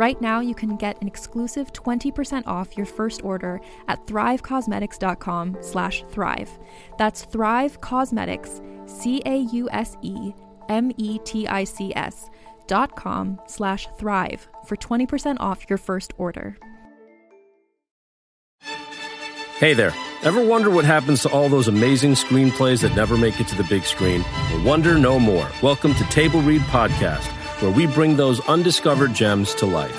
Right 0.00 0.18
now, 0.18 0.40
you 0.40 0.54
can 0.54 0.76
get 0.76 0.98
an 1.02 1.06
exclusive 1.06 1.74
20% 1.74 2.46
off 2.46 2.74
your 2.74 2.86
first 2.86 3.22
order 3.22 3.60
at 3.86 4.06
thrivecausemetics.com 4.06 5.58
slash 5.60 6.04
thrive. 6.08 6.48
That's 6.96 7.26
Thrive 7.26 7.82
Causemetics, 7.82 8.62
C-A-U-S-E-M-E-T-I-C-S 8.88 10.30
dot 12.66 12.96
com 12.96 13.40
slash 13.46 13.88
thrive 13.98 14.48
for 14.64 14.76
20% 14.76 15.36
off 15.38 15.68
your 15.68 15.76
first 15.76 16.14
order. 16.16 16.56
Hey 19.58 19.74
there. 19.74 19.92
Ever 20.22 20.42
wonder 20.42 20.70
what 20.70 20.86
happens 20.86 21.20
to 21.24 21.28
all 21.30 21.50
those 21.50 21.68
amazing 21.68 22.12
screenplays 22.12 22.80
that 22.80 22.96
never 22.96 23.18
make 23.18 23.38
it 23.38 23.48
to 23.48 23.54
the 23.54 23.64
big 23.64 23.82
screen? 23.84 24.24
Wonder 24.64 24.96
no 24.96 25.20
more. 25.20 25.46
Welcome 25.62 25.92
to 25.96 26.04
Table 26.04 26.40
Read 26.40 26.62
Podcast, 26.62 27.30
where 27.60 27.70
we 27.70 27.86
bring 27.86 28.16
those 28.16 28.40
undiscovered 28.48 29.14
gems 29.14 29.54
to 29.56 29.66
life. 29.66 29.96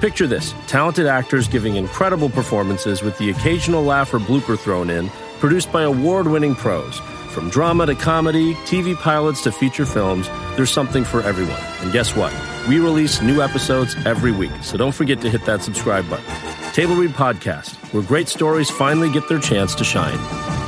Picture 0.00 0.26
this 0.26 0.54
talented 0.66 1.06
actors 1.06 1.48
giving 1.48 1.76
incredible 1.76 2.28
performances 2.28 3.02
with 3.02 3.16
the 3.18 3.30
occasional 3.30 3.82
laugh 3.82 4.12
or 4.12 4.18
blooper 4.18 4.58
thrown 4.58 4.90
in, 4.90 5.08
produced 5.38 5.72
by 5.72 5.82
award 5.82 6.26
winning 6.26 6.54
pros. 6.54 6.98
From 7.30 7.50
drama 7.50 7.86
to 7.86 7.94
comedy, 7.94 8.54
TV 8.66 8.94
pilots 8.94 9.42
to 9.42 9.52
feature 9.52 9.86
films, 9.86 10.28
there's 10.56 10.70
something 10.70 11.04
for 11.04 11.20
everyone. 11.22 11.60
And 11.80 11.92
guess 11.92 12.14
what? 12.14 12.32
We 12.68 12.78
release 12.78 13.20
new 13.20 13.42
episodes 13.42 13.96
every 14.06 14.32
week, 14.32 14.52
so 14.62 14.76
don't 14.76 14.94
forget 14.94 15.20
to 15.22 15.30
hit 15.30 15.44
that 15.46 15.62
subscribe 15.62 16.08
button. 16.08 16.24
Table 16.72 16.96
Read 16.96 17.10
Podcast, 17.10 17.74
where 17.92 18.02
great 18.02 18.28
stories 18.28 18.70
finally 18.70 19.10
get 19.10 19.28
their 19.28 19.40
chance 19.40 19.74
to 19.76 19.84
shine. 19.84 20.63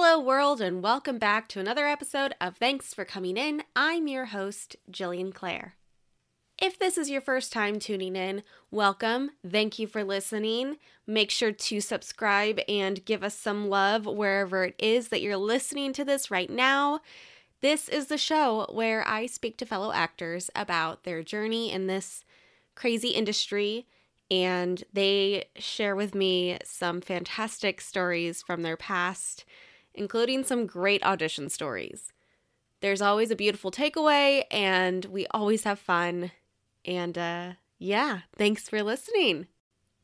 Hello, 0.00 0.20
world, 0.20 0.60
and 0.60 0.80
welcome 0.80 1.18
back 1.18 1.48
to 1.48 1.58
another 1.58 1.84
episode 1.84 2.32
of 2.40 2.56
Thanks 2.56 2.94
for 2.94 3.04
Coming 3.04 3.36
In. 3.36 3.64
I'm 3.74 4.06
your 4.06 4.26
host, 4.26 4.76
Jillian 4.88 5.34
Clare. 5.34 5.74
If 6.56 6.78
this 6.78 6.96
is 6.96 7.10
your 7.10 7.20
first 7.20 7.52
time 7.52 7.80
tuning 7.80 8.14
in, 8.14 8.44
welcome. 8.70 9.32
Thank 9.44 9.76
you 9.80 9.88
for 9.88 10.04
listening. 10.04 10.76
Make 11.04 11.32
sure 11.32 11.50
to 11.50 11.80
subscribe 11.80 12.60
and 12.68 13.04
give 13.04 13.24
us 13.24 13.36
some 13.36 13.68
love 13.68 14.06
wherever 14.06 14.62
it 14.62 14.76
is 14.78 15.08
that 15.08 15.20
you're 15.20 15.36
listening 15.36 15.92
to 15.94 16.04
this 16.04 16.30
right 16.30 16.48
now. 16.48 17.00
This 17.60 17.88
is 17.88 18.06
the 18.06 18.16
show 18.16 18.68
where 18.70 19.04
I 19.04 19.26
speak 19.26 19.58
to 19.58 19.66
fellow 19.66 19.90
actors 19.90 20.48
about 20.54 21.02
their 21.02 21.24
journey 21.24 21.72
in 21.72 21.88
this 21.88 22.24
crazy 22.76 23.08
industry, 23.08 23.88
and 24.30 24.84
they 24.92 25.46
share 25.56 25.96
with 25.96 26.14
me 26.14 26.56
some 26.62 27.00
fantastic 27.00 27.80
stories 27.80 28.42
from 28.42 28.62
their 28.62 28.76
past, 28.76 29.44
including 29.94 30.44
some 30.44 30.66
great 30.66 31.02
audition 31.04 31.48
stories. 31.48 32.12
There's 32.80 33.02
always 33.02 33.30
a 33.30 33.36
beautiful 33.36 33.70
takeaway, 33.70 34.44
and 34.50 35.04
we 35.06 35.26
always 35.28 35.64
have 35.64 35.78
fun. 35.78 36.30
And 36.84 37.18
uh, 37.18 37.52
yeah, 37.78 38.20
thanks 38.36 38.68
for 38.68 38.82
listening. 38.82 39.48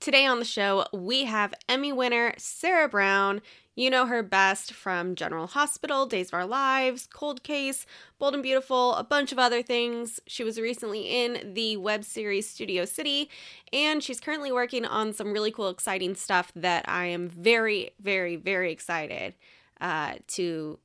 Today 0.00 0.26
on 0.26 0.38
the 0.38 0.44
show, 0.44 0.84
we 0.92 1.24
have 1.24 1.54
Emmy 1.68 1.92
winner 1.92 2.34
Sarah 2.36 2.88
Brown. 2.88 3.40
You 3.76 3.90
know 3.90 4.06
her 4.06 4.22
best 4.22 4.72
from 4.72 5.14
General 5.14 5.46
Hospital, 5.46 6.04
Days 6.04 6.28
of 6.28 6.34
Our 6.34 6.46
Lives, 6.46 7.08
Cold 7.12 7.42
Case, 7.42 7.86
Bold 8.18 8.34
and 8.34 8.42
Beautiful, 8.42 8.94
a 8.96 9.02
bunch 9.02 9.32
of 9.32 9.38
other 9.38 9.62
things. 9.62 10.20
She 10.26 10.44
was 10.44 10.60
recently 10.60 11.02
in 11.02 11.54
the 11.54 11.76
web 11.78 12.04
series 12.04 12.48
Studio 12.48 12.84
City, 12.84 13.30
and 13.72 14.02
she's 14.02 14.20
currently 14.20 14.52
working 14.52 14.84
on 14.84 15.12
some 15.12 15.32
really 15.32 15.50
cool, 15.50 15.70
exciting 15.70 16.16
stuff 16.16 16.52
that 16.54 16.84
I 16.88 17.06
am 17.06 17.28
very, 17.28 17.92
very, 17.98 18.36
very 18.36 18.70
excited 18.70 19.34
uh, 19.84 20.14
to 20.26 20.78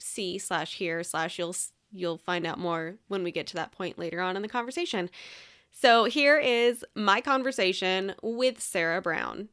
see 0.00 0.36
slash 0.38 0.74
hear 0.74 1.04
slash 1.04 1.38
you'll 1.38 1.54
you'll 1.92 2.18
find 2.18 2.46
out 2.46 2.58
more 2.58 2.96
when 3.06 3.22
we 3.22 3.30
get 3.30 3.46
to 3.46 3.54
that 3.54 3.70
point 3.70 3.98
later 3.98 4.20
on 4.20 4.34
in 4.34 4.42
the 4.42 4.48
conversation. 4.48 5.08
So 5.70 6.04
here 6.04 6.36
is 6.36 6.84
my 6.96 7.20
conversation 7.20 8.14
with 8.22 8.60
Sarah 8.60 9.00
Brown. 9.00 9.50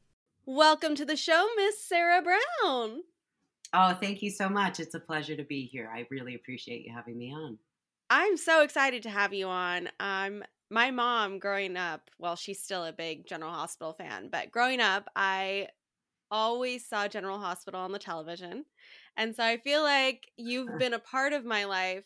Welcome 0.47 0.95
to 0.95 1.05
the 1.05 1.15
show, 1.15 1.47
Miss 1.55 1.79
Sarah 1.79 2.23
Brown. 2.23 3.03
Oh, 3.73 3.93
thank 4.01 4.23
you 4.23 4.31
so 4.31 4.49
much. 4.49 4.79
It's 4.79 4.95
a 4.95 4.99
pleasure 4.99 5.35
to 5.35 5.43
be 5.43 5.65
here. 5.65 5.91
I 5.93 6.07
really 6.09 6.33
appreciate 6.33 6.83
you 6.83 6.91
having 6.91 7.17
me 7.17 7.31
on. 7.31 7.59
I'm 8.09 8.35
so 8.35 8.63
excited 8.63 9.03
to 9.03 9.09
have 9.11 9.33
you 9.33 9.47
on. 9.47 9.89
Um, 9.99 10.43
my 10.71 10.89
mom, 10.89 11.37
growing 11.37 11.77
up, 11.77 12.09
well, 12.17 12.35
she's 12.35 12.63
still 12.63 12.85
a 12.85 12.93
big 12.93 13.27
General 13.27 13.51
Hospital 13.51 13.93
fan, 13.93 14.29
but 14.31 14.49
growing 14.49 14.79
up, 14.79 15.07
I 15.15 15.67
always 16.31 16.87
saw 16.87 17.07
General 17.07 17.39
Hospital 17.39 17.79
on 17.79 17.91
the 17.91 17.99
television. 17.99 18.65
And 19.15 19.35
so 19.35 19.43
I 19.43 19.57
feel 19.57 19.83
like 19.83 20.27
you've 20.37 20.77
been 20.77 20.93
a 20.93 20.99
part 20.99 21.33
of 21.33 21.45
my 21.45 21.65
life 21.65 22.03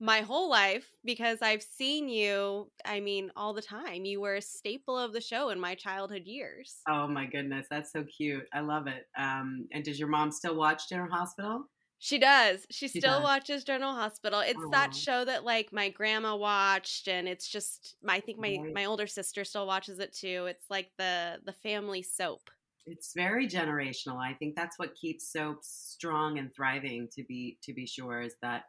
my 0.00 0.20
whole 0.20 0.48
life 0.48 0.90
because 1.04 1.42
I've 1.42 1.62
seen 1.62 2.08
you, 2.08 2.70
I 2.86 3.00
mean, 3.00 3.30
all 3.36 3.52
the 3.52 3.60
time. 3.60 4.06
You 4.06 4.20
were 4.20 4.36
a 4.36 4.42
staple 4.42 4.98
of 4.98 5.12
the 5.12 5.20
show 5.20 5.50
in 5.50 5.60
my 5.60 5.74
childhood 5.74 6.22
years. 6.24 6.78
Oh 6.88 7.06
my 7.06 7.26
goodness, 7.26 7.66
that's 7.70 7.92
so 7.92 8.04
cute. 8.04 8.44
I 8.54 8.60
love 8.60 8.86
it. 8.86 9.06
Um, 9.18 9.68
and 9.72 9.84
does 9.84 9.98
your 9.98 10.08
mom 10.08 10.32
still 10.32 10.56
watch 10.56 10.88
General 10.88 11.10
Hospital? 11.12 11.64
She 11.98 12.18
does. 12.18 12.66
She, 12.70 12.88
she 12.88 12.98
still 13.00 13.18
does. 13.18 13.22
watches 13.22 13.62
General 13.62 13.92
Hospital. 13.92 14.40
It's 14.40 14.58
Aww. 14.58 14.72
that 14.72 14.94
show 14.94 15.22
that 15.26 15.44
like 15.44 15.70
my 15.70 15.90
grandma 15.90 16.34
watched 16.34 17.08
and 17.08 17.28
it's 17.28 17.46
just 17.46 17.96
I 18.08 18.20
think 18.20 18.38
my 18.38 18.58
right. 18.62 18.72
my 18.72 18.86
older 18.86 19.06
sister 19.06 19.44
still 19.44 19.66
watches 19.66 19.98
it 19.98 20.14
too. 20.14 20.46
It's 20.48 20.64
like 20.70 20.90
the 20.96 21.40
the 21.44 21.52
family 21.52 22.00
soap. 22.00 22.50
It's 22.86 23.12
very 23.14 23.46
generational. 23.46 24.16
I 24.16 24.34
think 24.34 24.56
that's 24.56 24.78
what 24.78 24.94
keeps 24.94 25.30
soaps 25.32 25.68
strong 25.94 26.38
and 26.38 26.54
thriving 26.54 27.08
to 27.16 27.24
be 27.24 27.58
to 27.64 27.72
be 27.72 27.86
sure 27.86 28.20
is 28.20 28.34
that 28.42 28.64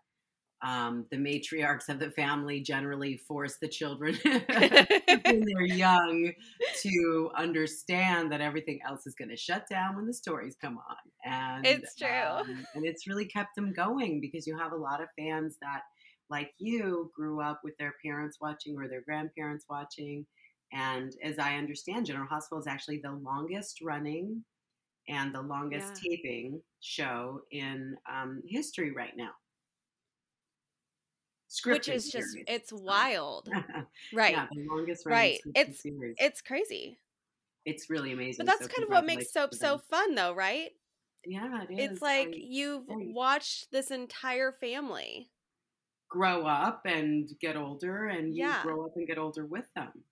um, 0.64 1.06
the 1.10 1.18
matriarchs 1.18 1.90
of 1.90 2.00
the 2.00 2.12
family 2.12 2.62
generally 2.62 3.18
force 3.18 3.58
the 3.62 3.68
children 3.68 4.16
when 4.24 5.44
they're 5.44 5.62
young 5.66 6.32
to 6.84 7.32
understand 7.36 8.32
that 8.32 8.42
everything 8.42 8.80
else 8.88 9.08
is 9.08 9.16
going 9.16 9.30
to 9.30 9.38
shut 9.38 9.68
down 9.68 9.96
when 9.96 10.06
the 10.06 10.14
stories 10.14 10.56
come 10.62 10.78
on. 10.78 11.32
And 11.32 11.66
it's 11.66 11.96
true. 11.96 12.08
Um, 12.10 12.66
and 12.76 12.86
it's 12.86 13.08
really 13.08 13.26
kept 13.26 13.56
them 13.56 13.74
going 13.74 14.22
because 14.22 14.46
you 14.46 14.58
have 14.58 14.72
a 14.72 14.78
lot 14.78 15.02
of 15.02 15.10
fans 15.18 15.58
that, 15.62 15.82
like 16.30 16.52
you, 16.60 17.12
grew 17.16 17.42
up 17.42 17.62
with 17.64 17.76
their 17.78 17.96
parents 18.06 18.38
watching 18.40 18.78
or 18.78 18.88
their 18.88 19.02
grandparents 19.02 19.66
watching. 19.68 20.28
And 20.74 21.12
as 21.24 21.38
I 21.40 21.56
understand, 21.58 22.06
General 22.06 22.28
Hospital 22.28 22.60
is 22.60 22.68
actually 22.68 23.00
the 23.04 23.12
longest 23.12 23.80
running 23.82 24.44
and 25.10 25.34
the 25.34 25.42
longest 25.42 26.02
yeah. 26.04 26.10
taping 26.10 26.62
show 26.80 27.42
in 27.52 27.96
um, 28.12 28.42
history 28.48 28.92
right 28.92 29.16
now. 29.18 29.32
Scripted 31.50 31.72
which 31.74 31.90
is 31.90 32.10
just 32.10 32.38
it's 32.48 32.72
wild. 32.74 33.50
right. 34.14 34.32
Yeah, 34.34 34.48
the 34.54 34.66
longest 34.70 35.06
Right. 35.06 35.42
It's 35.54 35.82
series. 35.82 36.16
it's 36.18 36.42
crazy. 36.42 36.98
It's 37.66 37.90
really 37.90 38.14
amazing. 38.14 38.46
But 38.46 38.52
that's 38.54 38.68
so 38.68 38.74
kind 38.74 38.84
of 38.86 38.90
what 38.90 39.06
makes 39.06 39.32
soap 39.34 39.54
so 39.54 39.78
fun 39.78 40.16
though, 40.16 40.34
right? 40.34 40.72
Yeah, 41.26 41.64
it 41.70 41.74
is. 41.74 41.92
It's 41.92 42.02
like 42.02 42.30
I 42.30 42.40
you've 42.40 42.86
watched 42.88 43.72
this 43.72 43.92
entire 43.92 44.52
family. 44.54 45.30
grow 46.10 46.46
up 46.46 46.82
and 46.86 47.30
get 47.40 47.56
older, 47.58 48.08
and 48.08 48.36
you 48.36 48.44
Yeah. 48.44 48.62
grow 48.64 48.86
up 48.86 48.96
and 48.98 49.08
get 49.08 49.18
older 49.18 49.46
with 49.46 49.68
them. 49.74 50.06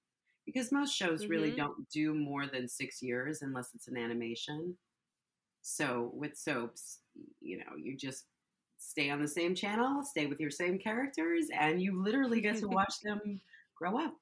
Because 0.53 0.71
most 0.71 0.95
shows 0.95 1.29
really 1.29 1.51
Mhm. 1.51 1.55
don't 1.55 1.89
do 1.89 2.13
more 2.13 2.47
than 2.47 2.67
six 2.67 3.01
years 3.01 3.41
unless 3.41 3.73
it's 3.75 3.87
an 3.87 3.97
animation. 3.97 4.77
So 5.61 6.11
with 6.13 6.37
soaps, 6.37 7.01
you 7.41 7.57
know, 7.59 7.75
you 7.77 7.97
just 7.97 8.27
stay 8.77 9.09
on 9.09 9.21
the 9.21 9.27
same 9.27 9.55
channel, 9.55 10.03
stay 10.03 10.27
with 10.27 10.39
your 10.39 10.51
same 10.51 10.79
characters, 10.79 11.49
and 11.53 11.81
you 11.81 12.01
literally 12.01 12.41
get 12.41 12.57
to 12.59 12.67
watch 12.69 13.01
them 13.03 13.41
grow 13.75 13.99
up. 13.99 14.17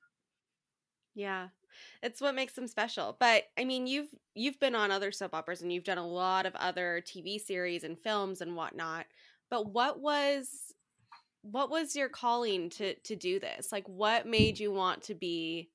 Yeah. 1.15 1.49
It's 2.03 2.21
what 2.21 2.35
makes 2.35 2.53
them 2.53 2.67
special. 2.67 3.17
But 3.19 3.45
I 3.57 3.65
mean, 3.65 3.87
you've 3.87 4.13
you've 4.35 4.59
been 4.59 4.75
on 4.75 4.91
other 4.91 5.11
soap 5.11 5.33
operas 5.33 5.61
and 5.61 5.71
you've 5.71 5.83
done 5.83 5.97
a 5.97 6.07
lot 6.07 6.45
of 6.45 6.55
other 6.55 7.01
TV 7.01 7.37
series 7.39 7.83
and 7.83 7.99
films 7.99 8.41
and 8.41 8.55
whatnot. 8.55 9.07
But 9.49 9.67
what 9.71 9.99
was 9.99 10.73
what 11.43 11.69
was 11.69 11.95
your 11.95 12.09
calling 12.09 12.69
to 12.71 12.95
to 13.01 13.15
do 13.15 13.39
this? 13.39 13.71
Like 13.71 13.87
what 13.87 14.27
made 14.27 14.59
you 14.59 14.71
want 14.71 15.03
to 15.05 15.15
be 15.15 15.71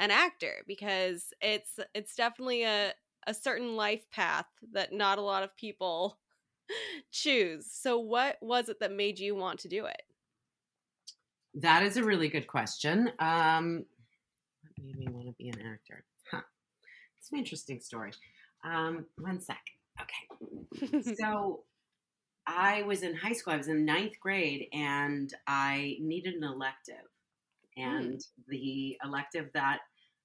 an 0.00 0.10
actor? 0.10 0.64
Because 0.66 1.32
it's 1.40 1.78
it's 1.94 2.16
definitely 2.16 2.64
a 2.64 2.92
a 3.26 3.34
certain 3.34 3.76
life 3.76 4.10
path 4.10 4.46
that 4.72 4.92
not 4.92 5.18
a 5.18 5.22
lot 5.22 5.42
of 5.42 5.54
people 5.56 6.18
choose. 7.12 7.66
So 7.70 7.98
what 7.98 8.38
was 8.40 8.68
it 8.68 8.80
that 8.80 8.90
made 8.90 9.18
you 9.18 9.36
want 9.36 9.60
to 9.60 9.68
do 9.68 9.84
it? 9.84 10.02
That 11.54 11.82
is 11.82 11.96
a 11.96 12.04
really 12.04 12.28
good 12.28 12.46
question. 12.46 13.10
Um, 13.18 13.84
what 14.62 14.86
made 14.86 14.96
me 14.96 15.08
want 15.10 15.26
to 15.26 15.32
be 15.32 15.48
an 15.48 15.60
actor? 15.60 16.04
Huh. 16.30 16.42
It's 17.18 17.30
an 17.30 17.38
interesting 17.38 17.80
story. 17.80 18.12
Um, 18.64 19.06
one 19.18 19.40
sec. 19.40 19.60
Okay. 20.00 21.02
so 21.20 21.64
I 22.46 22.82
was 22.82 23.02
in 23.02 23.14
high 23.14 23.32
school. 23.32 23.52
I 23.52 23.56
was 23.56 23.68
in 23.68 23.84
ninth 23.84 24.18
grade, 24.20 24.68
and 24.72 25.32
I 25.46 25.96
needed 26.00 26.34
an 26.34 26.44
elective. 26.44 27.09
And 27.76 28.20
the 28.48 28.96
elective 29.04 29.50
that 29.54 29.78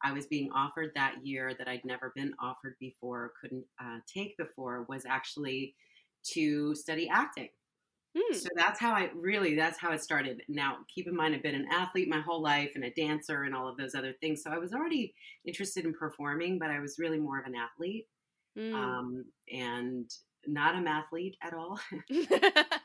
I 0.04 0.12
was 0.12 0.28
being 0.28 0.52
offered 0.54 0.92
that 0.96 1.16
year, 1.24 1.54
that 1.58 1.68
I'd 1.68 1.86
never 1.86 2.12
been 2.16 2.34
offered 2.42 2.76
before, 2.80 3.32
couldn't 3.40 3.66
uh, 3.82 4.00
take 4.12 4.38
before, 4.38 4.86
was 4.90 5.04
actually 5.08 5.76
to 6.34 6.76
study 6.76 7.10
acting. 7.10 7.50
Hmm. 8.18 8.34
So 8.34 8.50
that's 8.56 8.80
how 8.80 8.94
I 8.94 9.10
really 9.14 9.56
that's 9.56 9.78
how 9.78 9.92
it 9.92 10.02
started. 10.02 10.42
Now, 10.48 10.78
keep 10.94 11.08
in 11.08 11.16
mind 11.16 11.36
I've 11.36 11.44
been 11.44 11.56
an 11.56 11.68
athlete 11.72 12.08
my 12.10 12.22
whole 12.22 12.42
life 12.42 12.72
and 12.76 12.86
a 12.86 12.92
dancer 12.92 13.44
and 13.44 13.54
all 13.54 13.68
of 13.68 13.78
those 13.78 13.94
other 13.94 14.14
things. 14.22 14.42
So 14.44 14.52
I 14.52 14.58
was 14.58 14.74
already 14.74 15.14
interested 15.46 15.86
in 15.86 15.94
performing, 15.94 16.58
but 16.60 16.70
I 16.70 16.80
was 16.80 16.98
really 16.98 17.20
more 17.20 17.40
of 17.40 17.46
an 17.46 17.56
athlete 17.56 18.08
Mm. 18.58 18.74
um, 18.74 19.26
and 19.52 20.10
not 20.48 20.76
a 20.76 20.78
mathlete 20.78 21.36
at 21.42 21.54
all. 21.54 21.80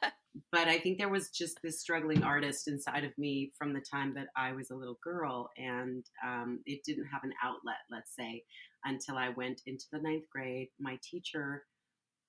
but 0.52 0.68
I 0.68 0.78
think 0.78 0.98
there 0.98 1.08
was 1.08 1.30
just 1.30 1.60
this 1.62 1.80
struggling 1.80 2.22
artist 2.22 2.68
inside 2.68 3.04
of 3.04 3.16
me 3.18 3.52
from 3.56 3.72
the 3.72 3.80
time 3.80 4.14
that 4.14 4.28
I 4.36 4.52
was 4.52 4.70
a 4.70 4.74
little 4.76 4.98
girl, 5.02 5.50
and 5.56 6.04
um, 6.24 6.60
it 6.66 6.82
didn't 6.84 7.06
have 7.06 7.24
an 7.24 7.32
outlet, 7.42 7.78
let's 7.90 8.14
say, 8.16 8.44
until 8.84 9.16
I 9.16 9.30
went 9.30 9.62
into 9.66 9.84
the 9.92 10.00
ninth 10.00 10.24
grade. 10.30 10.68
My 10.80 10.98
teacher 11.02 11.64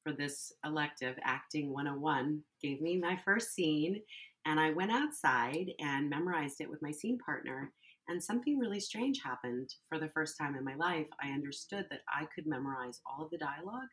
for 0.04 0.14
this 0.14 0.52
elective, 0.66 1.16
Acting 1.24 1.72
101, 1.74 2.42
gave 2.62 2.82
me 2.82 2.98
my 2.98 3.20
first 3.24 3.54
scene, 3.54 4.02
and 4.46 4.60
I 4.60 4.72
went 4.72 4.92
outside 4.92 5.72
and 5.80 6.10
memorized 6.10 6.62
it 6.62 6.70
with 6.70 6.82
my 6.82 6.92
scene 6.92 7.18
partner. 7.20 7.72
And 8.08 8.22
something 8.22 8.58
really 8.60 8.80
strange 8.80 9.22
happened 9.24 9.70
for 9.88 10.00
the 10.00 10.10
first 10.10 10.38
time 10.38 10.56
in 10.56 10.64
my 10.66 10.76
life. 10.76 11.08
I 11.24 11.30
understood 11.30 11.86
that 11.92 12.02
I 12.10 12.26
could 12.36 12.48
memorize 12.48 13.00
all 13.06 13.24
of 13.26 13.32
the 13.32 13.38
dialogue 13.38 13.90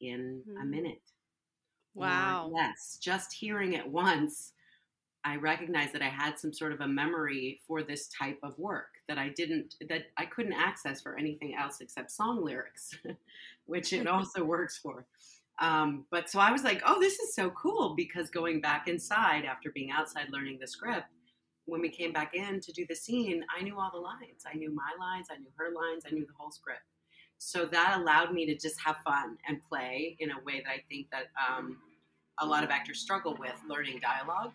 in 0.00 0.42
a 0.60 0.64
Hmm. 0.64 0.70
minute. 0.70 1.02
Wow. 1.94 2.50
yes, 2.54 2.98
just 3.00 3.32
hearing 3.32 3.74
it 3.74 3.86
once, 3.86 4.52
I 5.24 5.36
recognized 5.36 5.92
that 5.92 6.02
I 6.02 6.08
had 6.08 6.38
some 6.38 6.52
sort 6.52 6.72
of 6.72 6.80
a 6.80 6.88
memory 6.88 7.60
for 7.66 7.82
this 7.82 8.08
type 8.08 8.38
of 8.42 8.58
work 8.58 8.88
that 9.08 9.18
I 9.18 9.28
didn't, 9.28 9.76
that 9.88 10.06
I 10.16 10.26
couldn't 10.26 10.54
access 10.54 11.00
for 11.00 11.16
anything 11.16 11.54
else 11.54 11.80
except 11.80 12.10
song 12.10 12.44
lyrics, 12.44 12.90
which 13.66 13.92
it 13.92 14.06
also 14.08 14.42
works 14.44 14.78
for. 14.78 15.06
Um, 15.60 16.06
but 16.10 16.28
so 16.28 16.40
I 16.40 16.50
was 16.50 16.64
like, 16.64 16.82
oh, 16.84 16.98
this 16.98 17.20
is 17.20 17.34
so 17.34 17.50
cool 17.50 17.94
because 17.94 18.30
going 18.30 18.60
back 18.60 18.88
inside 18.88 19.44
after 19.44 19.70
being 19.70 19.90
outside 19.90 20.26
learning 20.30 20.58
the 20.60 20.66
script, 20.66 21.06
when 21.66 21.80
we 21.80 21.88
came 21.88 22.12
back 22.12 22.34
in 22.34 22.60
to 22.60 22.72
do 22.72 22.84
the 22.88 22.94
scene, 22.96 23.44
I 23.56 23.62
knew 23.62 23.78
all 23.78 23.90
the 23.92 24.00
lines. 24.00 24.44
I 24.52 24.56
knew 24.56 24.74
my 24.74 24.90
lines, 24.98 25.28
I 25.30 25.36
knew 25.36 25.50
her 25.56 25.70
lines, 25.70 26.04
I 26.06 26.12
knew 26.12 26.26
the 26.26 26.32
whole 26.36 26.50
script. 26.50 26.80
So 27.44 27.66
that 27.66 27.98
allowed 27.98 28.32
me 28.32 28.46
to 28.46 28.54
just 28.54 28.80
have 28.80 28.98
fun 29.04 29.36
and 29.48 29.60
play 29.68 30.16
in 30.20 30.30
a 30.30 30.40
way 30.44 30.62
that 30.64 30.70
I 30.70 30.82
think 30.88 31.08
that 31.10 31.24
um, 31.36 31.76
a 32.38 32.46
lot 32.46 32.62
of 32.62 32.70
actors 32.70 33.00
struggle 33.00 33.36
with 33.36 33.56
learning 33.68 33.98
dialogue. 33.98 34.52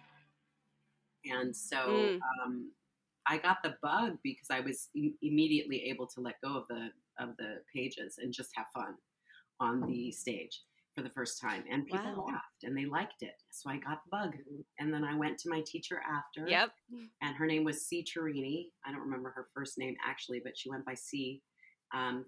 And 1.26 1.54
so 1.54 1.78
Mm. 1.78 2.22
um, 2.46 2.72
I 3.26 3.40
got 3.40 3.62
the 3.62 3.78
bug 3.82 4.18
because 4.24 4.50
I 4.50 4.62
was 4.62 4.90
im- 4.96 5.18
immediately 5.22 5.84
able 5.90 6.08
to 6.08 6.22
let 6.22 6.40
go 6.40 6.56
of 6.56 6.68
the 6.70 6.94
of 7.20 7.36
the 7.38 7.62
pages 7.76 8.20
and 8.20 8.32
just 8.32 8.56
have 8.56 8.68
fun 8.74 8.96
on 9.60 9.82
the 9.88 10.10
stage 10.12 10.64
for 10.96 11.02
the 11.02 11.10
first 11.10 11.42
time. 11.42 11.66
And 11.70 11.86
people 11.86 12.14
Wow. 12.16 12.26
laughed 12.28 12.64
and 12.64 12.78
they 12.78 12.86
liked 12.86 13.22
it. 13.22 13.42
So 13.50 13.70
I 13.70 13.78
got 13.78 14.04
the 14.06 14.10
bug. 14.12 14.38
And 14.80 14.94
then 14.94 15.04
I 15.04 15.14
went 15.16 15.40
to 15.40 15.50
my 15.50 15.62
teacher 15.62 16.00
after 16.02 16.48
Yep. 16.48 16.72
and 17.22 17.36
her 17.36 17.46
name 17.48 17.66
was 17.66 17.86
C. 17.86 18.02
Turini. 18.04 18.72
I 18.86 18.92
don't 18.92 19.02
remember 19.02 19.32
her 19.32 19.50
first 19.54 19.78
name 19.78 19.98
actually, 20.06 20.40
but 20.40 20.58
she 20.58 20.70
went 20.70 20.86
by 20.86 20.94
C. 20.94 21.42
Um. 21.94 22.26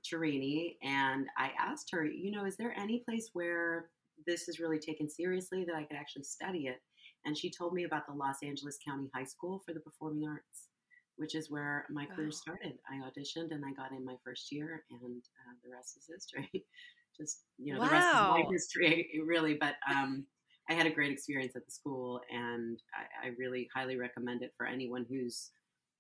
And 0.84 1.28
I 1.38 1.52
asked 1.60 1.90
her, 1.92 2.06
you 2.06 2.32
know, 2.32 2.46
is 2.46 2.58
there 2.58 2.74
any 2.78 3.00
place 3.00 3.30
where 3.34 3.90
this 4.26 4.48
is 4.48 4.60
really 4.60 4.80
taken 4.80 5.10
seriously 5.10 5.64
that 5.66 5.76
I 5.76 5.84
could 5.84 5.98
actually 5.98 6.24
study 6.24 6.68
it? 6.68 6.82
And 7.26 7.38
she 7.38 7.52
told 7.52 7.74
me 7.74 7.84
about 7.84 8.08
the 8.08 8.14
Los 8.14 8.38
Angeles 8.44 8.78
County 8.86 9.10
High 9.14 9.26
School 9.26 9.62
for 9.66 9.74
the 9.74 9.80
Performing 9.80 10.28
Arts, 10.28 10.70
which 11.18 11.36
is 11.36 11.52
where 11.52 11.86
my 11.90 12.06
Wow. 12.06 12.16
career 12.16 12.32
started. 12.32 12.80
I 12.90 12.96
auditioned 12.96 13.52
and 13.52 13.64
I 13.66 13.74
got 13.74 13.92
in 13.92 14.06
my 14.06 14.16
first 14.24 14.52
year, 14.52 14.86
and 14.90 15.22
uh, 15.22 15.54
the 15.64 15.72
rest 15.72 15.98
is 15.98 16.08
history. 16.08 16.66
Just 17.18 17.44
you 17.58 17.74
know, 17.74 17.82
the 17.84 17.90
rest 17.92 18.08
is 18.14 18.22
my 18.22 18.44
history, 18.50 19.10
really. 19.26 19.56
But 19.56 19.76
um, 19.90 20.26
I 20.70 20.74
had 20.74 20.86
a 20.86 20.92
great 20.92 21.12
experience 21.12 21.56
at 21.56 21.66
the 21.66 21.72
school, 21.72 22.22
and 22.32 22.82
I, 22.94 23.28
I 23.28 23.32
really 23.38 23.68
highly 23.76 23.98
recommend 23.98 24.42
it 24.44 24.54
for 24.56 24.66
anyone 24.66 25.06
who's 25.10 25.52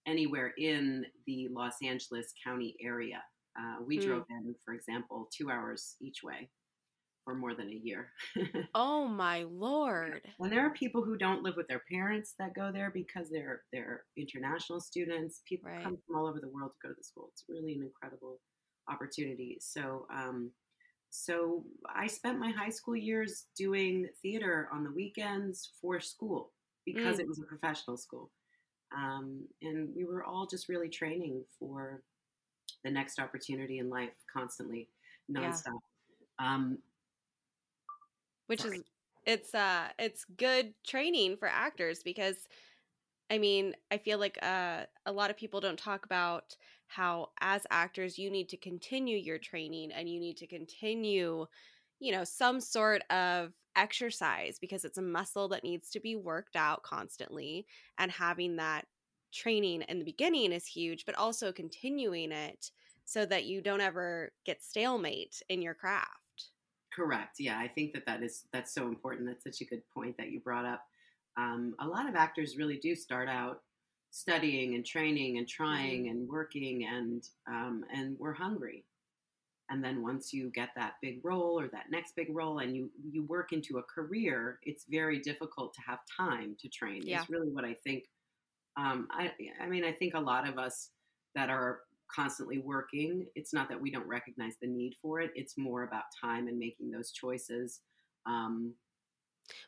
anywhere 0.08 0.54
in 0.58 1.06
the 1.28 1.50
Los 1.52 1.74
Angeles 1.84 2.34
County 2.44 2.78
area. 2.82 3.22
Uh, 3.58 3.78
we 3.86 3.98
Hmm. 3.98 4.06
drove 4.06 4.24
in, 4.30 4.56
for 4.66 4.74
example, 4.74 5.30
two 5.36 5.50
hours 5.50 5.96
each 6.02 6.24
way 6.24 6.50
for 7.24 7.36
more 7.36 7.54
than 7.56 7.70
a 7.70 7.74
year. 7.84 8.12
Oh 8.76 9.08
my 9.08 9.44
lord. 9.44 10.22
and 10.40 10.52
there 10.52 10.66
are 10.66 10.70
people 10.74 11.04
who 11.04 11.18
don't 11.18 11.44
live 11.44 11.56
with 11.58 11.68
their 11.68 11.84
parents 11.92 12.34
that 12.40 12.54
go 12.56 12.72
there 12.72 12.92
because 12.92 13.30
they're 13.30 13.64
they're 13.74 14.04
international 14.18 14.80
students. 14.80 15.42
People 15.48 15.70
Right. 15.70 15.84
come 15.84 15.98
from 16.06 16.16
all 16.18 16.28
over 16.28 16.40
the 16.40 16.50
world 16.50 16.72
to 16.74 16.88
go 16.88 16.90
to 16.94 16.96
the 16.98 17.04
school. 17.04 17.30
It's 17.34 17.46
really 17.50 17.74
an 17.74 17.84
incredible 17.84 18.40
opportunity. 18.90 19.58
So 19.60 20.06
um, 20.14 20.52
so 21.10 21.66
I 21.94 22.08
spent 22.08 22.40
my 22.40 22.52
high 22.52 22.70
school 22.70 22.96
years 22.96 23.46
doing 23.58 24.08
theater 24.22 24.70
on 24.72 24.84
the 24.84 24.92
weekends 24.92 25.72
for 25.82 26.00
school 26.00 26.52
because 26.86 27.18
Mm. 27.18 27.22
it 27.22 27.28
was 27.28 27.40
a 27.40 27.44
professional 27.46 27.98
school. 27.98 28.32
Um, 28.96 29.48
and 29.62 29.90
we 29.96 30.06
were 30.06 30.24
all 30.24 30.48
just 30.48 30.70
really 30.70 30.90
training 30.90 31.44
for 31.60 32.04
the 32.84 32.92
next 32.92 33.20
opportunity 33.20 33.80
in 33.80 33.90
life 33.90 34.12
constantly, 34.32 34.88
Yeah. 35.28 35.52
nonstop. 35.52 35.80
Um, 36.40 36.80
which 38.48 38.62
Sorry. 38.62 38.78
is 38.78 38.84
it's 39.26 39.54
uh 39.54 39.88
it's 40.00 40.26
good 40.38 40.74
training 40.86 41.38
for 41.38 41.48
actors 41.48 42.02
because 42.04 42.48
i 43.30 43.38
mean 43.38 43.76
i 43.92 43.98
feel 43.98 44.18
like 44.18 44.40
uh 44.42 44.84
a 45.06 45.12
lot 45.12 45.30
of 45.30 45.38
people 45.38 45.60
don't 45.60 45.78
talk 45.78 46.06
about 46.06 46.56
how 46.88 47.30
as 47.42 47.68
actors 47.70 48.18
you 48.18 48.32
need 48.32 48.50
to 48.50 48.58
continue 48.58 49.18
your 49.18 49.38
training 49.38 49.92
and 49.92 50.10
you 50.10 50.20
need 50.20 50.38
to 50.38 50.48
continue 50.48 51.46
you 52.00 52.12
know 52.12 52.24
some 52.24 52.60
sort 52.60 53.04
of 53.12 53.52
exercise 53.76 54.58
because 54.60 54.84
it's 54.84 54.98
a 54.98 55.02
muscle 55.02 55.48
that 55.48 55.64
needs 55.64 55.90
to 55.90 56.00
be 56.00 56.16
worked 56.16 56.56
out 56.56 56.82
constantly 56.82 57.66
and 58.00 58.12
having 58.12 58.56
that 58.56 58.86
training 59.32 59.82
in 59.84 60.00
the 60.00 60.06
beginning 60.06 60.52
is 60.52 60.66
huge 60.66 61.06
but 61.06 61.16
also 61.16 61.52
continuing 61.52 62.32
it 62.32 62.72
so 63.06 63.26
that 63.26 63.46
you 63.46 63.62
don't 63.62 63.82
ever 63.82 64.32
get 64.46 64.62
stalemate 64.64 65.42
in 65.50 65.62
your 65.62 65.74
craft 65.74 66.16
Correct. 66.92 67.36
Yeah, 67.40 67.58
I 67.60 67.68
think 67.68 67.94
that 67.94 68.06
that 68.08 68.24
is 68.24 68.46
that's 68.52 68.74
so 68.74 68.88
important. 68.88 69.28
That's 69.28 69.44
such 69.44 69.62
a 69.62 69.66
good 69.70 69.84
point 69.94 70.18
that 70.18 70.32
you 70.32 70.40
brought 70.40 70.66
up. 70.66 70.82
Um, 71.38 71.76
a 71.80 71.88
lot 71.88 72.10
of 72.10 72.16
actors 72.16 72.58
really 72.58 72.78
do 72.78 72.96
start 72.96 73.30
out 73.30 73.62
studying 74.10 74.74
and 74.76 74.84
training 74.86 75.38
and 75.38 75.48
trying 75.48 76.10
and 76.10 76.28
working 76.28 76.86
and 76.86 77.24
um, 77.48 77.86
and 77.94 78.18
we're 78.20 78.34
hungry. 78.34 78.86
and 79.70 79.84
then 79.84 80.02
once 80.02 80.34
you 80.34 80.50
get 80.50 80.70
that 80.76 80.94
big 81.02 81.24
role 81.24 81.60
or 81.60 81.68
that 81.70 81.86
next 81.92 82.16
big 82.16 82.36
role 82.36 82.58
and 82.60 82.76
you 82.76 82.90
you 83.14 83.24
work 83.26 83.54
into 83.54 83.78
a 83.78 83.84
career 83.84 84.60
it's 84.64 84.86
very 84.90 85.20
difficult 85.20 85.74
to 85.76 85.82
have 85.82 86.00
time 86.18 86.56
to 86.60 86.68
train 86.68 87.04
Yeah. 87.06 87.22
is 87.22 87.30
really 87.30 87.50
what 87.50 87.66
i 87.66 87.76
think 87.86 88.06
um, 88.80 89.08
I, 89.12 89.34
I 89.62 89.68
mean 89.68 89.84
i 89.84 89.92
think 89.92 90.14
a 90.14 90.20
lot 90.20 90.48
of 90.48 90.58
us 90.58 90.92
that 91.36 91.50
are 91.50 91.82
constantly 92.14 92.60
working 92.60 93.28
it's 93.36 93.54
not 93.54 93.70
that 93.70 93.80
we 93.82 93.92
don't 93.92 94.08
recognize 94.08 94.56
the 94.62 94.68
need 94.68 94.96
for 95.02 95.20
it 95.20 95.32
it's 95.36 95.58
more 95.58 95.84
about 95.84 96.06
time 96.20 96.48
and 96.48 96.58
making 96.58 96.92
those 96.92 97.12
choices 97.12 97.82
um, 98.26 98.76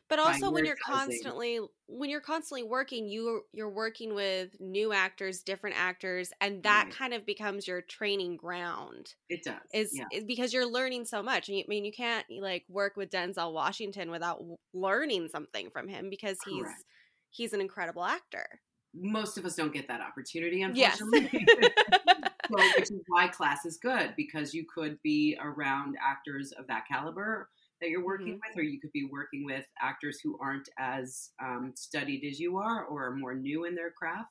But 0.08 0.18
also 0.18 0.50
when 0.50 0.64
you're 0.64 0.76
constantly 0.76 1.60
when 1.86 2.10
you're 2.10 2.20
constantly 2.20 2.62
working, 2.62 3.08
you 3.08 3.46
you're 3.52 3.70
working 3.70 4.14
with 4.14 4.60
new 4.60 4.92
actors, 4.92 5.42
different 5.42 5.76
actors, 5.76 6.32
and 6.40 6.62
that 6.62 6.90
Right. 6.90 6.96
kind 6.96 7.14
of 7.14 7.26
becomes 7.26 7.66
your 7.66 7.82
training 7.82 8.36
ground. 8.36 9.14
it 9.28 9.42
does 9.44 9.58
Is, 9.74 9.90
yeah 9.90 10.08
is 10.10 10.24
because 10.24 10.52
you're 10.54 10.66
learning 10.66 11.06
so 11.06 11.22
much. 11.22 11.50
I 11.50 11.64
mean, 11.68 11.84
you 11.84 11.92
can't 11.92 12.26
like 12.30 12.64
work 12.68 12.96
with 12.96 13.10
Denzel 13.10 13.52
Washington 13.54 14.10
without 14.10 14.42
learning 14.74 15.28
something 15.28 15.70
from 15.70 15.88
him 15.88 16.10
because 16.10 16.42
he's 16.42 16.72
Correct. 16.72 16.84
he's 17.30 17.52
an 17.54 17.60
incredible 17.62 18.04
actor. 18.04 18.62
Most 18.94 19.38
of 19.38 19.44
us 19.46 19.56
don't 19.56 19.72
get 19.72 19.88
that 19.88 20.00
opportunity 20.00 20.62
Yes. 20.66 21.00
unfortunately 21.00 21.30
so, 22.50 22.72
which 22.76 22.90
is 22.90 23.00
why 23.08 23.28
class 23.28 23.64
is 23.64 23.78
good 23.78 24.14
because 24.16 24.52
you 24.54 24.64
could 24.72 24.98
be 25.02 25.36
around 25.40 25.96
actors 26.02 26.52
of 26.52 26.66
that 26.66 26.84
caliber 26.90 27.48
that 27.80 27.90
you're 27.90 28.04
working 28.04 28.34
Mhm. 28.34 28.40
with, 28.46 28.56
or 28.58 28.62
you 28.62 28.80
could 28.80 28.92
be 28.92 29.08
working 29.10 29.44
with 29.44 29.66
actors 29.80 30.20
who 30.22 30.38
aren't 30.40 30.68
as 30.78 31.30
um, 31.42 31.72
studied 31.76 32.24
as 32.28 32.38
you 32.38 32.56
are 32.58 32.84
or 32.84 33.06
are 33.06 33.16
more 33.16 33.34
new 33.34 33.64
in 33.64 33.74
their 33.74 33.90
craft, 33.90 34.30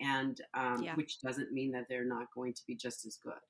and 0.00 0.40
um, 0.54 0.82
Yeah. 0.84 0.94
which 0.94 1.20
doesn't 1.20 1.52
mean 1.52 1.72
that 1.72 1.86
they're 1.88 2.04
not 2.04 2.26
going 2.34 2.52
to 2.54 2.62
be 2.66 2.74
just 2.76 3.06
as 3.06 3.18
good. 3.22 3.40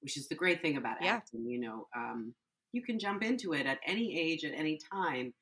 Which 0.00 0.16
is 0.16 0.28
the 0.28 0.34
great 0.34 0.62
thing 0.62 0.76
about 0.76 0.98
Yeah. 1.00 1.20
acting, 1.20 1.44
you 1.46 1.60
know, 1.60 1.88
um, 1.96 2.34
you 2.72 2.82
can 2.82 2.98
jump 2.98 3.22
into 3.22 3.52
it 3.52 3.66
at 3.66 3.80
any 3.86 4.18
age, 4.18 4.44
at 4.44 4.54
any 4.54 4.78
time, 4.92 5.34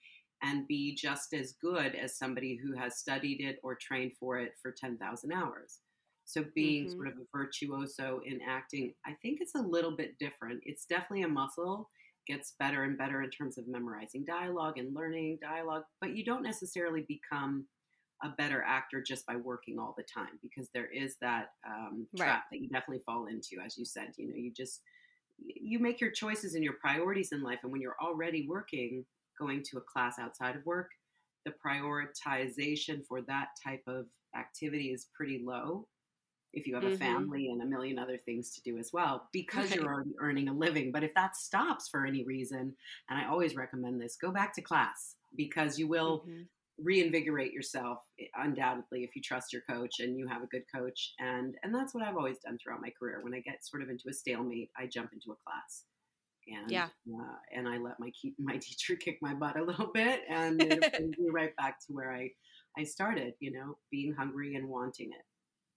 and 0.43 0.67
be 0.67 0.95
just 0.95 1.33
as 1.33 1.53
good 1.55 1.95
as 1.95 2.19
somebody 2.19 2.57
who 2.57 2.73
has 2.75 2.99
studied 2.99 3.41
it 3.41 3.59
or 3.63 3.75
trained 3.75 4.13
for 4.19 4.39
it 4.39 4.55
for 4.61 4.73
10,000 4.73 5.33
hours. 5.33 5.81
So 6.25 6.45
being 6.55 6.89
Mhm. 6.89 6.97
sort 6.97 7.09
of 7.09 7.19
a 7.19 7.27
virtuoso 7.33 8.21
in 8.25 8.41
acting, 8.43 8.95
I 9.07 9.15
think 9.23 9.41
it's 9.41 9.55
a 9.55 9.61
little 9.61 9.97
bit 9.97 10.19
different. 10.19 10.63
It's 10.67 10.85
definitely 10.87 11.23
a 11.23 11.29
muscle, 11.29 11.89
gets 12.27 12.55
better 12.59 12.83
and 12.83 12.99
better 12.99 13.23
in 13.23 13.31
terms 13.31 13.59
of 13.59 13.69
memorizing 13.69 14.25
dialogue 14.25 14.79
and 14.79 14.93
learning 14.95 15.39
dialogue, 15.41 15.85
but 16.01 16.17
you 16.17 16.25
don't 16.25 16.43
necessarily 16.43 17.03
become 17.03 17.69
a 18.23 18.31
better 18.31 18.63
actor 18.63 19.03
just 19.03 19.27
by 19.27 19.37
working 19.37 19.79
all 19.79 19.95
the 19.97 20.03
time 20.05 20.39
because 20.43 20.71
there 20.71 20.87
is 20.91 21.17
that 21.21 21.51
um, 21.67 22.09
Right. 22.13 22.41
trap 22.41 22.45
that 22.51 22.61
you 22.61 22.69
definitely 22.69 23.03
fall 23.05 23.27
into, 23.27 23.59
as 23.65 23.77
you 23.77 23.85
said. 23.85 24.13
You 24.17 24.29
know, 24.29 24.35
you 24.37 24.53
just 24.53 24.83
you 25.39 25.79
make 25.79 26.01
your 26.01 26.11
choices 26.11 26.55
and 26.55 26.65
your 26.65 26.75
priorities 26.75 27.33
in 27.33 27.43
life, 27.43 27.61
and 27.63 27.73
when 27.73 27.81
you're 27.81 27.97
already 28.01 28.47
working, 28.49 29.05
going 29.39 29.63
to 29.65 29.79
a 29.79 29.83
class 29.83 30.19
outside 30.19 30.57
of 30.57 30.65
work, 30.67 30.91
the 31.45 31.53
prioritization 31.65 33.07
for 33.07 33.23
that 33.23 33.49
type 33.65 33.83
of 33.87 34.07
activity 34.37 34.93
is 34.93 35.09
pretty 35.17 35.43
low 35.45 35.87
if 36.53 36.67
you 36.67 36.75
have 36.75 36.87
a 36.87 36.91
Mhm. 36.91 36.91
family 36.91 37.49
and 37.51 37.63
a 37.63 37.67
million 37.67 37.99
other 37.99 38.19
things 38.25 38.51
to 38.53 38.63
do 38.63 38.79
as 38.79 38.91
well 38.93 39.29
because 39.33 39.73
Right. 39.73 39.75
you're 39.75 39.93
already 39.93 40.15
earning 40.21 40.49
a 40.49 40.55
living 40.55 40.91
but 40.93 41.05
if 41.05 41.13
that 41.15 41.37
stops 41.37 41.89
for 41.89 42.07
any 42.07 42.25
reason 42.25 42.75
and 43.11 43.19
i 43.19 43.27
always 43.27 43.57
recommend 43.57 44.01
this 44.01 44.17
go 44.17 44.31
back 44.31 44.55
to 44.55 44.63
class 44.63 45.17
because 45.37 45.79
you 45.79 45.87
will 45.89 46.25
Mhm. 46.25 46.49
reinvigorate 46.79 47.53
yourself 47.53 47.99
undoubtedly 48.37 49.03
if 49.05 49.17
you 49.17 49.23
trust 49.23 49.53
your 49.53 49.63
coach 49.69 50.01
and 50.01 50.19
you 50.19 50.27
have 50.29 50.43
a 50.43 50.47
good 50.49 50.65
coach 50.75 51.15
and 51.19 51.55
and 51.63 51.75
that's 51.75 51.95
what 51.95 52.05
i've 52.05 52.17
always 52.17 52.39
done 52.39 52.59
throughout 52.63 52.83
my 52.83 52.91
career 52.99 53.23
when 53.23 53.35
i 53.35 53.41
get 53.41 53.65
sort 53.65 53.83
of 53.83 53.89
into 53.89 54.09
a 54.11 54.13
stalemate 54.13 54.71
i 54.79 54.87
jump 54.87 55.11
into 55.13 55.33
a 55.33 55.37
class 55.47 55.85
and 56.49 56.83
Yeah. 56.83 56.91
uh, 57.15 57.37
and 57.53 57.69
i 57.69 57.77
let 57.79 57.99
my 58.01 58.11
keep 58.11 58.35
my 58.41 58.57
teacher 58.59 58.97
kick 58.97 59.19
my 59.23 59.35
butt 59.35 59.59
a 59.59 59.65
little 59.65 59.93
bit 59.93 60.23
and 60.29 60.63
it 60.63 60.87
brings 60.97 61.17
me 61.19 61.29
right 61.31 61.55
back 61.57 61.79
to 61.81 61.93
where 61.93 62.13
i 62.13 62.31
i 62.77 62.85
started 62.85 63.35
you 63.41 63.51
know 63.53 63.79
being 63.91 64.13
hungry 64.15 64.55
and 64.55 64.69
wanting 64.69 65.13
it 65.13 65.25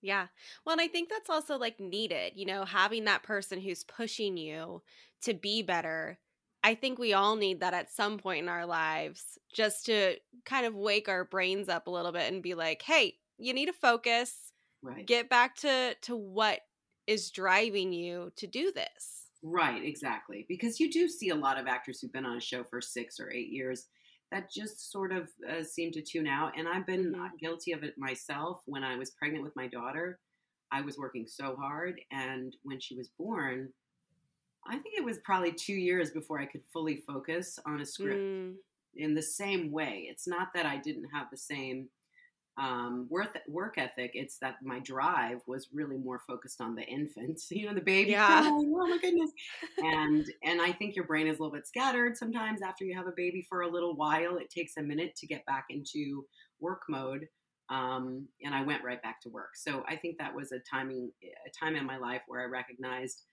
Yeah. 0.01 0.27
Well, 0.65 0.73
and 0.73 0.81
I 0.81 0.87
think 0.87 1.09
that's 1.09 1.29
also 1.29 1.57
like 1.57 1.79
needed, 1.79 2.33
you 2.37 2.45
know, 2.45 2.63
having 2.65 3.05
that 3.05 3.23
person 3.23 3.59
who's 3.59 3.83
pushing 3.83 4.37
you 4.37 4.81
to 5.21 5.33
be 5.33 5.61
better. 5.61 6.19
I 6.63 6.75
think 6.75 6.99
we 6.99 7.13
all 7.13 7.35
need 7.35 7.59
that 7.61 7.73
at 7.73 7.91
some 7.91 8.17
point 8.17 8.39
in 8.43 8.49
our 8.49 8.65
lives 8.65 9.37
just 9.53 9.85
to 9.87 10.17
kind 10.45 10.65
of 10.65 10.75
wake 10.75 11.09
our 11.09 11.25
brains 11.25 11.69
up 11.69 11.87
a 11.87 11.91
little 11.91 12.11
bit 12.11 12.31
and 12.31 12.43
be 12.43 12.53
like, 12.55 12.81
"Hey, 12.81 13.19
you 13.37 13.53
need 13.53 13.65
to 13.67 13.73
focus, 13.73 14.53
right 14.81 15.07
get 15.07 15.29
back 15.29 15.55
to 15.57 15.95
to 16.03 16.15
what 16.15 16.61
is 17.07 17.31
driving 17.31 17.93
you 17.93 18.31
to 18.37 18.47
do 18.47 18.71
this." 18.71 19.18
Right, 19.41 19.83
exactly. 19.83 20.45
Because 20.49 20.79
you 20.79 20.91
do 20.91 21.07
see 21.07 21.29
a 21.29 21.35
lot 21.35 21.57
of 21.57 21.67
actors 21.67 22.01
who've 22.01 22.11
been 22.11 22.25
on 22.25 22.37
a 22.37 22.41
show 22.41 22.63
for 22.63 22.81
six 22.81 23.19
or 23.19 23.31
eight 23.31 23.49
years 23.49 23.87
that 24.31 24.51
just 24.51 24.91
sort 24.91 25.11
of 25.11 25.29
uh, 25.49 25.63
seem 25.63 25.91
to 25.93 26.01
tune 26.01 26.27
out. 26.27 26.57
And 26.57 26.67
I've 26.67 26.85
been 26.85 27.13
Mhm. 27.13 27.37
guilty 27.39 27.71
of 27.71 27.83
it 27.83 27.97
myself. 27.97 28.61
When 28.65 28.83
I 28.83 28.97
was 28.97 29.11
pregnant 29.11 29.43
with 29.43 29.55
my 29.55 29.67
daughter, 29.67 30.19
I 30.71 30.81
was 30.81 30.97
working 30.97 31.25
so 31.27 31.55
hard. 31.55 32.01
And 32.11 32.55
when 32.63 32.79
she 32.79 32.95
was 32.95 33.09
born, 33.09 33.73
I 34.65 34.77
think 34.77 34.95
it 34.97 35.03
was 35.03 35.19
probably 35.19 35.53
two 35.53 35.73
years 35.75 36.11
before 36.11 36.39
I 36.39 36.45
could 36.45 36.63
fully 36.73 36.97
focus 36.97 37.57
on 37.65 37.81
a 37.81 37.85
script 37.85 38.25
Mm, 38.25 38.57
in 38.95 39.13
the 39.15 39.21
same 39.21 39.71
way. 39.71 40.07
It's 40.09 40.27
not 40.27 40.53
that 40.53 40.65
I 40.65 40.77
didn't 40.77 41.09
have 41.09 41.29
the 41.31 41.37
same 41.37 41.89
um, 42.59 43.07
work 43.09 43.39
work 43.47 43.77
ethic. 43.77 44.11
It's 44.13 44.37
that 44.39 44.55
my 44.61 44.79
drive 44.79 45.39
was 45.47 45.69
really 45.73 45.97
more 45.97 46.21
focused 46.27 46.59
on 46.59 46.75
the 46.75 46.83
infant, 46.83 47.41
you 47.49 47.67
know, 47.67 47.73
the 47.73 47.81
baby. 47.81 48.11
Yeah. 48.11 48.27
crying, 48.27 48.73
oh 48.75 48.87
my 48.87 48.97
goodness! 49.01 49.31
and 49.77 50.25
and 50.43 50.61
I 50.61 50.71
think 50.73 50.95
your 50.95 51.05
brain 51.05 51.27
is 51.27 51.39
a 51.39 51.41
little 51.41 51.55
bit 51.55 51.67
scattered 51.67 52.17
sometimes 52.17 52.61
after 52.61 52.83
you 52.83 52.95
have 52.95 53.07
a 53.07 53.13
baby 53.15 53.45
for 53.47 53.61
a 53.61 53.71
little 53.71 53.95
while. 53.95 54.37
It 54.37 54.49
takes 54.49 54.77
a 54.77 54.81
minute 54.81 55.15
to 55.17 55.27
get 55.27 55.45
back 55.45 55.65
into 55.69 56.25
work 56.59 56.81
mode. 56.89 57.27
Um, 57.69 58.27
and 58.43 58.55
I 58.55 58.63
went 58.63 58.83
right 58.83 59.01
back 59.01 59.21
to 59.21 59.29
work. 59.29 59.55
So 59.55 59.83
I 59.87 59.95
think 59.95 60.17
that 60.17 60.33
was 60.33 60.51
a 60.51 60.57
timing, 60.59 61.11
a 61.23 61.51
time 61.51 61.75
in 61.75 61.85
my 61.85 61.97
life 61.97 62.23
where 62.27 62.41
I 62.41 62.45
recognized 62.45 63.25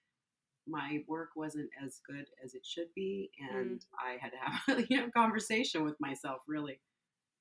my 0.68 0.99
work 1.09 1.30
wasn't 1.37 1.71
as 1.83 2.00
good 2.06 2.26
as 2.45 2.54
it 2.54 2.66
should 2.66 2.88
be, 2.95 3.30
and 3.50 3.80
I 3.99 4.18
had 4.21 4.33
to 4.33 4.38
have 4.38 4.78
a 4.78 4.87
you 4.90 4.99
know 4.99 5.11
conversation 5.16 5.85
with 5.85 5.95
myself. 6.00 6.40
Really, 6.47 6.80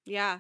yeah. 0.06 0.40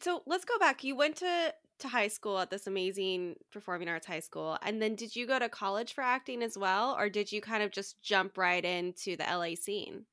So, 0.00 0.22
let's 0.26 0.44
go 0.44 0.58
back. 0.58 0.84
You 0.84 0.96
went 0.96 1.16
to 1.16 1.54
to 1.80 1.88
high 1.88 2.08
school 2.08 2.38
at 2.38 2.50
this 2.50 2.66
amazing 2.66 3.36
performing 3.50 3.88
arts 3.88 4.06
high 4.06 4.20
school, 4.20 4.58
and 4.62 4.82
then 4.82 4.94
did 4.94 5.16
you 5.16 5.26
go 5.26 5.38
to 5.38 5.48
college 5.48 5.94
for 5.94 6.02
acting 6.02 6.42
as 6.42 6.58
well 6.58 6.94
or 6.98 7.08
did 7.08 7.32
you 7.32 7.40
kind 7.40 7.62
of 7.62 7.70
just 7.70 8.02
jump 8.02 8.36
right 8.36 8.64
into 8.64 9.16
the 9.16 9.24
LA 9.24 9.54
scene? 9.54 10.04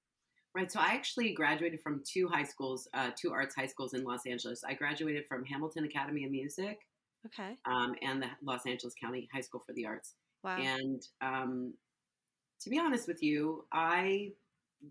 right. 0.56 0.72
So 0.72 0.79
I 0.79 0.88
actually 0.94 1.34
graduated 1.34 1.82
from 1.82 2.01
two 2.06 2.27
high 2.27 2.44
schools, 2.44 2.88
uh, 2.94 3.12
two 3.15 3.32
arts 3.32 3.56
high 3.56 3.67
schools 3.67 3.94
in 3.94 4.03
Los 4.03 4.25
Angeles. 4.25 4.63
I 4.63 4.74
graduated 4.74 5.25
from 5.27 5.46
Hamilton 5.46 5.86
Academy 5.86 6.25
of 6.25 6.32
Music 6.32 6.79
Okay. 7.25 7.58
um, 7.65 7.96
and 8.01 8.22
the 8.22 8.27
Los 8.44 8.65
Angeles 8.65 8.94
County 9.01 9.27
High 9.34 9.41
School 9.41 9.62
for 9.65 9.74
the 9.74 9.86
Arts. 9.86 10.13
Wow. 10.44 10.58
And 10.58 11.01
um, 11.22 11.74
to 12.62 12.70
be 12.70 12.79
honest 12.79 13.08
with 13.08 13.22
you, 13.22 13.65
I 13.72 14.32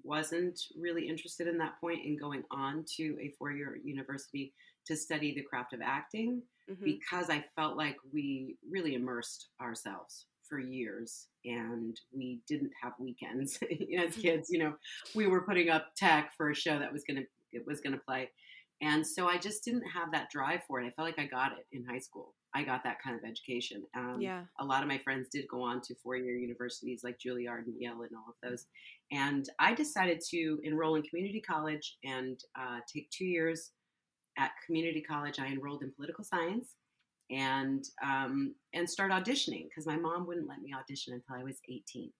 wasn't 0.03 0.59
really 0.79 1.09
interested 1.09 1.47
in 1.47 1.59
that 1.59 1.81
point 1.81 2.05
in 2.05 2.17
going 2.19 2.43
on 2.51 2.85
to 2.97 3.17
a 3.21 3.33
four 3.39 3.53
year 3.53 3.79
university 3.85 4.53
to 4.87 4.97
study 4.97 5.35
the 5.35 5.43
craft 5.43 5.73
of 5.73 5.81
acting 5.83 6.43
Mhm. 6.71 6.83
because 6.85 7.31
I 7.31 7.45
felt 7.57 7.77
like 7.77 7.97
we 8.13 8.57
really 8.69 8.95
immersed 8.95 9.49
ourselves 9.61 10.27
for 10.49 10.59
years 10.61 11.29
and 11.45 12.01
we 12.13 12.41
didn't 12.49 12.73
have 12.83 12.93
weekends. 13.01 13.59
As 13.99 14.17
kids 14.17 14.49
you 14.51 14.59
know 14.61 14.77
we 15.15 15.27
were 15.27 15.43
putting 15.43 15.71
up 15.71 15.89
tech 15.97 16.33
for 16.37 16.51
a 16.51 16.55
show 16.55 16.79
that 16.79 16.93
was 16.93 17.03
going 17.05 17.17
to 17.23 17.27
it 17.53 17.65
was 17.67 17.81
going 17.81 17.93
to 17.95 18.05
play. 18.05 18.31
And 18.81 19.05
so 19.07 19.27
i 19.29 19.39
just 19.39 19.65
didn't 19.65 19.89
have 19.89 20.13
that 20.13 20.31
drive 20.31 20.63
for 20.69 20.81
it. 20.81 20.87
I 20.87 20.91
felt 20.91 21.07
like 21.09 21.19
i 21.19 21.27
got 21.27 21.53
it 21.59 21.67
in 21.73 21.85
high 21.85 21.99
school 21.99 22.35
i 22.57 22.63
got 22.63 22.83
that 22.83 23.01
kind 23.03 23.17
of 23.17 23.25
education 23.29 23.83
um, 23.95 24.19
yeah. 24.21 24.43
a 24.61 24.65
lot 24.65 24.83
of 24.83 24.89
my 24.89 24.99
friends 24.99 25.29
did 25.31 25.47
go 25.49 25.63
on 25.63 25.81
to 25.81 25.95
four-year 26.03 26.37
universities 26.37 27.03
like 27.05 27.19
Juilliard 27.19 27.67
and 27.67 27.75
Yale 27.79 28.03
and 28.03 28.17
all 28.17 28.29
of 28.29 28.35
those. 28.43 28.67
And 29.13 29.49
I 29.59 29.75
decided 29.75 30.21
to 30.31 30.61
enroll 30.65 30.97
in 30.97 31.03
community 31.03 31.41
college 31.41 31.97
and 32.05 32.39
uh, 32.59 32.81
take 32.93 33.11
two 33.11 33.25
years 33.25 33.71
at 34.39 34.53
community 34.65 35.01
college. 35.01 35.39
I 35.39 35.47
enrolled 35.47 35.83
in 35.83 35.93
political 35.93 36.25
science 36.25 36.75
and 37.31 37.85
um, 38.05 38.55
and 38.73 38.89
start 38.89 39.11
auditioning 39.11 39.69
because 39.69 39.87
my 39.87 39.97
mom 39.97 40.27
wouldn't 40.27 40.49
let 40.49 40.61
me 40.61 40.73
audition 40.75 41.15
until 41.15 41.41
I 41.41 41.45
was 41.45 41.59
18 41.69 42.11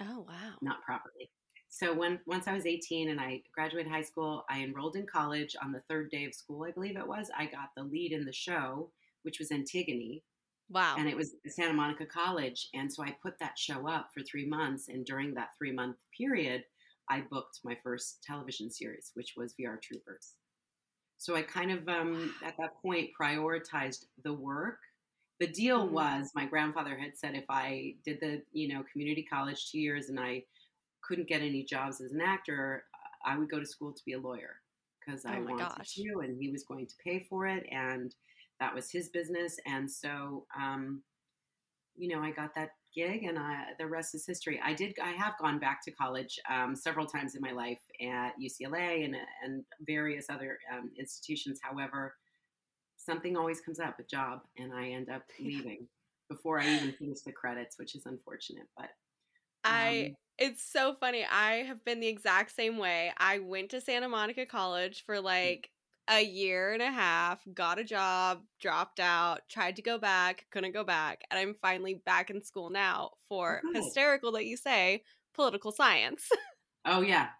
Oh, 0.00 0.26
wow. 0.28 0.54
not 0.60 0.82
properly. 0.82 1.30
So 1.68 1.92
when 1.92 2.20
once 2.26 2.46
I 2.46 2.52
was 2.52 2.66
18 2.66 3.10
and 3.10 3.20
I 3.20 3.42
graduated 3.54 3.90
high 3.90 4.02
school, 4.02 4.44
I 4.48 4.62
enrolled 4.62 4.96
in 4.96 5.06
college 5.06 5.56
on 5.62 5.72
the 5.72 5.82
third 5.88 6.10
day 6.10 6.24
of 6.24 6.34
school, 6.34 6.64
I 6.64 6.70
believe 6.70 6.96
it 6.96 7.06
was. 7.06 7.30
I 7.36 7.46
got 7.46 7.70
the 7.76 7.82
lead 7.82 8.12
in 8.12 8.24
the 8.24 8.32
show, 8.32 8.90
which 9.26 9.40
was 9.40 9.52
Antigone, 9.52 10.24
Wow. 10.70 10.96
and 10.96 11.08
it 11.08 11.16
was 11.16 11.36
Santa 11.48 11.74
Monica 11.74 12.06
College. 12.06 12.70
And 12.74 12.92
so 12.92 13.04
I 13.04 13.12
put 13.22 13.38
that 13.40 13.58
show 13.58 13.88
up 13.88 14.10
for 14.14 14.22
three 14.22 14.46
months, 14.46 14.88
and 14.88 15.04
during 15.06 15.34
that 15.34 15.50
three 15.58 15.72
month 15.72 15.98
period, 16.16 16.64
I 17.10 17.22
booked 17.22 17.60
my 17.64 17.76
first 17.82 18.22
television 18.24 18.70
series, 18.70 19.12
which 19.14 19.34
was 19.36 19.54
VR 19.60 19.78
Troopers. 19.82 20.34
So 21.18 21.36
I 21.36 21.42
kind 21.42 21.72
of 21.72 21.88
um, 21.88 22.34
at 22.44 22.56
that 22.58 22.76
point 22.82 23.10
prioritized 23.20 24.06
the 24.24 24.34
work 24.34 24.78
the 25.40 25.46
deal 25.48 25.88
Mhm. 25.88 25.90
was 25.90 26.32
my 26.34 26.46
grandfather 26.46 26.96
had 26.98 27.16
said 27.16 27.34
if 27.34 27.44
I 27.50 27.96
did 28.04 28.20
the 28.20 28.42
you 28.52 28.68
know 28.68 28.84
community 28.92 29.22
college 29.22 29.70
two 29.70 29.78
years 29.80 30.08
and 30.08 30.18
I 30.20 30.44
couldn't 31.02 31.28
get 31.28 31.42
any 31.42 31.64
jobs 31.64 32.00
as 32.00 32.12
an 32.12 32.20
actor, 32.22 32.84
I 33.24 33.38
would 33.38 33.50
go 33.50 33.60
to 33.60 33.66
school 33.66 33.92
to 33.92 34.04
be 34.06 34.14
a 34.14 34.18
lawyer 34.18 34.62
because 35.00 35.26
I 35.26 35.38
Oh 35.38 35.42
wanted 35.42 35.68
gosh. 35.68 35.94
to, 35.96 36.20
and 36.20 36.40
he 36.40 36.50
was 36.50 36.64
going 36.64 36.86
to 36.86 36.94
pay 37.04 37.20
for 37.28 37.46
it, 37.46 37.66
and 37.70 38.14
that 38.60 38.74
was 38.74 38.90
his 38.90 39.08
business. 39.08 39.58
And 39.66 39.90
so, 39.90 40.46
um, 40.58 41.02
you 41.96 42.14
know, 42.14 42.22
I 42.22 42.30
got 42.30 42.54
that 42.54 42.70
gig, 42.94 43.24
and 43.24 43.38
I, 43.38 43.64
the 43.78 43.86
rest 43.86 44.14
is 44.14 44.26
history. 44.26 44.60
I 44.64 44.74
did. 44.74 44.94
I 45.02 45.12
have 45.12 45.34
gone 45.38 45.58
back 45.58 45.82
to 45.84 45.90
college 45.90 46.38
um, 46.50 46.74
several 46.74 47.06
times 47.06 47.34
in 47.34 47.42
my 47.42 47.52
life 47.52 47.80
at 48.02 48.32
UCLA 48.40 49.04
and 49.04 49.16
and 49.44 49.64
various 49.86 50.26
other 50.30 50.58
um, 50.72 50.90
institutions. 50.98 51.60
However, 51.62 52.14
something 52.96 53.36
always 53.36 53.60
comes 53.60 53.80
up, 53.80 53.98
a 53.98 54.02
job, 54.02 54.40
and 54.58 54.72
I 54.72 54.88
end 54.88 55.08
up 55.08 55.22
leaving 55.40 55.86
before 56.28 56.60
I 56.60 56.68
even 56.68 56.92
finish 56.92 57.20
the 57.20 57.32
credits, 57.32 57.78
which 57.78 57.94
is 57.94 58.06
unfortunate. 58.06 58.66
But 58.76 58.90
I 59.64 60.06
um, 60.08 60.16
it's 60.38 60.62
so 60.62 60.94
funny. 60.98 61.24
I 61.24 61.62
have 61.62 61.84
been 61.84 62.00
the 62.00 62.08
exact 62.08 62.54
same 62.54 62.78
way. 62.78 63.12
I 63.16 63.38
went 63.38 63.70
to 63.70 63.80
Santa 63.80 64.08
Monica 64.08 64.44
College 64.44 65.04
for 65.04 65.20
like 65.20 65.70
a 66.08 66.22
year 66.22 66.72
and 66.72 66.82
a 66.82 66.90
half, 66.90 67.40
got 67.52 67.78
a 67.78 67.84
job, 67.84 68.42
dropped 68.60 69.00
out, 69.00 69.40
tried 69.48 69.76
to 69.76 69.82
go 69.82 69.98
back, 69.98 70.46
couldn't 70.50 70.72
go 70.72 70.84
back, 70.84 71.22
and 71.30 71.38
I'm 71.38 71.54
finally 71.60 71.94
back 72.06 72.30
in 72.30 72.42
school 72.42 72.70
now 72.70 73.12
for 73.28 73.60
good. 73.62 73.76
hysterical 73.76 74.32
that 74.32 74.46
you 74.46 74.56
say 74.56 75.02
political 75.34 75.72
science. 75.72 76.28
Oh 76.88 77.00
yeah, 77.00 77.30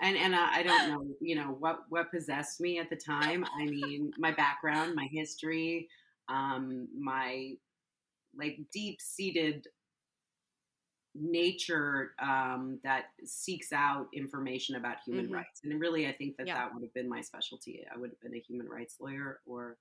and 0.00 0.16
and 0.16 0.34
I, 0.34 0.60
I 0.60 0.62
don't 0.62 0.88
know, 0.88 1.04
you 1.20 1.36
know 1.36 1.56
what 1.58 1.80
what 1.90 2.10
possessed 2.10 2.58
me 2.58 2.78
at 2.78 2.88
the 2.88 2.96
time. 2.96 3.44
I 3.60 3.66
mean, 3.66 4.12
my 4.16 4.32
background, 4.32 4.94
my 4.94 5.06
history, 5.12 5.88
um, 6.30 6.88
my 6.98 7.52
like 8.34 8.58
deep 8.72 9.00
seated 9.02 9.66
nature 11.14 12.14
um, 12.18 12.80
that 12.84 13.06
seeks 13.24 13.72
out 13.72 14.08
information 14.12 14.76
about 14.76 14.96
human 15.06 15.28
Mhm. 15.28 15.34
rights, 15.34 15.60
and 15.64 15.80
really, 15.80 16.06
I 16.08 16.12
think 16.12 16.36
that 16.38 16.46
Yeah. 16.46 16.54
that 16.54 16.74
would 16.74 16.82
have 16.82 16.92
been 16.94 17.08
my 17.08 17.20
specialty. 17.20 17.84
I 17.92 17.96
would 17.96 18.10
have 18.10 18.20
been 18.20 18.34
a 18.34 18.40
human 18.40 18.68
rights 18.68 18.96
lawyer 19.00 19.40
or 19.46 19.78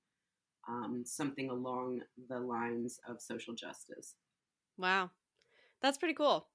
um, 0.68 1.04
something 1.06 1.50
along 1.50 2.02
the 2.30 2.40
lines 2.40 3.00
of 3.08 3.22
social 3.22 3.54
justice. 3.54 4.16
wow. 4.78 5.12
That's 5.82 5.98
pretty 5.98 6.14
cool. 6.14 6.48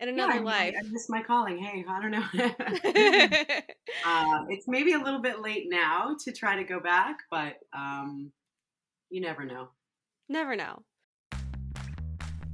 In 0.00 0.08
Yeah, 0.08 0.14
another 0.14 0.32
I 0.34 0.38
mean, 0.40 0.48
I- 0.48 0.50
life. 0.50 0.74
I 0.78 0.82
missed 0.88 1.08
my 1.08 1.22
calling. 1.22 1.58
Hey, 1.58 1.84
I 1.88 2.00
don't 2.02 2.10
know. 2.10 2.26
Uh, 4.04 4.44
it's 4.50 4.68
maybe 4.68 4.92
a 4.92 4.98
little 4.98 5.20
bit 5.20 5.40
late 5.40 5.66
now 5.68 6.14
to 6.24 6.30
try 6.32 6.54
to 6.56 6.62
go 6.64 6.78
back, 6.78 7.18
but 7.30 7.58
um, 7.72 8.30
you 9.10 9.20
never 9.20 9.44
know. 9.44 9.68
Never 10.28 10.54
know. 10.54 10.84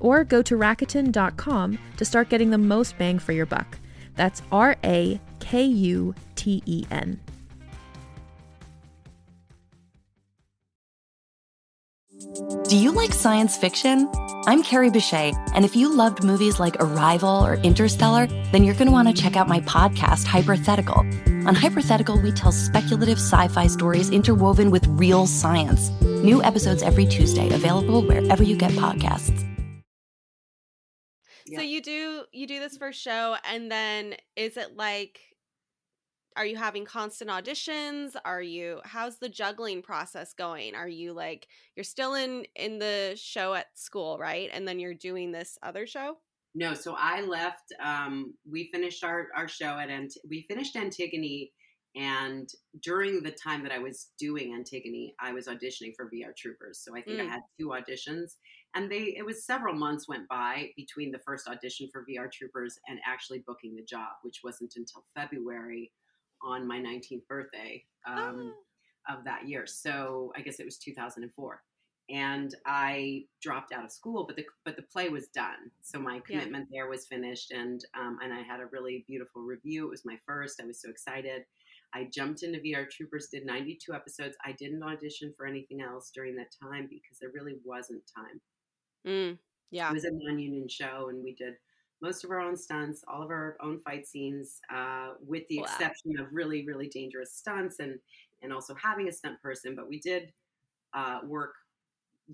Or 0.00 0.24
go 0.24 0.42
to 0.42 0.56
Rakuten.com 0.56 1.78
to 1.96 2.04
start 2.04 2.28
getting 2.28 2.50
the 2.50 2.58
most 2.58 2.98
bang 2.98 3.18
for 3.18 3.32
your 3.32 3.46
buck. 3.46 3.78
That's 4.16 4.42
R 4.50 4.76
A 4.84 5.20
K 5.38 5.64
U 5.64 6.14
T 6.34 6.62
E 6.66 6.84
N. 6.90 7.20
Do 12.68 12.76
you 12.76 12.92
like 12.92 13.12
science 13.12 13.56
fiction? 13.56 14.08
I'm 14.46 14.62
Carrie 14.62 14.90
Bechet, 14.90 15.34
and 15.54 15.64
if 15.64 15.74
you 15.74 15.92
loved 15.94 16.22
movies 16.22 16.60
like 16.60 16.76
Arrival 16.78 17.44
or 17.44 17.54
Interstellar, 17.56 18.26
then 18.52 18.62
you're 18.62 18.74
going 18.74 18.86
to 18.86 18.92
want 18.92 19.08
to 19.08 19.14
check 19.14 19.36
out 19.36 19.48
my 19.48 19.60
podcast, 19.60 20.24
Hypothetical. 20.24 20.98
On 21.46 21.54
Hypothetical, 21.54 22.20
we 22.20 22.30
tell 22.32 22.52
speculative 22.52 23.18
sci 23.18 23.48
fi 23.48 23.66
stories 23.66 24.10
interwoven 24.10 24.70
with 24.70 24.86
real 24.86 25.26
science. 25.26 25.90
New 26.02 26.42
episodes 26.42 26.82
every 26.82 27.06
Tuesday, 27.06 27.52
available 27.52 28.02
wherever 28.02 28.42
you 28.42 28.56
get 28.56 28.72
podcasts. 28.72 29.49
So 31.46 31.60
you 31.60 31.80
do 31.82 32.24
you 32.32 32.46
do 32.46 32.60
this 32.60 32.76
first 32.76 33.00
show 33.00 33.36
and 33.44 33.70
then 33.70 34.14
is 34.36 34.56
it 34.56 34.76
like 34.76 35.20
are 36.36 36.46
you 36.46 36.56
having 36.56 36.84
constant 36.84 37.28
auditions? 37.30 38.14
Are 38.24 38.40
you 38.42 38.80
how's 38.84 39.18
the 39.18 39.28
juggling 39.28 39.82
process 39.82 40.32
going? 40.32 40.74
Are 40.74 40.88
you 40.88 41.12
like 41.12 41.48
you're 41.76 41.84
still 41.84 42.14
in 42.14 42.46
in 42.54 42.78
the 42.78 43.14
show 43.20 43.54
at 43.54 43.66
school, 43.78 44.16
right? 44.18 44.48
And 44.52 44.66
then 44.66 44.78
you're 44.78 44.94
doing 44.94 45.32
this 45.32 45.58
other 45.62 45.86
show? 45.86 46.18
No, 46.54 46.74
so 46.74 46.94
I 46.98 47.20
left. 47.20 47.72
Um, 47.80 48.34
we 48.50 48.70
finished 48.72 49.04
our, 49.04 49.28
our 49.36 49.46
show 49.46 49.78
at 49.78 49.88
Ant- 49.88 50.18
we 50.28 50.46
finished 50.48 50.74
Antigone, 50.74 51.52
and 51.94 52.48
during 52.82 53.22
the 53.22 53.30
time 53.30 53.62
that 53.62 53.70
I 53.70 53.78
was 53.78 54.08
doing 54.18 54.52
Antigone, 54.54 55.14
I 55.20 55.32
was 55.32 55.46
auditioning 55.46 55.92
for 55.96 56.06
VR 56.10 56.34
Troopers. 56.36 56.80
So 56.84 56.96
I 56.96 57.02
think 57.02 57.20
I 57.20 57.24
Mm. 57.24 57.28
had 57.30 57.40
two 57.58 57.68
auditions, 57.68 58.32
and 58.74 58.90
they 58.90 59.14
it 59.16 59.24
was 59.24 59.44
several 59.44 59.74
months 59.74 60.08
went 60.08 60.28
by 60.28 60.70
between 60.76 61.10
the 61.12 61.18
first 61.20 61.48
audition 61.48 61.88
for 61.92 62.04
VR 62.08 62.30
Troopers 62.30 62.78
and 62.88 62.98
actually 63.06 63.42
booking 63.46 63.74
the 63.74 63.82
job, 63.84 64.10
which 64.22 64.40
wasn't 64.44 64.72
until 64.76 65.04
February 65.14 65.92
on 66.42 66.66
my 66.66 66.78
19th 66.78 67.26
birthday. 67.28 67.84
Um, 68.06 68.54
of 69.08 69.24
that 69.24 69.48
year. 69.48 69.66
So 69.66 70.32
I 70.36 70.40
guess 70.40 70.60
it 70.60 70.64
was 70.64 70.76
2004. 70.78 71.62
And 72.10 72.54
I 72.66 73.24
dropped 73.40 73.72
out 73.72 73.84
of 73.84 73.90
school, 73.92 74.24
but 74.26 74.36
the 74.36 74.44
but 74.64 74.76
the 74.76 74.82
play 74.82 75.08
was 75.08 75.28
done. 75.28 75.70
So 75.80 75.98
my 75.98 76.16
Yeah. 76.16 76.20
commitment 76.40 76.68
there 76.70 76.88
was 76.88 77.06
finished, 77.06 77.52
and 77.52 77.84
um, 77.94 78.18
and 78.22 78.32
I 78.32 78.42
had 78.42 78.60
a 78.60 78.66
really 78.66 79.04
beautiful 79.06 79.42
review. 79.42 79.86
It 79.86 79.90
was 79.90 80.04
my 80.04 80.18
first. 80.26 80.60
I 80.60 80.66
was 80.66 80.80
so 80.80 80.90
excited. 80.90 81.44
I 81.94 82.04
jumped 82.12 82.42
into 82.42 82.58
VR 82.60 82.88
Troopers, 82.90 83.28
did 83.28 83.46
92 83.46 83.92
episodes. 83.94 84.36
I 84.44 84.52
didn't 84.52 84.82
audition 84.82 85.32
for 85.36 85.46
anything 85.46 85.80
else 85.80 86.10
during 86.14 86.36
that 86.36 86.52
time 86.62 86.88
because 86.88 87.18
there 87.20 87.30
really 87.32 87.58
wasn't 87.64 88.02
time. 88.14 88.40
Mm, 89.06 89.38
yeah. 89.70 89.90
It 89.90 89.94
was 89.94 90.04
a 90.04 90.10
non-union 90.12 90.68
show, 90.68 91.08
and 91.08 91.22
we 91.22 91.34
did 91.34 91.54
most 92.02 92.24
of 92.24 92.30
our 92.30 92.40
own 92.40 92.56
stunts, 92.56 93.04
all 93.06 93.22
of 93.22 93.30
our 93.30 93.56
own 93.62 93.80
fight 93.80 94.06
scenes, 94.06 94.60
uh, 94.72 95.14
with 95.20 95.46
the 95.48 95.58
Wow. 95.58 95.64
exception 95.64 96.18
of 96.18 96.32
really, 96.32 96.64
really 96.66 96.88
dangerous 96.88 97.34
stunts 97.34 97.78
and 97.80 97.98
and 98.42 98.52
also 98.54 98.74
having 98.74 99.06
a 99.08 99.12
stunt 99.12 99.40
person. 99.42 99.74
But 99.76 99.88
we 99.88 100.00
did 100.00 100.32
uh, 100.94 101.20
work 101.24 101.54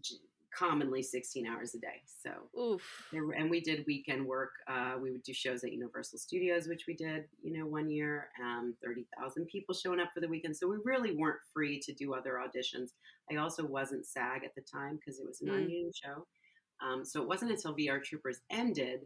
j- 0.01 0.17
commonly 0.57 1.03
16 1.03 1.47
hours 1.47 1.75
a 1.75 1.79
day. 1.81 2.03
So 2.07 2.31
Oof. 2.59 3.09
there, 3.13 3.29
and 3.33 3.51
we 3.51 3.61
did 3.61 3.85
weekend 3.87 4.25
work. 4.25 4.53
Uh, 4.69 4.95
we 5.03 5.11
would 5.13 5.23
do 5.25 5.33
shows 5.35 5.65
at 5.65 5.73
Universal 5.73 6.19
Studios, 6.21 6.69
which 6.69 6.87
we 6.87 6.95
did, 6.95 7.25
you 7.43 7.53
know, 7.59 7.67
one 7.67 7.91
year. 7.91 8.31
Um, 8.43 8.75
Thirty 8.83 9.07
thousand 9.19 9.47
people 9.47 9.75
showing 9.75 10.01
up 10.01 10.11
for 10.15 10.21
the 10.21 10.29
weekend, 10.29 10.57
so 10.57 10.69
we 10.69 10.77
really 10.85 11.17
weren't 11.17 11.41
free 11.53 11.81
to 11.81 11.93
do 11.93 12.15
other 12.15 12.35
auditions. 12.41 12.91
I 13.31 13.37
also 13.37 13.67
wasn't 13.67 14.07
SAG 14.07 14.45
at 14.45 14.55
the 14.55 14.63
time 14.63 14.97
because 14.97 15.19
it 15.21 15.27
was 15.27 15.41
a 15.43 15.45
Mm. 15.45 15.49
non-union 15.49 15.93
show. 15.93 16.27
Um, 16.85 17.05
so 17.05 17.23
it 17.23 17.29
wasn't 17.29 17.51
until 17.53 17.75
VR 17.75 18.03
Troopers 18.03 18.41
ended 18.51 19.01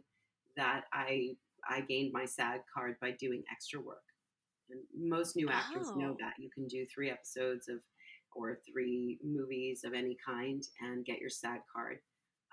that 0.56 0.84
I 0.92 1.36
I 1.68 1.82
gained 1.82 2.12
my 2.12 2.24
SAG 2.24 2.60
card 2.74 2.96
by 3.00 3.10
doing 3.12 3.42
extra 3.52 3.80
work. 3.80 4.02
And 4.70 4.80
most 4.96 5.36
new 5.36 5.48
actors 5.48 5.88
know 5.96 6.12
Oh. 6.12 6.16
that 6.20 6.34
you 6.38 6.48
can 6.50 6.66
do 6.66 6.86
three 6.86 7.10
episodes 7.10 7.68
of 7.68 7.80
or 8.34 8.58
three 8.70 9.18
movies 9.24 9.82
of 9.84 9.92
any 9.92 10.16
kind 10.24 10.62
and 10.80 11.04
get 11.04 11.18
your 11.20 11.28
SAG 11.28 11.60
card. 11.74 11.98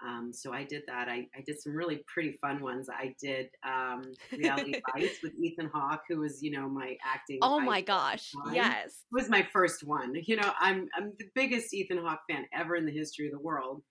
Um, 0.06 0.32
so 0.34 0.54
I 0.54 0.64
did 0.64 0.84
that. 0.88 1.08
I, 1.08 1.28
I 1.36 1.42
did 1.46 1.60
some 1.60 1.74
really 1.76 2.04
pretty 2.08 2.34
fun 2.42 2.62
ones. 2.62 2.88
I 2.90 3.16
did 3.22 3.50
um, 3.66 4.04
Reality 4.32 4.74
Bites 4.94 5.24
with 5.24 5.34
Ethan 5.42 5.72
Hawke, 5.74 6.02
who 6.10 6.20
was, 6.20 6.42
you 6.44 6.52
know, 6.52 6.68
my 6.70 6.98
acting. 7.06 7.40
Oh 7.42 7.60
my 7.60 7.78
idol 7.78 7.80
at 7.80 7.86
the 7.86 7.86
gosh. 8.12 8.32
time. 8.46 8.54
Yes. 8.56 9.04
It 9.12 9.16
was 9.16 9.30
my 9.30 9.48
first 9.54 9.84
one. 9.84 10.14
You 10.26 10.36
know, 10.36 10.52
I'm 10.60 10.88
I'm 10.96 11.14
the 11.18 11.26
biggest 11.34 11.74
Ethan 11.74 11.98
Hawke 12.00 12.22
fan 12.30 12.46
ever 12.54 12.76
in 12.76 12.86
the 12.86 12.92
history 12.92 13.26
of 13.28 13.32
the 13.32 13.40
world. 13.40 13.82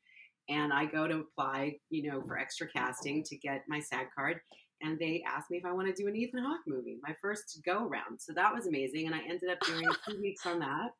And 0.48 0.72
I 0.72 0.84
go 0.86 1.08
to 1.08 1.20
apply, 1.20 1.76
you 1.90 2.08
know, 2.10 2.22
for 2.22 2.38
extra 2.38 2.68
casting 2.68 3.24
to 3.24 3.36
get 3.36 3.64
my 3.68 3.80
SAG 3.80 4.06
card. 4.16 4.40
and 4.82 4.98
they 4.98 5.22
asked 5.26 5.50
me 5.50 5.58
if 5.58 5.64
I 5.64 5.72
want 5.72 5.88
to 5.88 6.02
do 6.02 6.08
an 6.08 6.16
Ethan 6.16 6.42
Hawke 6.42 6.60
movie, 6.66 6.98
my 7.02 7.14
first 7.22 7.60
go 7.64 7.86
around. 7.86 8.20
So 8.20 8.32
that 8.34 8.54
was 8.54 8.66
amazing, 8.66 9.06
and 9.06 9.14
I 9.14 9.20
ended 9.20 9.50
up 9.50 9.58
doing 9.66 9.86
two 10.08 10.20
weeks 10.20 10.44
on 10.46 10.58
that 10.60 10.90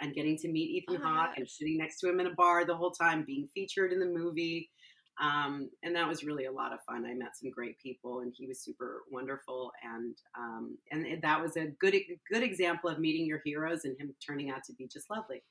and 0.00 0.14
getting 0.14 0.36
to 0.38 0.48
meet 0.48 0.70
Ethan 0.70 1.02
Oh 1.02 1.06
Hawke 1.06 1.36
and 1.36 1.48
sitting 1.48 1.76
next 1.78 2.00
to 2.00 2.08
him 2.08 2.20
in 2.20 2.26
a 2.28 2.34
bar 2.34 2.64
the 2.64 2.76
whole 2.76 2.92
time, 2.92 3.24
being 3.26 3.48
featured 3.54 3.92
in 3.92 3.98
the 4.00 4.06
movie. 4.06 4.70
Um, 5.20 5.68
and 5.82 5.96
that 5.96 6.06
was 6.06 6.22
really 6.22 6.44
a 6.44 6.52
lot 6.52 6.72
of 6.72 6.78
fun. 6.88 7.04
I 7.04 7.12
met 7.14 7.36
some 7.36 7.50
great 7.50 7.76
people, 7.80 8.20
and 8.20 8.32
he 8.36 8.46
was 8.46 8.60
super 8.62 9.02
wonderful. 9.10 9.72
And 9.82 10.14
um, 10.38 10.78
and 10.92 11.20
that 11.20 11.42
was 11.42 11.56
a 11.56 11.66
good 11.80 11.96
good 12.32 12.44
example 12.44 12.88
of 12.88 13.00
meeting 13.00 13.26
your 13.26 13.42
heroes 13.44 13.84
and 13.84 13.98
him 13.98 14.14
turning 14.24 14.50
out 14.50 14.62
to 14.64 14.72
be 14.74 14.86
just 14.86 15.10
lovely, 15.10 15.42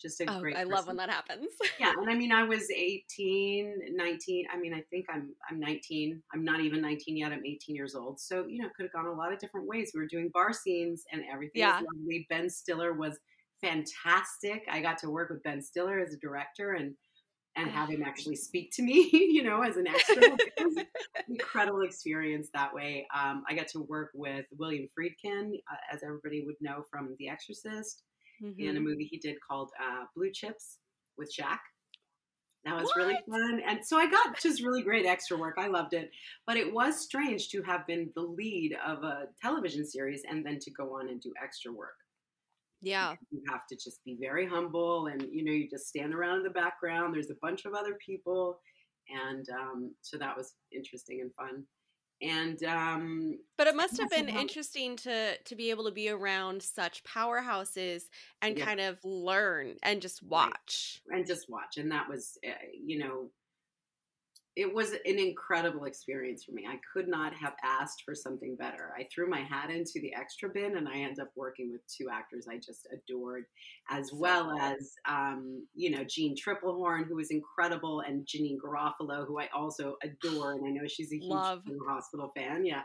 just 0.00 0.20
a 0.20 0.30
Oh, 0.30 0.40
great. 0.40 0.56
I 0.56 0.64
love 0.64 0.86
when 0.86 0.96
that 0.96 1.10
happens. 1.10 1.48
Yeah, 1.78 1.92
and 1.98 2.10
I 2.10 2.14
mean, 2.14 2.32
I 2.32 2.42
was 2.44 2.68
18, 2.70 3.94
19. 3.94 4.46
I 4.52 4.58
mean, 4.58 4.74
I 4.74 4.82
think 4.90 5.06
I'm 5.08 5.34
I'm 5.48 5.60
19. 5.60 6.22
I'm 6.32 6.44
not 6.44 6.60
even 6.60 6.80
19 6.80 7.16
yet. 7.16 7.32
I'm 7.32 7.44
18 7.44 7.74
years 7.76 7.94
old. 7.94 8.20
So 8.20 8.46
you 8.46 8.60
know, 8.62 8.66
it 8.68 8.74
could 8.76 8.84
have 8.84 8.92
gone 8.92 9.06
a 9.06 9.12
lot 9.12 9.32
of 9.32 9.38
different 9.38 9.66
ways. 9.66 9.92
We 9.94 10.00
were 10.00 10.06
doing 10.06 10.30
bar 10.32 10.52
scenes, 10.52 11.04
and 11.12 11.22
everything 11.32 11.60
Yeah. 11.60 11.80
was 11.80 11.86
lovely. 11.94 12.26
Ben 12.28 12.50
Stiller 12.50 12.92
was 12.92 13.18
fantastic. 13.60 14.62
I 14.70 14.80
got 14.80 14.98
to 14.98 15.10
work 15.10 15.30
with 15.30 15.42
Ben 15.42 15.62
Stiller 15.62 15.98
as 16.00 16.12
a 16.12 16.18
director, 16.18 16.72
and 16.72 16.94
and 17.56 17.70
have 17.70 17.88
him 17.88 18.02
actually 18.02 18.34
speak 18.34 18.72
to 18.72 18.82
me, 18.82 19.08
you 19.12 19.44
know, 19.44 19.62
as 19.62 19.76
an 19.76 19.86
extra. 19.86 20.16
It 20.24 20.64
was 20.64 20.76
an 20.76 20.86
incredible 21.28 21.82
experience 21.82 22.48
that 22.52 22.74
way. 22.74 23.06
Um, 23.14 23.44
I 23.48 23.54
got 23.54 23.68
to 23.68 23.78
work 23.80 24.10
with 24.12 24.44
William 24.58 24.88
Friedkin, 24.98 25.52
uh, 25.70 25.76
as 25.94 26.02
everybody 26.02 26.44
would 26.44 26.56
know 26.60 26.82
from 26.90 27.14
The 27.18 27.28
Exorcist 27.28 28.02
in 28.58 28.76
a 28.76 28.80
movie 28.80 29.08
he 29.10 29.18
did 29.18 29.36
called 29.46 29.70
uh, 29.80 30.04
Blue 30.14 30.30
Chips 30.32 30.78
with 31.16 31.32
Shaq. 31.32 31.58
That 32.64 32.80
was 32.80 32.90
really 32.96 33.18
fun. 33.28 33.60
And 33.68 33.84
so 33.84 33.98
I 33.98 34.10
got 34.10 34.40
just 34.40 34.62
really 34.62 34.82
great 34.82 35.04
extra 35.04 35.36
work. 35.36 35.56
I 35.58 35.66
loved 35.66 35.92
it. 35.92 36.10
But 36.46 36.56
it 36.56 36.72
was 36.72 36.98
strange 36.98 37.50
to 37.50 37.62
have 37.62 37.86
been 37.86 38.10
the 38.14 38.22
lead 38.22 38.74
of 38.86 39.02
a 39.04 39.24
television 39.42 39.86
series 39.86 40.22
and 40.28 40.44
then 40.44 40.58
to 40.60 40.70
go 40.70 40.98
on 40.98 41.10
and 41.10 41.20
do 41.20 41.32
extra 41.42 41.70
work. 41.70 41.96
Yeah. 42.80 43.14
You 43.30 43.42
have 43.50 43.66
to 43.68 43.76
just 43.76 44.02
be 44.04 44.16
very 44.20 44.46
humble 44.46 45.08
and, 45.08 45.22
you 45.30 45.44
know, 45.44 45.52
you 45.52 45.68
just 45.68 45.88
stand 45.88 46.14
around 46.14 46.38
in 46.38 46.42
the 46.44 46.50
background. 46.50 47.14
There's 47.14 47.30
a 47.30 47.36
bunch 47.42 47.66
of 47.66 47.74
other 47.74 47.98
people. 48.04 48.60
And 49.10 49.46
um, 49.50 49.94
so 50.00 50.16
that 50.16 50.34
was 50.34 50.54
interesting 50.72 51.20
and 51.20 51.34
fun. 51.34 51.64
And 52.22 52.62
um, 52.64 53.38
But 53.56 53.66
it 53.68 53.74
must 53.76 53.96
have 53.98 54.10
been 54.10 54.28
interesting 54.28 54.96
to 54.98 55.38
to 55.42 55.56
be 55.56 55.70
able 55.70 55.84
to 55.84 55.92
be 55.92 56.08
around 56.08 56.62
such 56.62 57.02
powerhouses 57.04 58.04
and 58.42 58.56
Yeah. 58.56 58.66
kind 58.66 58.80
of 58.80 59.04
learn 59.04 59.78
and 59.82 60.02
just 60.02 60.22
Right. 60.36 60.56
watch. 60.62 61.02
and 61.08 61.26
just 61.26 61.48
watch. 61.50 61.76
And 61.76 61.92
that 61.92 62.08
was, 62.08 62.38
uh, 62.46 62.52
you 62.72 62.98
know, 62.98 63.30
it 64.56 64.72
was 64.72 64.92
an 64.92 65.18
incredible 65.18 65.84
experience 65.84 66.44
for 66.44 66.52
me. 66.52 66.64
I 66.68 66.78
could 66.92 67.08
not 67.08 67.34
have 67.34 67.54
asked 67.64 68.02
for 68.04 68.14
something 68.14 68.54
better. 68.54 68.92
I 68.96 69.08
threw 69.12 69.28
my 69.28 69.40
hat 69.40 69.70
into 69.70 70.00
the 70.00 70.14
extra 70.14 70.48
bin, 70.48 70.76
and 70.76 70.88
I 70.88 70.98
ended 70.98 71.18
up 71.18 71.30
working 71.34 71.72
with 71.72 71.80
two 71.88 72.08
actors 72.08 72.46
I 72.48 72.58
just 72.58 72.86
adored, 72.92 73.46
as 73.90 74.12
well 74.12 74.56
as, 74.60 74.92
um, 75.08 75.66
you 75.74 75.90
know, 75.90 76.04
Jeanne 76.04 76.36
Tripplehorn, 76.36 77.08
who 77.08 77.16
was 77.16 77.32
incredible, 77.32 78.00
and 78.00 78.26
Janeane 78.26 78.58
Garofalo, 78.58 79.26
who 79.26 79.40
I 79.40 79.48
also 79.52 79.96
adore, 80.04 80.52
and 80.52 80.66
I 80.66 80.70
know 80.70 80.86
she's 80.86 81.12
a 81.12 81.16
huge 81.16 81.32
Love. 81.32 81.62
Hospital 81.88 82.30
fan. 82.36 82.64
Yeah. 82.64 82.82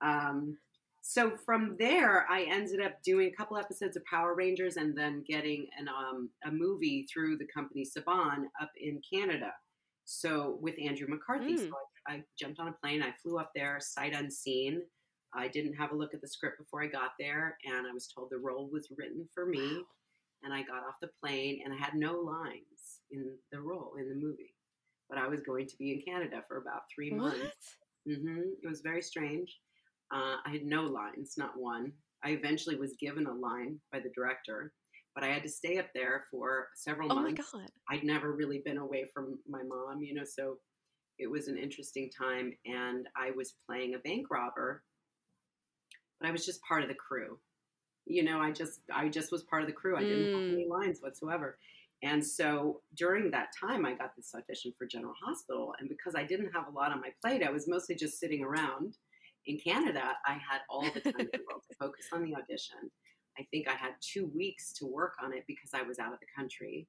Um, 0.00 0.56
so 1.02 1.36
from 1.44 1.76
there, 1.78 2.26
I 2.30 2.46
ended 2.48 2.80
up 2.80 3.02
doing 3.02 3.28
a 3.28 3.36
couple 3.36 3.58
episodes 3.58 3.94
of 3.94 4.04
Power 4.06 4.34
Rangers 4.34 4.78
and 4.78 4.96
then 4.96 5.22
getting 5.28 5.66
an 5.78 5.86
um, 5.86 6.30
a 6.46 6.50
movie 6.50 7.06
through 7.12 7.36
the 7.36 7.46
company 7.54 7.84
Saban 7.84 8.44
up 8.58 8.70
in 8.80 9.02
Canada. 9.12 9.52
So 10.04 10.58
with 10.60 10.74
Andrew 10.80 11.06
McCarthy, 11.08 11.56
so 11.56 11.64
Mm. 11.64 11.72
I, 12.06 12.12
I 12.14 12.24
jumped 12.38 12.60
on 12.60 12.68
a 12.68 12.72
plane. 12.72 13.02
I 13.02 13.12
flew 13.22 13.38
up 13.38 13.50
there 13.54 13.78
sight 13.80 14.12
unseen. 14.14 14.82
I 15.34 15.48
didn't 15.48 15.74
have 15.74 15.92
a 15.92 15.96
look 15.96 16.14
at 16.14 16.20
the 16.20 16.28
script 16.28 16.58
before 16.58 16.82
I 16.82 16.86
got 16.86 17.12
there, 17.18 17.58
and 17.64 17.86
I 17.86 17.92
was 17.92 18.06
told 18.08 18.28
the 18.30 18.38
role 18.38 18.68
was 18.70 18.88
written 18.96 19.26
for 19.34 19.46
me. 19.46 19.58
Wow. 19.78 19.84
And 20.44 20.52
I 20.52 20.62
got 20.62 20.84
off 20.86 20.96
the 21.00 21.08
plane, 21.22 21.60
and 21.64 21.72
I 21.72 21.76
had 21.76 21.94
no 21.94 22.12
lines 22.20 23.00
in 23.10 23.34
the 23.50 23.60
role 23.60 23.94
in 23.98 24.08
the 24.08 24.14
movie, 24.14 24.54
but 25.08 25.16
I 25.18 25.26
was 25.26 25.40
going 25.40 25.66
to 25.66 25.76
be 25.78 25.92
in 25.92 26.02
Canada 26.02 26.42
for 26.46 26.58
about 26.58 26.82
three 26.94 27.10
What? 27.10 27.22
months. 27.38 27.76
hmm 28.06 28.42
It 28.62 28.68
was 28.68 28.82
very 28.82 29.00
strange. 29.02 29.58
Uh, 30.14 30.36
I 30.44 30.50
had 30.50 30.64
no 30.64 30.82
lines, 30.82 31.34
not 31.38 31.58
one. 31.58 31.92
I 32.22 32.30
eventually 32.30 32.76
was 32.76 32.94
given 33.00 33.26
a 33.26 33.32
line 33.32 33.80
by 33.90 34.00
the 34.00 34.10
director, 34.14 34.72
but 35.14 35.24
I 35.24 35.28
had 35.28 35.42
to 35.44 35.48
stay 35.48 35.78
up 35.78 35.86
there 35.94 36.26
for 36.30 36.68
several 36.74 37.10
Oh 37.12 37.16
my 37.16 37.22
months. 37.22 37.50
god. 37.52 37.70
I'd 37.88 38.04
never 38.04 38.32
really 38.32 38.58
been 38.64 38.78
away 38.78 39.06
from 39.12 39.38
my 39.48 39.62
mom, 39.62 40.02
you 40.02 40.14
know, 40.14 40.24
so 40.24 40.58
it 41.18 41.28
was 41.30 41.48
an 41.48 41.56
interesting 41.56 42.10
time. 42.10 42.52
And 42.66 43.06
I 43.16 43.30
was 43.30 43.54
playing 43.66 43.94
a 43.94 43.98
bank 43.98 44.26
robber, 44.30 44.82
but 46.20 46.28
I 46.28 46.32
was 46.32 46.44
just 46.44 46.62
part 46.62 46.82
of 46.82 46.88
the 46.88 46.94
crew. 46.94 47.38
You 48.06 48.22
know, 48.22 48.40
I 48.40 48.50
just 48.50 48.80
I 48.92 49.08
just 49.08 49.32
was 49.32 49.44
part 49.44 49.62
of 49.62 49.68
the 49.68 49.72
crew. 49.74 49.96
I 49.96 50.02
didn't 50.02 50.24
have 50.32 50.42
Mm. 50.42 50.52
any 50.52 50.66
lines 50.68 51.00
whatsoever. 51.00 51.58
And 52.02 52.24
so 52.26 52.82
during 52.96 53.30
that 53.30 53.48
time, 53.58 53.86
I 53.86 53.94
got 53.94 54.14
this 54.14 54.34
audition 54.34 54.74
for 54.76 54.86
General 54.86 55.14
Hospital. 55.24 55.74
And 55.78 55.88
because 55.88 56.14
I 56.14 56.24
didn't 56.24 56.52
have 56.52 56.66
a 56.68 56.70
lot 56.70 56.92
on 56.92 57.00
my 57.00 57.10
plate, 57.22 57.42
I 57.42 57.50
was 57.50 57.66
mostly 57.66 57.94
just 57.94 58.18
sitting 58.18 58.42
around. 58.42 58.98
In 59.46 59.58
Canada, 59.58 60.16
I 60.26 60.32
had 60.32 60.60
all 60.68 60.82
the 60.92 61.00
time 61.00 61.20
in 61.20 61.26
the 61.32 61.44
world 61.48 61.62
to 61.70 61.76
focus 61.76 62.06
on 62.12 62.22
the 62.24 62.34
audition. 62.34 62.90
I 63.38 63.46
think 63.50 63.68
I 63.68 63.74
had 63.74 63.92
two 64.00 64.26
weeks 64.26 64.72
to 64.74 64.86
work 64.86 65.14
on 65.22 65.32
it 65.32 65.44
because 65.46 65.70
I 65.74 65.82
was 65.82 65.98
out 65.98 66.12
of 66.12 66.20
the 66.20 66.26
country. 66.36 66.86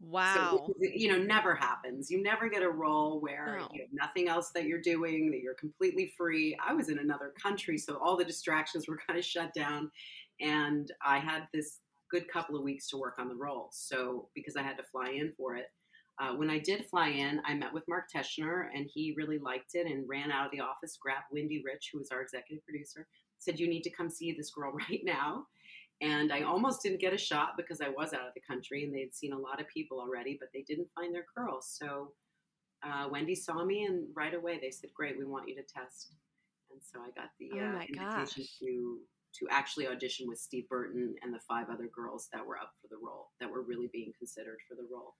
Wow. 0.00 0.64
So, 0.66 0.74
you 0.80 1.08
know, 1.12 1.22
never 1.22 1.54
happens. 1.54 2.10
You 2.10 2.22
never 2.22 2.48
get 2.48 2.62
a 2.62 2.68
role 2.68 3.20
where 3.20 3.58
No. 3.58 3.68
you 3.72 3.82
have 3.82 3.92
nothing 3.92 4.28
else 4.28 4.50
that 4.50 4.64
you're 4.64 4.80
doing, 4.80 5.30
that 5.30 5.40
you're 5.40 5.54
completely 5.54 6.12
free. 6.16 6.58
I 6.64 6.74
was 6.74 6.88
in 6.88 6.98
another 6.98 7.32
country, 7.40 7.78
so 7.78 7.98
all 7.98 8.16
the 8.16 8.24
distractions 8.24 8.86
were 8.88 8.98
kind 9.06 9.18
of 9.18 9.24
shut 9.24 9.54
down. 9.54 9.90
And 10.40 10.90
I 11.04 11.18
had 11.18 11.48
this 11.54 11.78
good 12.10 12.28
couple 12.28 12.56
of 12.56 12.62
weeks 12.62 12.88
to 12.88 12.96
work 12.96 13.14
on 13.18 13.28
the 13.28 13.36
role. 13.36 13.68
So, 13.72 14.28
because 14.34 14.56
I 14.56 14.62
had 14.62 14.76
to 14.78 14.82
fly 14.82 15.10
in 15.10 15.32
for 15.36 15.54
it. 15.56 15.66
Uh, 16.20 16.34
when 16.34 16.50
I 16.50 16.58
did 16.58 16.84
fly 16.86 17.08
in, 17.08 17.40
I 17.46 17.54
met 17.54 17.72
with 17.72 17.84
Mark 17.88 18.04
Teschner, 18.14 18.66
and 18.74 18.88
he 18.92 19.14
really 19.16 19.38
liked 19.38 19.74
it 19.74 19.86
and 19.86 20.06
ran 20.08 20.30
out 20.30 20.46
of 20.46 20.52
the 20.52 20.60
office, 20.60 20.98
grabbed 21.00 21.26
Wendy 21.32 21.62
Riche, 21.64 21.90
who 21.92 21.98
was 22.00 22.10
our 22.10 22.20
executive 22.20 22.64
producer, 22.64 23.06
said, 23.42 23.58
You 23.58 23.68
need 23.68 23.82
to 23.82 23.90
come 23.90 24.10
see 24.10 24.32
this 24.32 24.50
girl 24.50 24.72
right 24.90 25.02
now. 25.04 25.46
And 26.00 26.32
I 26.32 26.42
almost 26.42 26.82
didn't 26.82 27.00
get 27.00 27.12
a 27.12 27.18
shot 27.18 27.50
because 27.56 27.80
I 27.80 27.88
was 27.88 28.12
out 28.12 28.26
of 28.26 28.34
the 28.34 28.40
country 28.40 28.82
and 28.82 28.92
they 28.92 29.00
had 29.00 29.14
seen 29.14 29.32
a 29.32 29.38
lot 29.38 29.60
of 29.60 29.68
people 29.68 30.00
already, 30.00 30.36
but 30.40 30.48
they 30.52 30.62
didn't 30.62 30.88
find 30.96 31.14
their 31.14 31.26
girl. 31.36 31.60
So 31.62 32.12
uh, 32.82 33.08
Wendy 33.08 33.36
saw 33.36 33.64
me 33.64 33.84
and 33.84 34.06
right 34.14 34.34
away 34.34 34.58
they 34.60 34.70
said, 34.70 34.90
"Great, 34.94 35.16
we 35.16 35.24
want 35.24 35.48
you 35.48 35.54
to 35.54 35.62
test." 35.62 36.14
And 36.72 36.80
so 36.82 37.00
I 37.00 37.10
got 37.14 37.30
the 37.38 37.50
Oh 37.54 37.58
uh, 37.58 37.82
invitation 37.82 38.42
gosh. 38.42 38.58
to 38.58 38.98
to 39.38 39.48
actually 39.50 39.86
audition 39.86 40.28
with 40.28 40.38
Steve 40.38 40.68
Burton 40.68 41.14
and 41.22 41.32
the 41.32 41.40
five 41.48 41.70
other 41.70 41.88
girls 41.94 42.28
that 42.32 42.44
were 42.44 42.58
up 42.58 42.72
for 42.82 42.88
the 42.88 43.00
role, 43.02 43.30
that 43.40 43.50
were 43.50 43.62
really 43.62 43.88
being 43.92 44.12
considered 44.18 44.58
for 44.68 44.74
the 44.74 44.86
role. 44.92 45.14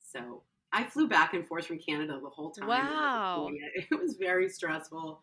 So 0.00 0.42
I 0.72 0.84
flew 0.84 1.08
back 1.08 1.34
and 1.34 1.46
forth 1.46 1.66
from 1.66 1.78
Canada 1.78 2.20
the 2.22 2.28
whole 2.28 2.50
time. 2.50 2.68
Wow. 2.68 3.50
It. 3.50 3.86
it 3.90 4.00
was 4.00 4.16
very 4.16 4.48
stressful. 4.48 5.20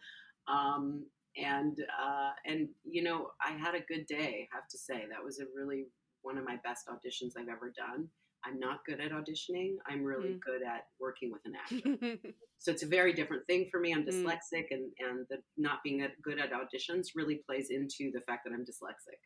Um, 0.48 1.06
and 1.38 1.80
uh, 2.02 2.32
and 2.46 2.70
you 2.84 3.04
know 3.04 3.32
I 3.46 3.52
had 3.52 3.76
a 3.76 3.82
good 3.82 4.06
day. 4.08 4.48
I 4.52 4.56
have 4.56 4.68
to 4.70 4.78
say 4.78 5.06
that 5.10 5.24
was 5.24 5.40
a 5.40 5.46
really 5.56 5.88
one 6.22 6.38
of 6.38 6.44
my 6.46 6.58
best 6.64 6.88
auditions 6.88 7.34
I've 7.38 7.50
ever 7.50 7.72
done. 7.76 8.08
I'm 8.46 8.60
not 8.60 8.86
good 8.86 9.00
at 9.00 9.12
auditioning. 9.12 9.76
I'm 9.88 10.04
really 10.04 10.34
Mm. 10.36 10.40
good 10.42 10.62
at 10.64 10.88
working 11.00 11.32
with 11.32 11.42
an 11.46 11.56
actor. 11.56 11.98
so 12.60 12.72
it's 12.72 12.84
a 12.84 12.88
very 12.88 13.12
different 13.14 13.46
thing 13.48 13.68
for 13.72 13.80
me. 13.80 13.94
I'm 13.94 14.06
Mm. 14.06 14.10
dyslexic, 14.10 14.68
and 14.72 14.92
and 15.00 15.26
the 15.30 15.38
not 15.58 15.84
being 15.84 16.08
good 16.22 16.40
at 16.40 16.52
auditions 16.52 17.08
really 17.16 17.38
plays 17.46 17.70
into 17.70 18.12
the 18.14 18.22
fact 18.22 18.44
that 18.46 18.54
I'm 18.54 18.66
dyslexic. 18.66 19.20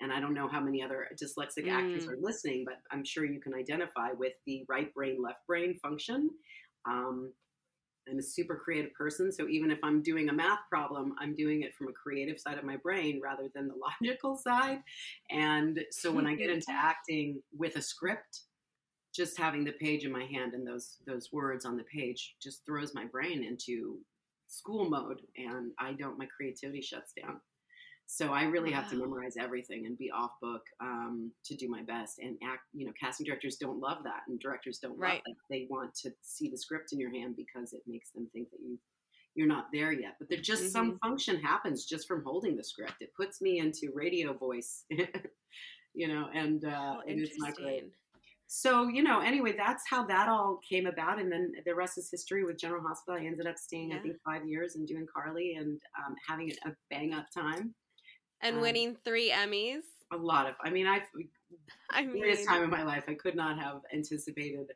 And 0.00 0.12
I 0.12 0.20
don't 0.20 0.34
know 0.34 0.46
how 0.48 0.60
many 0.60 0.80
other 0.82 1.08
dyslexic 1.20 1.68
actors 1.68 2.06
Mm. 2.06 2.10
are 2.12 2.16
listening, 2.20 2.64
but 2.64 2.80
I'm 2.92 3.04
sure 3.04 3.24
you 3.24 3.40
can 3.40 3.52
identify 3.54 4.12
with 4.12 4.34
the 4.46 4.64
right 4.68 4.92
brain, 4.94 5.20
left 5.20 5.44
brain 5.46 5.78
function. 5.80 6.30
Um, 6.84 7.32
I'm 8.10 8.18
a 8.18 8.22
super 8.22 8.56
creative 8.56 8.92
person, 8.94 9.32
so 9.32 9.48
even 9.48 9.70
if 9.70 9.78
I'm 9.82 10.02
doing 10.02 10.28
a 10.28 10.32
math 10.32 10.60
problem, 10.70 11.14
I'm 11.20 11.34
doing 11.34 11.62
it 11.62 11.74
from 11.74 11.88
a 11.88 11.92
creative 11.92 12.38
side 12.38 12.58
of 12.58 12.64
my 12.64 12.76
brain 12.76 13.20
rather 13.22 13.48
than 13.54 13.68
the 13.68 13.74
logical 14.02 14.36
side. 14.36 14.80
And 15.30 15.80
so 15.90 16.10
when 16.10 16.26
I 16.26 16.34
get 16.34 16.50
into 16.50 16.70
acting 16.70 17.42
with 17.56 17.76
a 17.76 17.82
script, 17.82 18.42
just 19.14 19.38
having 19.38 19.64
the 19.64 19.72
page 19.72 20.04
in 20.04 20.12
my 20.12 20.24
hand 20.24 20.52
and 20.52 20.66
those 20.66 20.98
those 21.06 21.30
words 21.32 21.64
on 21.64 21.76
the 21.76 21.84
page 21.84 22.36
just 22.42 22.64
throws 22.64 22.94
my 22.94 23.04
brain 23.06 23.42
into 23.42 23.98
school 24.48 24.88
mode, 24.88 25.20
and 25.36 25.72
I 25.78 25.92
don't. 25.92 26.18
My 26.18 26.26
creativity 26.26 26.82
shuts 26.82 27.12
down. 27.20 27.40
So 28.10 28.32
I 28.32 28.44
really 28.44 28.72
have 28.72 28.88
to 28.88 28.96
memorize 28.96 29.36
everything 29.36 29.84
and 29.86 29.98
be 29.98 30.10
off 30.10 30.32
book 30.40 30.62
um, 30.80 31.30
to 31.44 31.54
do 31.54 31.68
my 31.68 31.82
best. 31.82 32.18
And 32.20 32.38
act, 32.42 32.62
you 32.72 32.86
know, 32.86 32.92
casting 32.98 33.26
directors 33.26 33.56
don't 33.56 33.80
love 33.80 34.02
that, 34.04 34.22
and 34.28 34.40
directors 34.40 34.78
don't 34.78 34.98
Right. 34.98 35.16
love 35.16 35.20
that. 35.26 35.36
They 35.50 35.66
want 35.70 35.94
to 35.96 36.12
see 36.22 36.48
the 36.48 36.56
script 36.56 36.92
in 36.94 36.98
your 37.00 37.10
hand 37.12 37.36
because 37.36 37.74
it 37.74 37.82
makes 37.86 38.10
them 38.12 38.26
think 38.32 38.50
that 38.50 38.60
you 38.60 38.78
you're 39.34 39.46
not 39.46 39.66
there 39.72 39.92
yet. 39.92 40.16
But 40.18 40.28
there 40.30 40.40
just 40.40 40.72
some 40.72 40.98
function 41.00 41.40
happens 41.40 41.84
just 41.86 42.08
from 42.08 42.24
holding 42.24 42.56
the 42.56 42.64
script. 42.64 42.96
It 43.00 43.14
puts 43.14 43.40
me 43.42 43.58
into 43.60 43.92
radio 43.94 44.32
voice, 44.32 44.84
you 45.94 46.08
know, 46.08 46.28
and 46.34 46.64
uh, 46.64 46.96
Oh, 46.96 47.00
and 47.06 47.22
it's 47.22 47.38
my 47.38 47.50
interesting. 47.50 47.92
so 48.46 48.88
you 48.88 49.02
know 49.02 49.20
anyway 49.20 49.52
that's 49.56 49.84
how 49.88 50.06
that 50.06 50.28
all 50.28 50.58
came 50.68 50.86
about 50.86 51.20
and 51.20 51.30
then 51.30 51.52
the 51.66 51.74
rest 51.74 51.98
is 51.98 52.10
history 52.10 52.44
with 52.44 52.58
general 52.58 52.82
hospital 52.82 53.20
i 53.20 53.24
ended 53.26 53.46
up 53.46 53.58
staying 53.58 53.92
Yeah. 53.92 53.98
i 53.98 54.00
think 54.00 54.16
five 54.24 54.46
years 54.46 54.76
and 54.76 54.86
doing 54.88 55.06
carly 55.14 55.54
and 55.56 55.80
um, 55.98 56.14
having 56.26 56.50
a 56.64 56.70
bang 56.90 57.12
up 57.12 57.26
time 57.34 57.74
And 58.40 58.56
Um, 58.56 58.62
winning 58.62 58.96
three 59.04 59.30
Emmys. 59.30 59.82
a 60.12 60.16
lot 60.16 60.46
of 60.48 60.54
i 60.64 60.70
mean 60.70 60.86
i 60.86 61.02
I 61.90 62.04
mean, 62.04 62.22
greatest 62.22 62.46
time 62.46 62.62
in 62.62 62.70
my 62.70 62.82
life 62.82 63.04
i 63.08 63.14
could 63.14 63.34
not 63.36 63.58
have 63.58 63.82
anticipated 63.92 64.72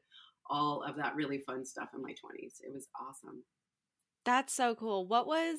all 0.50 0.82
of 0.82 0.96
that 0.96 1.14
really 1.14 1.38
fun 1.38 1.64
stuff 1.64 1.88
in 1.94 2.02
my 2.02 2.14
20s 2.22 2.60
it 2.64 2.72
was 2.72 2.88
awesome 3.00 3.42
That's 4.24 4.52
so 4.54 4.74
cool. 4.74 5.06
What 5.06 5.26
was 5.26 5.58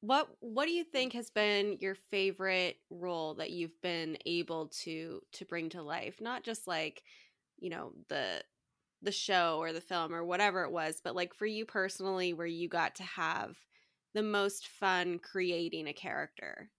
what 0.00 0.28
what 0.40 0.66
do 0.66 0.72
you 0.72 0.84
think 0.84 1.12
has 1.14 1.30
been 1.30 1.76
your 1.80 1.94
favorite 1.94 2.76
role 2.90 3.34
that 3.34 3.50
you've 3.50 3.80
been 3.82 4.16
able 4.26 4.68
to 4.84 5.20
to 5.32 5.44
bring 5.44 5.68
to 5.70 5.82
life? 5.82 6.20
Not 6.20 6.44
just 6.44 6.66
like, 6.66 7.02
you 7.58 7.70
know, 7.70 7.92
the 8.08 8.42
the 9.02 9.12
show 9.12 9.58
or 9.60 9.72
the 9.72 9.80
film 9.80 10.14
or 10.14 10.24
whatever 10.24 10.62
it 10.64 10.72
was, 10.72 11.00
but 11.02 11.14
like 11.16 11.34
for 11.34 11.46
you 11.46 11.64
personally 11.64 12.32
where 12.32 12.46
you 12.46 12.68
got 12.68 12.96
to 12.96 13.02
have 13.04 13.56
the 14.14 14.22
most 14.22 14.68
fun 14.68 15.18
creating 15.18 15.88
a 15.88 15.92
character. 15.92 16.70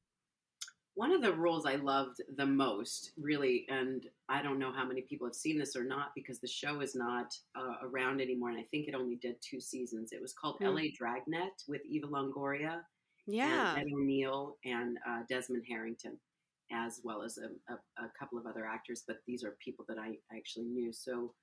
One 0.99 1.13
of 1.13 1.21
the 1.21 1.31
roles 1.33 1.65
I 1.65 1.75
loved 1.75 2.17
the 2.35 2.45
most, 2.45 3.11
really, 3.17 3.65
and 3.69 4.05
I 4.27 4.41
don't 4.43 4.59
know 4.59 4.73
how 4.73 4.85
many 4.85 4.99
people 4.99 5.25
have 5.27 5.33
seen 5.33 5.57
this 5.57 5.73
or 5.77 5.85
not 5.85 6.11
because 6.13 6.39
the 6.41 6.47
show 6.61 6.81
is 6.81 6.93
not 6.93 7.33
uh, 7.57 7.75
around 7.83 8.19
anymore, 8.19 8.49
and 8.49 8.59
I 8.59 8.63
think 8.69 8.89
it 8.89 8.93
only 8.95 9.15
did 9.15 9.37
two 9.39 9.61
seasons. 9.61 10.11
It 10.11 10.21
was 10.21 10.33
called 10.33 10.57
Hmm. 10.59 10.65
L.A. 10.65 10.91
Dragnet 10.91 11.63
with 11.69 11.85
Eva 11.85 12.07
Longoria, 12.07 12.81
Yeah. 13.27 13.75
and 13.75 13.79
Ed 13.87 13.93
O'Neill, 13.93 14.57
and 14.65 14.97
uh, 15.07 15.21
Desmond 15.29 15.63
Harrington, 15.69 16.19
as 16.69 16.99
well 17.01 17.21
as 17.23 17.37
a, 17.37 17.47
a, 17.73 17.77
a 18.03 18.11
couple 18.19 18.37
of 18.37 18.45
other 18.45 18.65
actors. 18.65 19.05
But 19.07 19.19
these 19.25 19.41
are 19.45 19.55
people 19.63 19.85
that 19.87 19.97
I 19.97 20.17
actually 20.35 20.65
knew. 20.65 20.91
So 20.91 21.33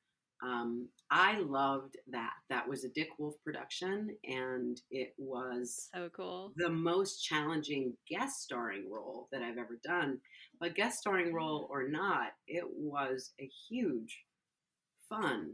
um, 0.42 0.88
I 1.10 1.38
loved 1.40 1.96
that. 2.08 2.34
That 2.50 2.68
was 2.68 2.84
a 2.84 2.88
Dick 2.90 3.08
Wolf 3.18 3.34
production, 3.44 4.16
and 4.24 4.80
it 4.90 5.14
was 5.18 5.88
So 5.94 6.08
cool. 6.14 6.52
the 6.56 6.68
most 6.68 7.22
challenging 7.24 7.96
guest 8.08 8.42
starring 8.42 8.90
role 8.90 9.28
that 9.32 9.42
I've 9.42 9.58
ever 9.58 9.78
done. 9.84 10.20
But 10.60 10.74
guest 10.74 10.98
starring 11.00 11.32
role 11.32 11.68
or 11.70 11.88
not, 11.88 12.32
it 12.46 12.64
was 12.68 13.32
a 13.40 13.48
huge, 13.68 14.24
fun, 15.08 15.52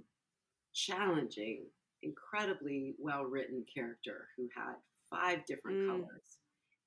challenging, 0.74 1.66
incredibly 2.02 2.94
well 2.98 3.24
written 3.24 3.64
character 3.72 4.28
who 4.36 4.48
had 4.54 4.74
five 5.10 5.44
different 5.46 5.78
Mm. 5.78 5.88
colors. 5.88 6.38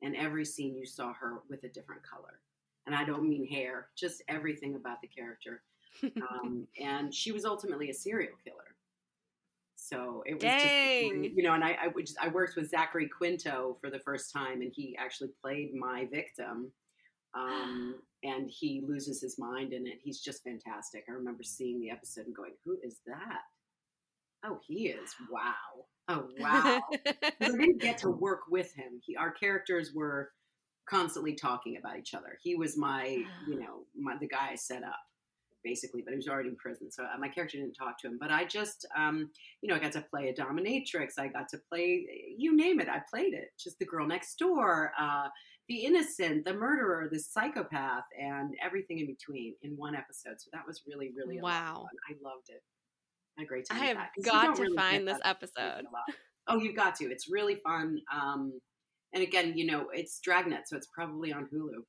And 0.01 0.15
every 0.15 0.45
scene 0.45 0.75
you 0.75 0.85
saw 0.85 1.13
her 1.13 1.41
with 1.49 1.63
a 1.63 1.69
different 1.69 2.03
color. 2.03 2.41
And 2.85 2.93
I 2.95 3.05
don't 3.05 3.27
mean 3.27 3.47
hair, 3.47 3.89
just 3.95 4.21
everything 4.27 4.75
about 4.75 5.01
the 5.01 5.07
character. 5.07 5.63
Um, 6.03 6.67
and 6.81 7.13
she 7.13 7.31
was 7.31 7.45
ultimately 7.45 7.89
a 7.89 7.93
serial 7.93 8.33
killer. 8.43 8.75
So 9.75 10.23
it 10.25 10.33
was 10.33 10.41
Dang. 10.41 11.23
just, 11.23 11.35
you 11.35 11.43
know, 11.43 11.53
and 11.53 11.63
I, 11.63 11.77
I, 11.79 12.01
just, 12.01 12.17
I 12.19 12.29
worked 12.29 12.55
with 12.55 12.69
Zachary 12.71 13.07
Quinto 13.07 13.77
for 13.79 13.91
the 13.91 13.99
first 13.99 14.33
time, 14.33 14.61
and 14.61 14.71
he 14.73 14.97
actually 14.99 15.29
played 15.43 15.75
my 15.75 16.07
victim. 16.11 16.71
Um, 17.35 17.95
and 18.23 18.49
he 18.49 18.83
loses 18.87 19.21
his 19.21 19.37
mind 19.37 19.73
in 19.73 19.85
it. 19.85 19.99
He's 20.03 20.21
just 20.21 20.43
fantastic. 20.43 21.03
I 21.07 21.11
remember 21.11 21.43
seeing 21.43 21.79
the 21.79 21.91
episode 21.91 22.25
and 22.25 22.35
going, 22.35 22.53
"Who 22.63 22.77
is 22.83 22.99
that? 23.05 23.41
Oh, 24.43 24.59
he 24.65 24.87
is. 24.87 25.13
Wow. 25.29 25.53
Oh, 26.07 26.29
wow!" 26.39 26.81
I 27.05 27.31
didn't 27.39 27.79
get 27.79 27.99
to 27.99 28.09
work 28.09 28.41
with 28.49 28.73
him. 28.73 28.99
He, 29.05 29.15
our 29.15 29.31
characters 29.31 29.91
were 29.93 30.31
constantly 30.89 31.35
talking 31.35 31.77
about 31.77 31.99
each 31.99 32.15
other. 32.15 32.39
He 32.41 32.55
was 32.55 32.75
my, 32.75 33.23
you 33.47 33.59
know, 33.59 33.83
my 33.95 34.15
the 34.19 34.27
guy 34.27 34.49
I 34.51 34.55
set 34.55 34.83
up 34.83 34.99
basically, 35.65 36.01
but 36.01 36.11
he 36.11 36.15
was 36.17 36.27
already 36.29 36.49
in 36.49 36.55
prison, 36.55 36.89
so 36.91 37.03
uh, 37.03 37.17
my 37.19 37.27
character 37.27 37.57
didn't 37.57 37.73
talk 37.73 37.99
to 37.99 38.07
him. 38.07 38.17
But 38.21 38.31
I 38.31 38.45
just, 38.45 38.87
um, 38.95 39.29
you 39.61 39.69
know, 39.69 39.75
I 39.75 39.79
got 39.79 39.91
to 39.93 40.01
play 40.01 40.29
a 40.29 40.33
dominatrix. 40.33 41.13
I 41.19 41.27
got 41.27 41.49
to 41.49 41.57
play, 41.69 42.05
you 42.37 42.55
name 42.55 42.79
it, 42.79 42.87
I 42.87 43.01
played 43.09 43.33
it. 43.33 43.49
Just 43.59 43.79
the 43.79 43.85
girl 43.85 44.07
next 44.07 44.37
door, 44.37 44.93
uh, 44.97 45.27
the 45.67 45.77
innocent, 45.83 46.45
the 46.45 46.53
murderer, 46.53 47.09
the 47.11 47.19
psychopath, 47.19 48.03
and 48.21 48.53
everything 48.63 48.99
in 48.99 49.07
between 49.07 49.55
in 49.63 49.71
one 49.71 49.95
episode. 49.95 50.35
So 50.37 50.49
that 50.53 50.61
was 50.67 50.83
really, 50.87 51.11
really 51.17 51.41
Wow. 51.41 51.87
I 52.09 52.13
loved 52.23 52.49
it. 52.49 52.61
I 53.37 53.41
had 53.41 53.45
a 53.45 53.47
great 53.47 53.67
time. 53.67 53.81
I 53.81 53.85
have 53.85 53.97
got 54.23 54.55
to 54.55 54.61
really 54.61 54.77
find 54.77 55.07
this 55.07 55.19
episode. 55.25 55.85
Oh, 56.47 56.59
you've 56.59 56.75
got 56.75 56.95
to. 56.97 57.05
It's 57.05 57.27
really 57.29 57.55
fun. 57.65 57.99
Um, 58.13 58.59
and 59.13 59.23
again, 59.23 59.57
you 59.57 59.65
know, 59.65 59.87
it's 59.91 60.19
Dragnet, 60.19 60.67
so 60.67 60.77
it's 60.77 60.87
probably 60.93 61.33
on 61.33 61.47
Hulu. 61.53 61.83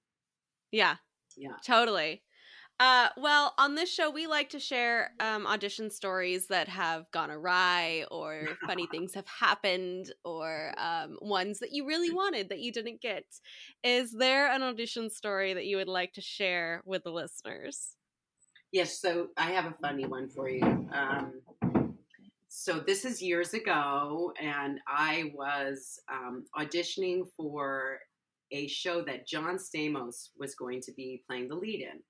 yeah. 0.73 0.97
Yeah. 1.37 1.51
Totally. 1.65 2.23
Uh, 2.79 3.09
well, 3.17 3.55
on 3.57 3.75
this 3.75 3.91
show, 3.91 4.11
we 4.11 4.27
like 4.27 4.51
to 4.51 4.61
share 4.61 5.13
um, 5.19 5.47
audition 5.47 5.91
stories 5.91 6.47
that 6.49 6.69
have 6.69 7.11
gone 7.11 7.31
awry, 7.31 8.05
or 8.11 8.51
funny 8.67 8.87
things 8.91 9.15
have 9.15 9.27
happened, 9.27 10.13
or 10.25 10.75
um, 10.77 11.17
ones 11.23 11.59
that 11.59 11.73
you 11.73 11.87
really 11.87 12.13
wanted 12.13 12.51
that 12.51 12.59
you 12.59 12.71
didn't 12.71 13.01
get. 13.01 13.25
Is 13.83 14.13
there 14.13 14.53
an 14.53 14.63
audition 14.63 15.09
story 15.09 15.55
that 15.55 15.65
you 15.65 15.79
would 15.79 15.89
like 15.89 16.13
to 16.15 16.21
share 16.21 16.83
with 16.85 17.05
the 17.05 17.11
listeners? 17.11 17.93
Yes, 18.73 19.01
so 19.01 19.29
I 19.39 19.53
have 19.53 19.65
a 19.65 19.75
funny 19.81 20.05
one 20.05 20.29
for 20.29 20.51
you. 20.51 20.87
Um, 20.93 21.41
so 22.49 22.79
this 22.79 23.07
is 23.07 23.23
years 23.23 23.55
ago, 23.55 24.35
and 24.39 24.81
I 24.87 25.33
was 25.35 25.99
um, 26.13 26.45
auditioning 26.55 27.23
for 27.39 28.01
a 28.53 28.67
show 28.69 29.03
that 29.03 29.27
John 29.27 29.57
Stamos 29.57 30.29
was 30.39 30.55
going 30.55 30.83
to 30.83 30.93
be 30.93 31.23
playing 31.27 31.49
the 31.49 31.55
lead 31.55 31.81
in. 31.81 32.01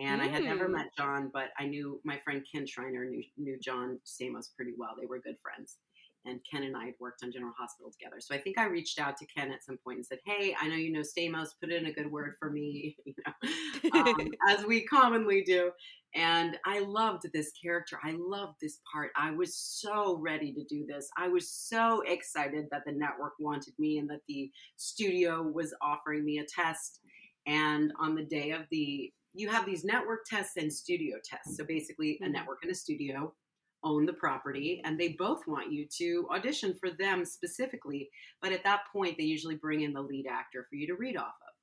And 0.00 0.22
I 0.22 0.26
had 0.28 0.42
never 0.44 0.66
Mm. 0.68 0.72
met 0.72 0.96
John, 0.96 1.28
but 1.32 1.50
I 1.58 1.66
knew 1.66 2.00
my 2.04 2.18
friend 2.20 2.44
Kin 2.50 2.66
Shriner 2.66 3.04
knew, 3.04 3.22
knew 3.36 3.58
John 3.58 4.00
Stamos 4.06 4.54
pretty 4.56 4.72
well. 4.76 4.96
They 4.98 5.06
were 5.06 5.18
good 5.20 5.38
friends. 5.42 5.78
And 6.26 6.38
Kin 6.44 6.64
and 6.64 6.76
I 6.76 6.84
had 6.86 6.94
worked 7.00 7.22
on 7.24 7.32
General 7.32 7.54
Hospital 7.56 7.90
together. 7.90 8.20
So 8.20 8.34
I 8.34 8.38
think 8.38 8.58
I 8.58 8.64
reached 8.66 8.98
out 9.00 9.16
to 9.18 9.26
Kin 9.26 9.50
at 9.50 9.64
some 9.64 9.78
point 9.78 9.96
and 9.98 10.06
said, 10.06 10.18
Hey, 10.26 10.54
I 10.60 10.68
know 10.68 10.74
you 10.76 10.92
know 10.92 11.00
Stamos, 11.00 11.48
put 11.60 11.70
in 11.72 11.86
a 11.86 11.92
good 11.92 12.10
word 12.10 12.34
for 12.38 12.50
me, 12.50 12.96
you 13.06 13.14
know, 13.26 13.90
um, 14.00 14.30
as 14.48 14.64
we 14.66 14.84
commonly 14.86 15.42
do. 15.42 15.70
And 16.14 16.58
I 16.66 16.80
loved 16.80 17.22
this 17.32 17.52
character. 17.52 17.98
I 18.04 18.12
loved 18.18 18.56
this 18.60 18.80
part. 18.92 19.12
I 19.16 19.30
was 19.30 19.54
so 19.56 20.18
ready 20.18 20.52
to 20.52 20.64
do 20.64 20.84
this. 20.86 21.08
I 21.16 21.28
was 21.28 21.50
so 21.50 22.02
excited 22.06 22.66
that 22.70 22.82
the 22.84 22.92
network 22.92 23.34
wanted 23.38 23.72
me 23.78 23.96
and 23.98 24.10
that 24.10 24.20
the 24.28 24.50
studio 24.76 25.42
was 25.42 25.72
offering 25.80 26.24
me 26.24 26.38
a 26.38 26.44
test. 26.44 27.00
And 27.46 27.92
on 27.98 28.14
the 28.14 28.24
day 28.24 28.50
of 28.50 28.62
the, 28.70 29.10
you 29.34 29.48
have 29.48 29.66
these 29.66 29.84
network 29.84 30.24
tests 30.26 30.56
and 30.56 30.72
studio 30.72 31.18
tests. 31.24 31.56
So 31.56 31.64
basically, 31.64 32.20
a 32.22 32.28
Mhm. 32.28 32.30
network 32.30 32.58
and 32.62 32.70
a 32.72 32.74
studio 32.74 33.34
own 33.82 34.04
the 34.04 34.12
property 34.12 34.82
and 34.84 35.00
they 35.00 35.14
both 35.18 35.46
want 35.46 35.72
you 35.72 35.86
to 35.98 36.28
audition 36.30 36.74
for 36.78 36.90
them 36.90 37.24
specifically. 37.24 38.10
But 38.42 38.52
at 38.52 38.64
that 38.64 38.84
point, 38.92 39.16
they 39.16 39.24
usually 39.24 39.56
bring 39.56 39.80
in 39.82 39.94
the 39.94 40.02
lead 40.02 40.26
actor 40.26 40.66
for 40.68 40.76
you 40.76 40.86
to 40.88 40.94
read 40.96 41.16
off 41.16 41.34
of 41.42 41.54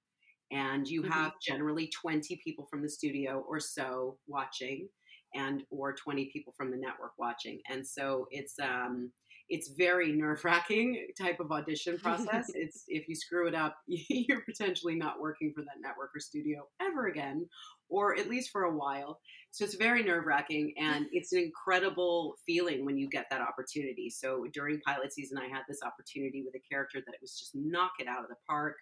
and 0.51 0.88
you 0.88 1.03
Mhm. 1.03 1.03
have 1.03 1.34
generally 1.41 1.89
20 1.89 2.39
people 2.43 2.67
from 2.69 2.82
the 2.82 2.89
studio 2.89 3.41
or 3.47 3.60
so 3.60 4.19
watching 4.27 4.89
and 5.36 5.65
or 5.69 5.93
20 5.93 6.30
people 6.32 6.53
from 6.56 6.71
the 6.71 6.77
network 6.77 7.13
watching 7.17 7.62
and 7.69 7.86
so 7.86 8.27
it's 8.32 8.58
um 8.60 9.12
it's 9.49 9.69
very 9.77 10.12
nerve-wracking 10.12 11.07
type 11.19 11.39
of 11.39 11.51
audition 11.51 11.97
process. 11.97 12.51
It's 12.55 12.83
if 12.88 13.07
you 13.07 13.15
screw 13.15 13.47
it 13.47 13.55
up 13.55 13.77
you're 13.88 14.41
potentially 14.41 14.95
not 14.95 15.19
working 15.19 15.53
for 15.55 15.62
that 15.62 15.81
network 15.81 16.12
or 16.15 16.19
studio 16.19 16.67
ever 16.81 17.07
again 17.07 17.47
or 17.89 18.17
at 18.17 18.27
least 18.27 18.49
for 18.51 18.63
a 18.63 18.75
while. 18.75 19.19
So 19.51 19.63
it's 19.63 19.75
very 19.75 20.03
nerve-wracking 20.03 20.73
and 20.77 21.05
it's 21.12 21.31
an 21.33 21.39
incredible 21.39 22.36
feeling 22.45 22.86
when 22.86 22.97
you 22.97 23.10
get 23.10 23.27
that 23.31 23.41
opportunity. 23.41 24.10
So 24.10 24.45
during 24.53 24.81
pilot 24.86 25.13
season 25.13 25.38
i 25.38 25.47
had 25.47 25.63
this 25.67 25.79
opportunity 25.83 26.43
with 26.43 26.55
a 26.55 26.63
character 26.69 26.99
that 27.05 27.13
it 27.13 27.21
was 27.21 27.38
just 27.38 27.51
knock 27.55 27.91
it 27.99 28.07
out 28.07 28.23
of 28.23 28.29
the 28.29 28.36
park 28.47 28.75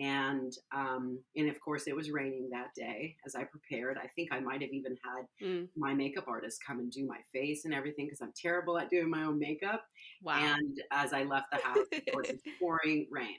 and 0.00 0.52
um, 0.74 1.18
and 1.36 1.48
of 1.48 1.60
course 1.60 1.86
it 1.86 1.96
was 1.96 2.10
raining 2.10 2.48
that 2.52 2.68
day 2.76 3.16
as 3.26 3.34
I 3.34 3.44
prepared. 3.44 3.98
I 3.98 4.06
think 4.14 4.32
I 4.32 4.40
might 4.40 4.60
have 4.62 4.70
even 4.70 4.96
had 5.04 5.24
Mm, 5.42 5.68
my 5.76 5.94
makeup 5.94 6.24
artist 6.28 6.60
come 6.66 6.78
and 6.78 6.90
do 6.90 7.06
my 7.06 7.18
face 7.32 7.64
and 7.64 7.74
everything 7.74 8.06
because 8.06 8.20
I'm 8.20 8.32
terrible 8.40 8.78
at 8.78 8.90
doing 8.90 9.10
my 9.10 9.24
own 9.24 9.38
makeup. 9.38 9.84
wow. 10.22 10.38
And 10.38 10.80
as 10.92 11.12
I 11.12 11.24
left 11.24 11.46
the 11.52 11.58
house, 11.58 11.86
it 11.92 12.14
was 12.14 12.30
pouring 12.60 13.06
rain. 13.10 13.36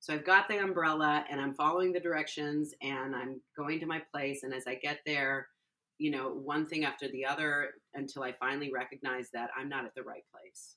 So 0.00 0.12
I've 0.12 0.24
got 0.24 0.48
the 0.48 0.58
umbrella 0.58 1.24
and 1.30 1.40
I'm 1.40 1.54
following 1.54 1.92
the 1.92 2.00
directions 2.00 2.74
and 2.82 3.14
I'm 3.14 3.40
going 3.56 3.78
to 3.80 3.86
my 3.86 4.02
place. 4.12 4.42
And 4.42 4.52
as 4.52 4.64
I 4.66 4.74
get 4.74 4.98
there, 5.06 5.46
you 5.98 6.10
know, 6.10 6.30
one 6.30 6.66
thing 6.66 6.84
after 6.84 7.08
the 7.08 7.24
other 7.24 7.70
until 7.94 8.24
I 8.24 8.32
finally 8.32 8.72
recognize 8.72 9.28
that 9.34 9.50
I'm 9.56 9.68
not 9.68 9.84
at 9.84 9.94
the 9.94 10.02
right 10.02 10.24
place. 10.32 10.74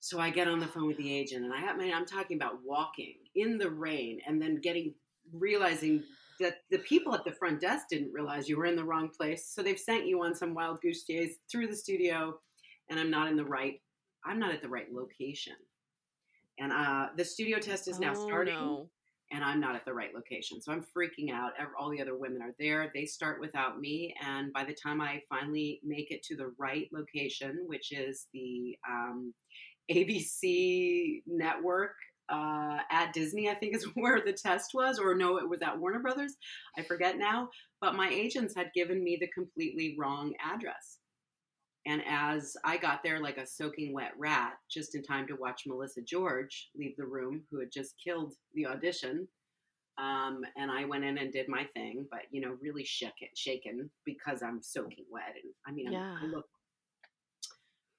So 0.00 0.18
I 0.18 0.30
get 0.30 0.48
on 0.48 0.60
the 0.60 0.66
phone 0.66 0.86
with 0.86 0.96
the 0.96 1.14
agent, 1.14 1.44
and 1.44 1.52
I 1.52 1.60
have, 1.60 1.78
I'm 1.78 2.06
talking 2.06 2.36
about 2.38 2.54
walking 2.64 3.14
in 3.36 3.58
the 3.58 3.70
rain 3.70 4.18
and 4.26 4.40
then 4.40 4.56
getting 4.60 4.94
realizing 5.32 6.02
that 6.40 6.62
the 6.70 6.78
people 6.78 7.14
at 7.14 7.22
the 7.24 7.32
front 7.32 7.60
desk 7.60 7.86
didn't 7.90 8.12
realize 8.12 8.48
you 8.48 8.56
were 8.56 8.64
in 8.64 8.76
the 8.76 8.84
wrong 8.84 9.10
place. 9.14 9.52
So 9.54 9.62
they've 9.62 9.78
sent 9.78 10.06
you 10.06 10.22
on 10.24 10.34
some 10.34 10.54
wild 10.54 10.80
goose 10.80 11.04
chase 11.04 11.34
through 11.52 11.66
the 11.68 11.76
studio, 11.76 12.38
and 12.88 12.98
I'm 12.98 13.10
not 13.10 13.28
in 13.28 13.36
the 13.36 13.44
right. 13.44 13.80
I'm 14.24 14.38
not 14.38 14.52
at 14.52 14.62
the 14.62 14.68
right 14.68 14.86
location. 14.92 15.54
And 16.58 16.72
uh, 16.72 17.08
the 17.16 17.24
studio 17.24 17.58
test 17.58 17.88
is 17.88 17.98
now 18.00 18.12
Oh, 18.16 18.26
starting, 18.26 18.54
no. 18.54 18.90
and 19.32 19.44
I'm 19.44 19.60
not 19.60 19.76
at 19.76 19.84
the 19.84 19.94
right 19.94 20.14
location. 20.14 20.60
So 20.60 20.72
I'm 20.72 20.84
freaking 20.96 21.30
out. 21.32 21.52
All 21.78 21.90
the 21.90 22.02
other 22.02 22.16
women 22.18 22.42
are 22.42 22.54
there. 22.58 22.90
They 22.94 23.06
start 23.06 23.40
without 23.40 23.80
me. 23.80 24.14
And 24.26 24.52
by 24.52 24.64
the 24.64 24.74
time 24.74 25.00
I 25.00 25.22
finally 25.28 25.80
make 25.84 26.10
it 26.10 26.22
to 26.24 26.36
the 26.36 26.52
right 26.58 26.88
location, 26.92 27.64
which 27.66 27.92
is 27.92 28.26
the 28.34 28.76
um, 28.88 29.32
ABC 29.90 31.22
network 31.26 31.94
uh, 32.28 32.78
at 32.90 33.12
Disney, 33.12 33.48
I 33.48 33.54
think 33.54 33.74
is 33.74 33.84
where 33.94 34.20
the 34.20 34.32
test 34.32 34.72
was, 34.74 34.98
or 34.98 35.14
no, 35.14 35.38
it 35.38 35.48
was 35.48 35.62
at 35.62 35.78
Warner 35.78 36.00
Brothers. 36.00 36.36
I 36.76 36.82
forget 36.82 37.18
now. 37.18 37.48
But 37.80 37.94
my 37.94 38.08
agents 38.08 38.54
had 38.54 38.72
given 38.74 39.02
me 39.02 39.16
the 39.20 39.28
completely 39.28 39.96
wrong 39.98 40.34
address. 40.44 40.98
And 41.86 42.02
as 42.06 42.56
I 42.62 42.76
got 42.76 43.02
there 43.02 43.20
like 43.20 43.38
a 43.38 43.46
soaking 43.46 43.94
wet 43.94 44.12
rat, 44.18 44.52
just 44.70 44.94
in 44.94 45.02
time 45.02 45.26
to 45.28 45.34
watch 45.34 45.62
Melissa 45.66 46.02
George 46.02 46.68
leave 46.76 46.94
the 46.96 47.06
room, 47.06 47.42
who 47.50 47.58
had 47.58 47.72
just 47.72 47.94
killed 48.02 48.34
the 48.54 48.66
audition, 48.66 49.26
um, 49.98 50.42
and 50.56 50.70
I 50.70 50.84
went 50.84 51.04
in 51.04 51.18
and 51.18 51.32
did 51.32 51.48
my 51.48 51.64
thing, 51.74 52.06
but 52.10 52.20
you 52.30 52.40
know, 52.40 52.56
really 52.60 52.84
shook 52.84 53.12
it, 53.20 53.36
shaken 53.36 53.90
because 54.04 54.42
I'm 54.42 54.62
soaking 54.62 55.04
wet, 55.10 55.34
and 55.42 55.52
I 55.66 55.72
mean, 55.72 55.92
yeah. 55.92 56.16
I 56.22 56.26
look 56.26 56.46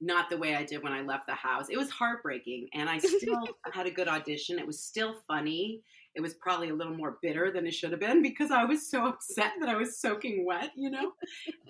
not 0.02 0.30
the 0.30 0.38
way 0.38 0.56
I 0.56 0.64
did 0.64 0.84
when 0.84 0.92
I 0.92 1.02
left 1.02 1.28
the 1.28 1.36
house. 1.36 1.68
It 1.70 1.78
was 1.78 1.90
heartbreaking, 1.90 2.68
and 2.74 2.90
I 2.90 2.98
still 2.98 3.48
had 3.72 3.86
a 3.86 3.92
good 3.92 4.08
audition. 4.08 4.60
It 4.60 4.66
was 4.66 4.84
still 4.84 5.16
funny. 5.28 5.82
It 6.16 6.22
was 6.22 6.34
probably 6.34 6.70
a 6.70 6.76
little 6.76 6.96
more 6.96 7.18
bitter 7.22 7.52
than 7.52 7.66
it 7.66 7.74
should 7.74 7.92
have 7.92 8.00
been 8.00 8.22
because 8.22 8.52
I 8.52 8.66
was 8.66 8.90
so 8.90 9.06
upset 9.06 9.54
that 9.60 9.70
I 9.70 9.76
was 9.76 10.00
soaking 10.00 10.46
wet, 10.46 10.72
you 10.76 10.90
know, 10.90 11.14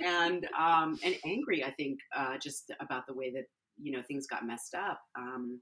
and 0.04 0.48
um, 0.58 0.98
and 1.04 1.16
angry. 1.26 1.64
I 1.64 1.72
think 1.72 2.00
uh, 2.16 2.38
just 2.42 2.72
about 2.80 3.06
the 3.06 3.14
way 3.14 3.32
that 3.32 3.46
you 3.80 3.92
know 3.92 4.02
things 4.02 4.26
got 4.26 4.48
messed 4.48 4.74
up. 4.74 5.00
Um, 5.16 5.60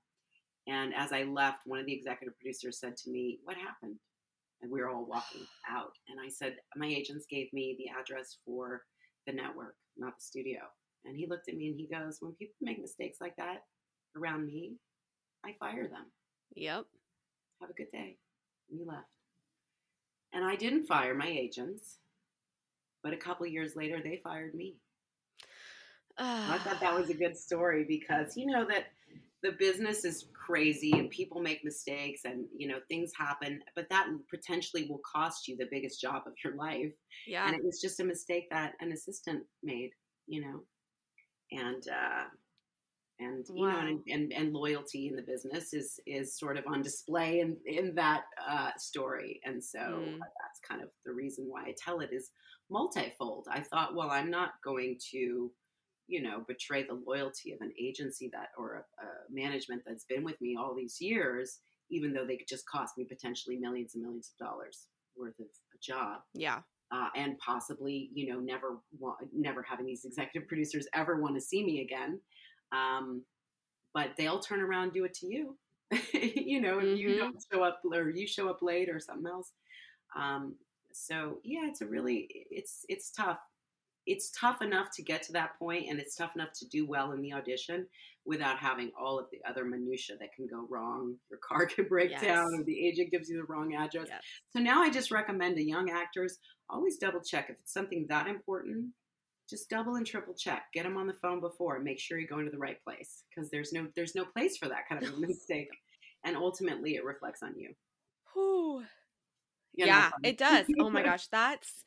and 0.68 0.94
as 0.96 1.12
I 1.12 1.24
left, 1.24 1.62
one 1.66 1.80
of 1.80 1.88
the 1.88 1.94
executive 1.94 2.38
producers 2.40 2.80
said 2.80 2.96
to 2.98 3.10
me, 3.10 3.40
"What 3.44 3.58
happened?" 3.58 3.98
And 4.62 4.72
we 4.72 4.80
were 4.80 4.90
all 4.90 5.06
walking 5.06 5.46
out, 5.70 5.92
and 6.08 6.20
I 6.24 6.30
said, 6.30 6.56
"My 6.76 6.88
agents 6.88 7.26
gave 7.30 7.52
me 7.52 7.76
the 7.78 8.00
address 8.00 8.38
for 8.46 8.84
the 9.26 9.34
network, 9.34 9.76
not 9.98 10.16
the 10.18 10.24
studio." 10.24 10.60
And 11.06 11.16
he 11.16 11.28
looked 11.28 11.50
at 11.50 11.56
me 11.56 11.68
and 11.68 11.78
he 11.78 11.88
goes, 11.88 12.18
When 12.20 12.34
people 12.34 12.56
make 12.62 12.82
mistakes 12.82 13.18
like 13.22 13.36
that 13.38 13.64
around 14.18 14.46
me, 14.46 14.74
I 15.46 15.54
fire 15.60 15.88
them. 15.88 16.12
Yep. 16.56 16.86
Have 17.62 17.70
a 17.70 17.74
good 17.74 17.92
day. 17.92 18.18
And 18.70 18.80
he 18.80 18.86
left. 18.86 19.08
And 20.34 20.46
I 20.46 20.56
didn't 20.56 20.86
fire 20.86 21.16
my 21.16 21.28
agents, 21.28 21.98
but 23.04 23.14
a 23.14 23.18
couple 23.18 23.48
years 23.48 23.76
later, 23.76 24.00
they 24.04 24.22
fired 24.24 24.54
me. 24.54 24.76
I 26.20 26.58
thought 26.60 26.82
that 26.82 26.96
was 27.00 27.10
a 27.10 27.14
good 27.16 27.38
story 27.38 27.86
because 27.88 28.36
you 28.36 28.46
know 28.46 28.66
that 28.66 28.88
the 29.42 29.54
business 29.54 30.04
is 30.04 30.26
crazy 30.34 30.92
and 30.92 31.10
people 31.10 31.42
make 31.42 31.64
mistakes 31.64 32.22
and 32.26 32.46
you 32.56 32.68
know 32.68 32.80
things 32.90 33.12
happen 33.18 33.62
but 33.76 33.88
that 33.90 34.08
potentially 34.30 34.86
will 34.90 35.02
cost 35.10 35.48
you 35.48 35.56
the 35.56 35.68
biggest 35.72 36.02
job 36.02 36.24
of 36.28 36.34
your 36.44 36.56
life 36.56 36.92
yeah 37.26 37.48
and 37.48 37.56
it 37.56 37.64
was 37.64 37.80
just 37.80 38.00
a 38.00 38.04
mistake 38.04 38.50
that 38.50 38.74
an 38.82 38.92
assistant 38.92 39.44
made 39.64 39.92
you 40.28 40.42
know 40.42 40.62
and 41.52 41.84
uh, 41.90 42.26
and 43.20 43.46
you 43.54 43.66
wow. 43.66 43.82
know 43.82 43.88
and, 43.88 44.00
and, 44.08 44.34
and 44.34 44.54
loyalty 44.54 45.08
in 45.08 45.16
the 45.16 45.22
business 45.22 45.74
is 45.74 46.00
is 46.08 46.38
sort 46.38 46.58
of 46.58 46.66
on 46.68 46.82
display 46.82 47.42
in 47.42 47.58
in 47.66 47.94
that 47.96 48.24
uh, 48.48 48.72
story 48.78 49.40
and 49.46 49.64
so 49.64 49.80
mm. 49.80 50.18
that's 50.20 50.60
kind 50.68 50.82
of 50.82 50.90
the 51.06 51.12
reason 51.12 51.46
why 51.48 51.64
I 51.64 51.76
tell 51.78 52.00
it 52.00 52.10
is 52.12 52.32
multifold. 52.70 53.48
I 53.52 53.62
thought, 53.62 53.96
well, 53.96 54.12
I'm 54.12 54.30
not 54.30 54.52
going 54.64 54.98
to 55.12 55.52
you 56.08 56.22
know 56.22 56.44
betray 56.48 56.84
the 56.84 57.02
loyalty 57.06 57.52
of 57.52 57.62
an 57.62 57.72
agency 57.80 58.30
that 58.34 58.50
or 58.58 58.76
a, 58.76 59.04
a 59.04 59.08
management 59.30 59.84
that's 59.86 60.06
been 60.06 60.24
with 60.24 60.40
me 60.42 60.56
all 60.60 60.76
these 60.76 60.98
years 61.00 61.60
even 61.92 62.14
though 62.14 62.26
they 62.26 62.38
could 62.38 62.48
just 62.48 62.68
cost 62.68 62.98
me 63.00 63.04
potentially 63.04 63.58
millions 63.58 63.96
and 63.96 64.04
millions 64.04 64.32
of 64.32 64.46
dollars 64.46 64.88
worth 65.18 65.40
of 65.40 65.48
a 65.48 65.78
job. 65.82 66.22
Yeah 66.36 66.60
uh, 66.92 67.10
and 67.16 67.38
possibly 67.40 68.10
you 68.14 68.32
know 68.32 68.40
never 68.40 68.80
want, 68.98 69.18
never 69.34 69.62
having 69.62 69.86
these 69.86 70.06
executive 70.06 70.48
producers 70.48 70.88
ever 70.94 71.22
want 71.22 71.36
to 71.36 71.42
see 71.42 71.64
me 71.64 71.82
again 71.82 72.20
um, 72.72 73.24
but 73.94 74.12
they'll 74.18 74.40
turn 74.40 74.62
around 74.62 74.84
and 74.84 74.94
do 74.94 75.06
it 75.06 75.14
to 75.16 75.28
you. 75.28 75.58
You 76.14 76.62
know 76.62 76.80
if 76.80 76.86
mm-hmm. 76.86 76.96
you 76.96 77.18
don't 77.18 77.44
show 77.52 77.64
up 77.64 77.82
or 77.94 78.10
you 78.10 78.26
show 78.26 78.50
up 78.50 78.62
late 78.62 78.90
or 78.90 79.00
something 79.00 79.28
else. 79.28 79.52
Um, 80.18 80.56
so 80.92 81.38
yeah 81.44 81.68
it's 81.68 81.82
a 81.82 81.86
really 81.86 82.28
it's 82.50 82.86
it's 82.90 83.12
tough 83.12 83.38
it's 84.10 84.32
tough 84.32 84.64
enough 84.64 84.90
to 84.96 85.04
get 85.04 85.22
to 85.22 85.32
that 85.32 85.58
point 85.60 85.86
and 85.88 86.00
it's 86.00 86.16
tough 86.16 86.32
enough 86.36 86.52
to 86.52 86.68
do 86.68 86.86
well 86.86 87.12
in 87.12 87.22
the 87.22 87.32
audition 87.32 87.86
without 88.26 88.58
having 88.58 88.92
all 89.00 89.20
of 89.20 89.28
the 89.32 89.38
other 89.48 89.64
minutia 89.64 90.16
that 90.20 90.34
can 90.34 90.48
go 90.48 90.66
wrong 90.70 91.16
your 91.30 91.40
car 91.48 91.66
can 91.68 91.86
break 91.86 92.10
yes. 92.10 92.22
down 92.22 92.48
or 92.56 92.64
the 92.64 92.88
agent 92.88 93.12
gives 93.12 93.30
you 93.30 93.38
the 93.38 93.54
wrong 93.54 93.76
address 93.76 94.08
yes. 94.10 94.22
so 94.50 94.60
now 94.60 94.82
i 94.82 94.90
just 94.90 95.12
recommend 95.12 95.56
to 95.56 95.64
young 95.64 95.92
actors 95.92 96.40
always 96.70 96.98
double 96.98 97.22
check 97.22 97.50
if 97.50 97.58
it's 97.60 97.72
something 97.72 98.06
that 98.10 98.28
important 98.28 98.88
just 99.48 99.70
double 99.70 99.96
and 99.96 100.08
triple 100.08 100.34
check 100.34 100.64
get 100.74 100.84
them 100.84 100.98
on 100.98 101.06
the 101.06 101.16
phone 101.22 101.40
before 101.40 101.76
and 101.76 101.86
make 101.86 102.00
sure 102.00 102.18
you're 102.18 102.28
going 102.28 102.46
to 102.46 102.52
the 102.52 102.58
right 102.58 102.84
place 102.84 103.24
because 103.30 103.52
there's 103.52 103.72
no 103.72 103.88
there's 103.96 104.16
no 104.16 104.26
place 104.26 104.58
for 104.58 104.68
that 104.68 104.90
kind 104.90 105.04
of 105.04 105.14
a 105.14 105.18
mistake 105.28 105.70
and 106.26 106.36
ultimately 106.36 106.96
it 106.96 107.06
reflects 107.06 107.44
on 107.44 107.54
you 107.56 107.74
Whew. 108.34 108.84
yeah 109.76 110.10
it 110.24 110.38
does 110.40 110.66
oh 110.80 110.90
my 110.90 111.04
gosh 111.04 111.28
that's 111.32 111.84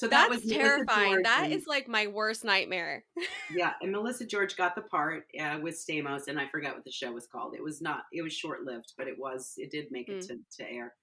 so 0.00 0.08
that 0.08 0.30
That's 0.30 0.44
was 0.44 0.50
terrifying. 0.50 1.20
That 1.24 1.42
and, 1.44 1.52
is 1.52 1.66
like 1.66 1.86
my 1.86 2.06
worst 2.06 2.42
nightmare. 2.42 3.04
yeah, 3.54 3.74
and 3.82 3.92
Melissa 3.92 4.24
George 4.24 4.56
got 4.56 4.74
the 4.74 4.80
part 4.80 5.24
uh, 5.38 5.58
with 5.60 5.74
Stamos, 5.74 6.26
and 6.26 6.40
I 6.40 6.48
forgot 6.48 6.74
what 6.74 6.84
the 6.84 6.90
show 6.90 7.12
was 7.12 7.26
called. 7.26 7.54
It 7.54 7.62
was 7.62 7.82
not. 7.82 8.04
It 8.10 8.22
was 8.22 8.32
short 8.32 8.64
lived, 8.64 8.94
but 8.96 9.08
it 9.08 9.18
was. 9.18 9.52
It 9.58 9.70
did 9.70 9.88
make 9.90 10.08
it 10.08 10.20
mm. 10.20 10.28
to, 10.28 10.38
to 10.56 10.72
air, 10.72 10.94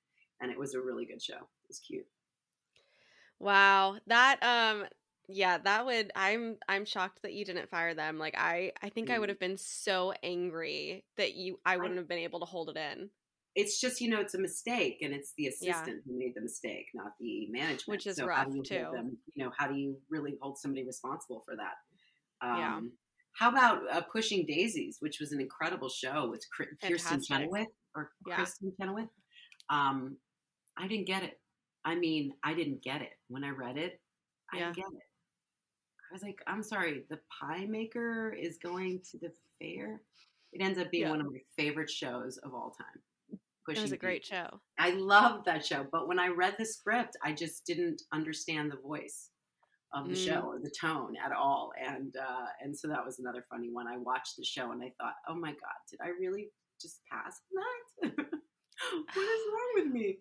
and 0.41 0.51
it 0.51 0.57
was 0.57 0.73
a 0.73 0.81
really 0.81 1.05
good 1.05 1.21
show. 1.21 1.35
It 1.35 1.67
was 1.67 1.77
cute. 1.77 2.07
Wow, 3.37 3.97
that 4.07 4.41
um, 4.41 4.87
yeah, 5.27 5.59
that 5.59 5.85
would. 5.85 6.11
I'm 6.15 6.57
I'm 6.67 6.83
shocked 6.83 7.21
that 7.21 7.33
you 7.33 7.45
didn't 7.45 7.69
fire 7.69 7.93
them. 7.93 8.17
Like 8.17 8.33
I 8.35 8.71
I 8.81 8.89
think 8.89 9.09
mm. 9.09 9.13
I 9.13 9.19
would 9.19 9.27
mm. 9.27 9.33
have 9.33 9.39
been 9.39 9.57
so 9.57 10.11
angry 10.23 11.05
that 11.17 11.35
you 11.35 11.59
I 11.63 11.77
wouldn't 11.77 11.99
I, 11.99 12.01
have 12.01 12.07
been 12.07 12.17
able 12.17 12.39
to 12.39 12.47
hold 12.47 12.71
it 12.71 12.77
in 12.77 13.11
it's 13.57 13.81
just 13.81 13.99
you 13.99 14.07
know 14.07 14.21
it's 14.21 14.35
a 14.35 14.39
mistake 14.39 14.99
and 15.01 15.11
it's 15.13 15.33
the 15.35 15.47
assistant 15.47 15.87
yeah. 15.87 16.01
who 16.05 16.17
made 16.17 16.33
the 16.35 16.41
mistake 16.41 16.85
not 16.93 17.13
the 17.19 17.47
management. 17.49 17.87
Which 17.87 18.05
is 18.05 18.17
so 18.17 18.27
rough 18.27 18.47
you 18.53 18.61
too. 18.61 18.85
them, 18.93 19.17
you 19.33 19.43
know 19.43 19.51
how 19.57 19.67
do 19.67 19.75
you 19.75 19.97
really 20.09 20.37
hold 20.39 20.59
somebody 20.59 20.85
responsible 20.85 21.43
for 21.43 21.55
that? 21.55 22.45
Um, 22.47 22.59
yeah. 22.59 22.79
how 23.33 23.49
about 23.49 23.81
uh, 23.91 24.01
pushing 24.01 24.45
daisies 24.45 24.97
which 24.99 25.19
was 25.19 25.31
an 25.31 25.41
incredible 25.41 25.89
show 25.89 26.29
with 26.29 26.45
kirsten 26.83 27.19
chenoweth 27.21 27.67
or 27.95 28.11
yeah. 28.27 28.37
kristin 28.37 28.71
chenoweth 28.79 29.09
um, 29.71 30.15
i 30.77 30.87
didn't 30.87 31.07
get 31.07 31.23
it. 31.23 31.39
I 31.83 31.95
mean 31.95 32.33
i 32.43 32.53
didn't 32.53 32.83
get 32.83 33.01
it. 33.01 33.13
When 33.27 33.43
i 33.43 33.49
read 33.49 33.77
it 33.77 33.99
i 34.53 34.57
yeah. 34.57 34.65
didn't 34.65 34.75
get 34.75 34.85
it. 34.85 35.07
I 36.11 36.13
was 36.13 36.21
like 36.21 36.37
i'm 36.45 36.61
sorry 36.61 37.05
the 37.09 37.19
pie 37.41 37.65
maker 37.65 38.35
is 38.39 38.59
going 38.59 39.01
to 39.11 39.17
the 39.17 39.31
fair? 39.59 39.99
It 40.53 40.63
ends 40.63 40.77
up 40.77 40.91
being 40.91 41.09
one 41.09 41.21
of 41.21 41.25
my 41.25 41.39
favorite 41.57 41.89
shows 41.89 42.37
of 42.37 42.53
all 42.53 42.75
time 42.77 43.01
pushing. 43.67 43.81
It 43.81 43.85
was 43.85 43.91
a 43.91 43.97
great 43.97 44.25
show. 44.25 44.59
I 44.79 44.91
loved 44.91 45.45
that 45.45 45.65
show, 45.65 45.85
but 45.91 46.07
when 46.07 46.19
I 46.19 46.27
read 46.27 46.55
the 46.57 46.65
script, 46.65 47.17
I 47.23 47.33
just 47.33 47.65
didn't 47.65 48.01
understand 48.13 48.71
the 48.71 48.77
voice 48.77 49.29
of 49.93 50.07
the 50.07 50.15
mm. 50.15 50.25
show 50.25 50.41
or 50.41 50.59
the 50.59 50.73
tone 50.79 51.15
at 51.23 51.31
all, 51.31 51.71
and 51.81 52.15
uh, 52.17 52.47
and 52.61 52.77
so 52.77 52.87
that 52.87 53.05
was 53.05 53.19
another 53.19 53.45
funny 53.49 53.69
one. 53.71 53.87
I 53.87 53.97
watched 53.97 54.37
the 54.37 54.45
show 54.45 54.71
and 54.71 54.81
I 54.81 54.91
thought, 54.99 55.15
oh 55.27 55.35
my 55.35 55.51
god, 55.51 55.77
did 55.89 55.99
I 56.01 56.09
really 56.19 56.49
just 56.81 57.01
pass 57.11 57.39
that? 57.53 58.09
what 58.15 59.23
is 59.23 59.41
wrong 59.53 59.71
with 59.75 59.87
me? 59.87 60.19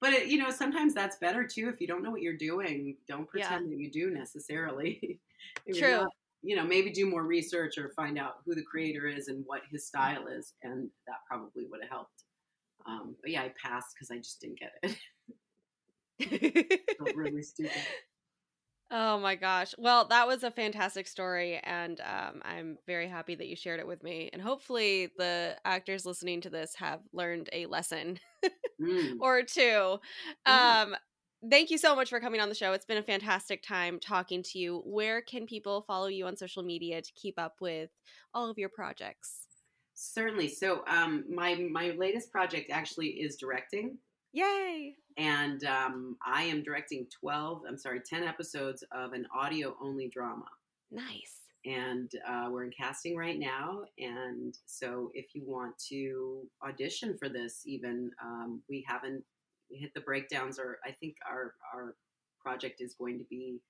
But 0.00 0.12
it, 0.12 0.28
you 0.28 0.38
know, 0.38 0.50
sometimes 0.50 0.94
that's 0.94 1.16
better 1.16 1.46
too. 1.46 1.70
If 1.72 1.80
you 1.80 1.86
don't 1.86 2.02
know 2.02 2.10
what 2.10 2.22
you're 2.22 2.36
doing, 2.36 2.96
don't 3.08 3.28
pretend 3.28 3.66
yeah. 3.66 3.76
that 3.76 3.82
you 3.82 3.90
do 3.90 4.10
necessarily. 4.10 5.20
True. 5.74 5.98
Not, 5.98 6.08
you 6.42 6.54
know, 6.54 6.64
maybe 6.64 6.90
do 6.90 7.08
more 7.08 7.24
research 7.24 7.78
or 7.78 7.90
find 7.96 8.18
out 8.18 8.36
who 8.44 8.54
the 8.54 8.62
creator 8.62 9.06
is 9.06 9.28
and 9.28 9.42
what 9.46 9.62
his 9.70 9.86
style 9.86 10.26
is, 10.28 10.52
and 10.62 10.90
that 11.06 11.16
probably 11.28 11.64
would 11.70 11.80
have 11.80 11.90
helped. 11.90 12.25
Um, 12.88 13.16
but 13.20 13.30
yeah, 13.30 13.42
I 13.42 13.52
passed 13.62 13.94
because 13.94 14.10
I 14.10 14.18
just 14.18 14.40
didn't 14.40 14.60
get 14.60 14.72
it. 14.82 14.96
really 17.16 17.42
stupid. 17.42 17.72
Oh 18.90 19.18
my 19.18 19.34
gosh. 19.34 19.74
Well, 19.78 20.06
that 20.08 20.28
was 20.28 20.44
a 20.44 20.50
fantastic 20.50 21.08
story, 21.08 21.58
and 21.64 22.00
um, 22.00 22.40
I'm 22.44 22.78
very 22.86 23.08
happy 23.08 23.34
that 23.34 23.48
you 23.48 23.56
shared 23.56 23.80
it 23.80 23.86
with 23.86 24.02
me. 24.04 24.30
And 24.32 24.40
hopefully, 24.40 25.10
the 25.18 25.56
actors 25.64 26.06
listening 26.06 26.40
to 26.42 26.50
this 26.50 26.74
have 26.76 27.00
learned 27.12 27.48
a 27.52 27.66
lesson 27.66 28.20
mm. 28.80 29.14
or 29.20 29.42
two. 29.42 29.98
Mm. 30.46 30.82
Um, 30.84 30.96
thank 31.50 31.70
you 31.70 31.78
so 31.78 31.96
much 31.96 32.10
for 32.10 32.20
coming 32.20 32.40
on 32.40 32.48
the 32.48 32.54
show. 32.54 32.72
It's 32.74 32.84
been 32.84 32.98
a 32.98 33.02
fantastic 33.02 33.64
time 33.64 33.98
talking 33.98 34.44
to 34.44 34.58
you. 34.60 34.82
Where 34.84 35.20
can 35.20 35.46
people 35.46 35.82
follow 35.82 36.06
you 36.06 36.26
on 36.26 36.36
social 36.36 36.62
media 36.62 37.02
to 37.02 37.12
keep 37.16 37.40
up 37.40 37.56
with 37.60 37.90
all 38.34 38.48
of 38.48 38.56
your 38.56 38.68
projects? 38.68 39.48
Certainly. 39.98 40.48
So 40.48 40.84
um, 40.86 41.24
my 41.28 41.54
my 41.54 41.94
latest 41.96 42.30
project 42.30 42.70
actually 42.70 43.08
is 43.08 43.36
directing. 43.36 43.96
Yay! 44.34 44.94
And 45.16 45.64
um, 45.64 46.18
I 46.24 46.42
am 46.42 46.62
directing 46.62 47.06
twelve. 47.18 47.62
I'm 47.66 47.78
sorry, 47.78 48.00
ten 48.04 48.22
episodes 48.22 48.84
of 48.92 49.14
an 49.14 49.26
audio 49.34 49.74
only 49.82 50.08
drama. 50.08 50.44
Nice. 50.92 51.40
And 51.64 52.12
uh, 52.28 52.48
we're 52.50 52.64
in 52.64 52.70
casting 52.78 53.16
right 53.16 53.38
now. 53.38 53.84
And 53.98 54.56
so 54.66 55.10
if 55.14 55.34
you 55.34 55.42
want 55.46 55.76
to 55.88 56.42
audition 56.62 57.16
for 57.18 57.30
this, 57.30 57.62
even 57.64 58.10
um, 58.22 58.62
we 58.68 58.84
haven't 58.86 59.24
hit 59.70 59.94
the 59.94 60.02
breakdowns. 60.02 60.58
Or 60.58 60.78
I 60.86 60.90
think 60.92 61.16
our 61.26 61.54
our 61.74 61.96
project 62.38 62.82
is 62.82 62.94
going 62.94 63.18
to 63.18 63.24
be 63.30 63.62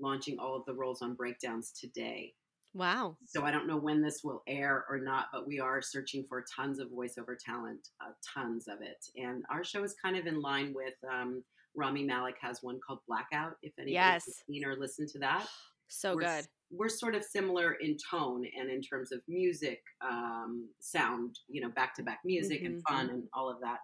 launching 0.00 0.38
all 0.38 0.54
of 0.54 0.64
the 0.64 0.74
roles 0.74 1.02
on 1.02 1.14
breakdowns 1.14 1.72
today. 1.72 2.34
Wow. 2.74 3.16
So 3.26 3.44
I 3.44 3.50
don't 3.50 3.66
know 3.66 3.76
when 3.76 4.00
this 4.02 4.20
will 4.24 4.42
air 4.46 4.84
or 4.88 4.98
not, 4.98 5.26
but 5.32 5.46
we 5.46 5.60
are 5.60 5.82
searching 5.82 6.24
for 6.28 6.44
tons 6.54 6.78
of 6.78 6.88
voiceover 6.88 7.36
talent, 7.38 7.88
uh, 8.00 8.12
tons 8.34 8.66
of 8.68 8.80
it. 8.80 9.04
And 9.16 9.44
our 9.50 9.62
show 9.64 9.82
is 9.84 9.94
kind 10.02 10.16
of 10.16 10.26
in 10.26 10.40
line 10.40 10.72
with 10.74 10.94
um, 11.10 11.44
Rami 11.74 12.04
Malek 12.04 12.36
has 12.40 12.62
one 12.62 12.80
called 12.86 13.00
Blackout. 13.06 13.56
If 13.62 13.72
anybody's 13.78 13.94
Yes. 13.94 14.24
seen 14.46 14.64
or 14.64 14.76
listened 14.76 15.08
to 15.10 15.18
that, 15.20 15.46
So 15.88 16.14
we're, 16.14 16.22
good. 16.22 16.46
We're 16.70 16.88
sort 16.88 17.14
of 17.14 17.22
similar 17.22 17.74
in 17.74 17.96
tone 18.10 18.46
and 18.58 18.70
in 18.70 18.80
terms 18.80 19.12
of 19.12 19.20
music, 19.28 19.82
um, 20.00 20.66
sound, 20.80 21.38
you 21.48 21.60
know, 21.60 21.68
back 21.68 21.94
to 21.96 22.02
back 22.02 22.20
music 22.24 22.62
and 22.62 22.76
Mhm. 22.76 22.82
fun 22.88 23.10
and 23.10 23.24
all 23.34 23.50
of 23.50 23.58
that. 23.60 23.80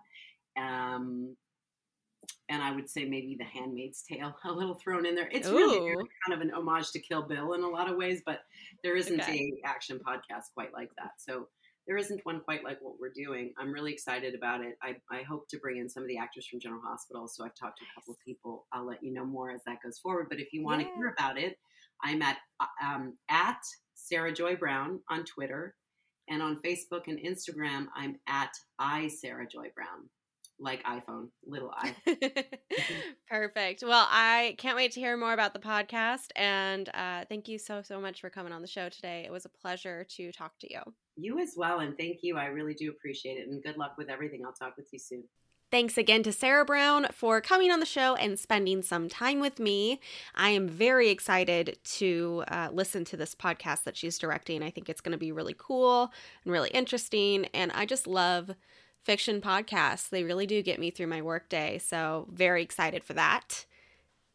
Um, 0.59 1.36
and 2.49 2.62
I 2.62 2.72
would 2.72 2.88
say 2.88 3.05
maybe 3.05 3.36
The 3.38 3.44
Handmaid's 3.44 4.03
Tale 4.03 4.34
a 4.44 4.53
little 4.53 4.74
thrown 4.74 5.07
in 5.07 5.14
there. 5.14 5.28
It's 5.30 5.49
really, 5.49 5.80
really 5.80 6.09
kind 6.26 6.34
of 6.34 6.40
an 6.40 6.53
homage 6.55 6.90
to 6.92 6.99
Kill 7.01 7.22
Bill 7.22 7.53
in 7.55 7.62
a 7.62 7.68
lot 7.68 7.90
of 7.90 7.96
ways, 7.96 8.22
but 8.24 8.40
there 8.82 8.96
isn't 8.96 9.20
Okay. 9.20 9.53
a 9.64 9.66
action 9.68 9.99
podcast 9.99 10.53
quite 10.55 10.72
like 10.72 10.90
that. 10.99 11.12
So 11.18 11.49
there 11.86 11.96
isn't 11.96 12.20
one 12.24 12.40
quite 12.40 12.64
like 12.64 12.78
what 12.82 13.01
we're 13.01 13.12
doing. 13.14 13.55
I'm 13.59 13.72
really 13.72 13.92
excited 13.92 14.34
about 14.34 14.61
it. 14.62 14.76
I, 14.82 14.96
I 15.11 15.22
hope 15.22 15.49
to 15.49 15.59
bring 15.59 15.78
in 15.78 15.88
some 15.88 16.03
of 16.03 16.09
the 16.09 16.18
actors 16.18 16.46
from 16.46 16.61
General 16.61 16.82
Hospital. 16.84 17.26
So 17.28 17.44
I've 17.44 17.55
talked 17.55 17.78
to 17.78 17.84
a 17.84 17.94
couple 17.99 18.12
of 18.12 18.20
people. 18.24 18.66
I'll 18.72 18.86
let 18.86 19.03
you 19.03 19.12
know 19.14 19.24
more 19.24 19.51
as 19.51 19.62
that 19.66 19.78
goes 19.82 19.99
forward. 19.99 20.26
But 20.28 20.38
if 20.38 20.53
you 20.53 20.62
want 20.62 20.82
to 20.82 20.88
hear 20.96 21.14
about 21.18 21.38
it, 21.38 21.57
I'm 22.05 22.20
at 22.22 22.36
uh, 22.61 22.66
um, 22.84 23.14
at 23.30 23.61
Sarah 23.94 24.32
Joy 24.34 24.55
Brown 24.57 25.01
on 25.11 25.24
Twitter, 25.24 25.74
and 26.28 26.42
on 26.42 26.61
Facebook 26.62 27.09
and 27.09 27.18
Instagram, 27.18 27.86
I'm 27.96 28.16
at 28.28 28.51
I 28.78 29.09
Sarah 29.09 29.49
Joy 29.49 29.68
Brown, 29.74 30.11
like 30.61 30.82
iPhone, 30.84 31.28
little 31.46 31.70
I. 31.72 31.94
Perfect. 33.28 33.82
Well, 33.86 34.06
I 34.11 34.56
can't 34.59 34.76
wait 34.76 34.92
to 34.92 35.00
hear 35.00 35.16
more 35.16 35.32
about 35.32 35.52
the 35.52 35.61
podcast. 35.61 36.28
And 36.36 36.88
uh, 36.94 37.24
thank 37.28 37.48
you 37.48 37.59
so, 37.59 37.82
so 37.82 38.00
much 38.00 38.20
for 38.20 38.30
coming 38.30 38.52
on 38.52 38.62
the 38.62 38.68
show 38.68 38.88
today. 38.88 39.24
It 39.24 39.32
was 39.32 39.44
a 39.44 39.48
pleasure 39.48 40.06
to 40.16 40.32
talk 40.32 40.59
to 40.61 40.72
you. 40.72 40.80
You 41.16 41.38
as 41.38 41.54
well, 41.56 41.80
and 41.80 41.96
thank 41.96 42.18
you. 42.22 42.36
I 42.36 42.46
really 42.46 42.74
do 42.74 42.90
appreciate 42.90 43.38
it, 43.38 43.48
and 43.48 43.62
good 43.62 43.76
luck 43.76 43.94
with 43.98 44.09
everything. 44.09 44.42
I'll 44.44 44.52
talk 44.52 44.76
with 44.76 44.88
you 44.92 44.98
soon. 44.98 45.24
Thanks 45.70 45.98
again 45.98 46.22
to 46.22 46.32
Sarah 46.32 46.64
Brown 46.64 47.09
for 47.12 47.42
coming 47.42 47.70
on 47.70 47.78
the 47.78 47.84
show 47.84 48.14
and 48.14 48.38
spending 48.38 48.80
some 48.80 49.06
time 49.06 49.38
with 49.38 49.59
me. 49.59 50.00
I 50.34 50.48
am 50.48 50.66
very 50.66 51.11
excited 51.11 51.78
to 51.96 52.44
uh, 52.48 52.70
listen 52.72 53.04
to 53.04 53.18
this 53.18 53.34
podcast 53.34 53.84
that 53.84 53.94
she's 53.94 54.18
directing. 54.18 54.62
I 54.62 54.70
think 54.70 54.88
it's 54.88 55.02
going 55.02 55.12
to 55.12 55.18
be 55.18 55.30
really 55.30 55.54
cool 55.59 56.11
and 56.42 56.52
really 56.52 56.70
interesting. 56.70 57.46
And 57.52 57.70
I 57.72 57.84
just 57.84 58.06
love 58.06 58.52
fiction 59.05 59.40
podcasts. 59.40 60.09
They 60.09 60.24
really 60.24 60.46
do 60.46 60.62
get 60.62 60.78
me 60.80 60.90
through 60.90 61.07
my 61.09 61.22
workday. 61.22 61.78
So, 61.78 62.26
very 62.30 62.62
excited 62.62 63.05
for 63.05 63.14
that. 63.14 63.64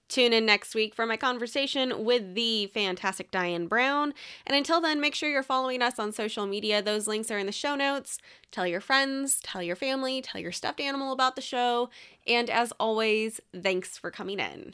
Tune 0.10 0.34
in 0.34 0.46
next 0.46 0.76
week 0.76 0.94
for 0.94 1.08
my 1.08 1.18
conversation 1.18 2.04
with 2.06 2.36
the 2.36 2.68
fantastic 2.68 3.32
Diane 3.32 3.66
Brown. 3.66 4.14
And 4.46 4.56
until 4.56 4.80
then, 4.80 5.02
make 5.02 5.16
sure 5.16 5.30
you're 5.30 5.42
following 5.42 5.82
us 5.82 5.98
on 5.98 6.12
social 6.12 6.46
media. 6.46 6.84
Those 6.84 7.08
links 7.08 7.32
are 7.32 7.40
in 7.40 7.48
the 7.48 7.52
show 7.52 7.74
notes. 7.74 8.20
Tell 8.52 8.68
your 8.68 8.82
friends, 8.82 9.40
tell 9.42 9.64
your 9.64 9.76
family, 9.76 10.22
tell 10.22 10.40
your 10.40 10.52
stuffed 10.52 10.80
animal 10.80 11.14
about 11.14 11.36
the 11.36 11.42
show. 11.42 11.90
And 12.28 12.50
as 12.50 12.72
always, 12.74 13.42
thanks 13.60 13.98
for 13.98 14.12
coming 14.12 14.40
in. 14.40 14.74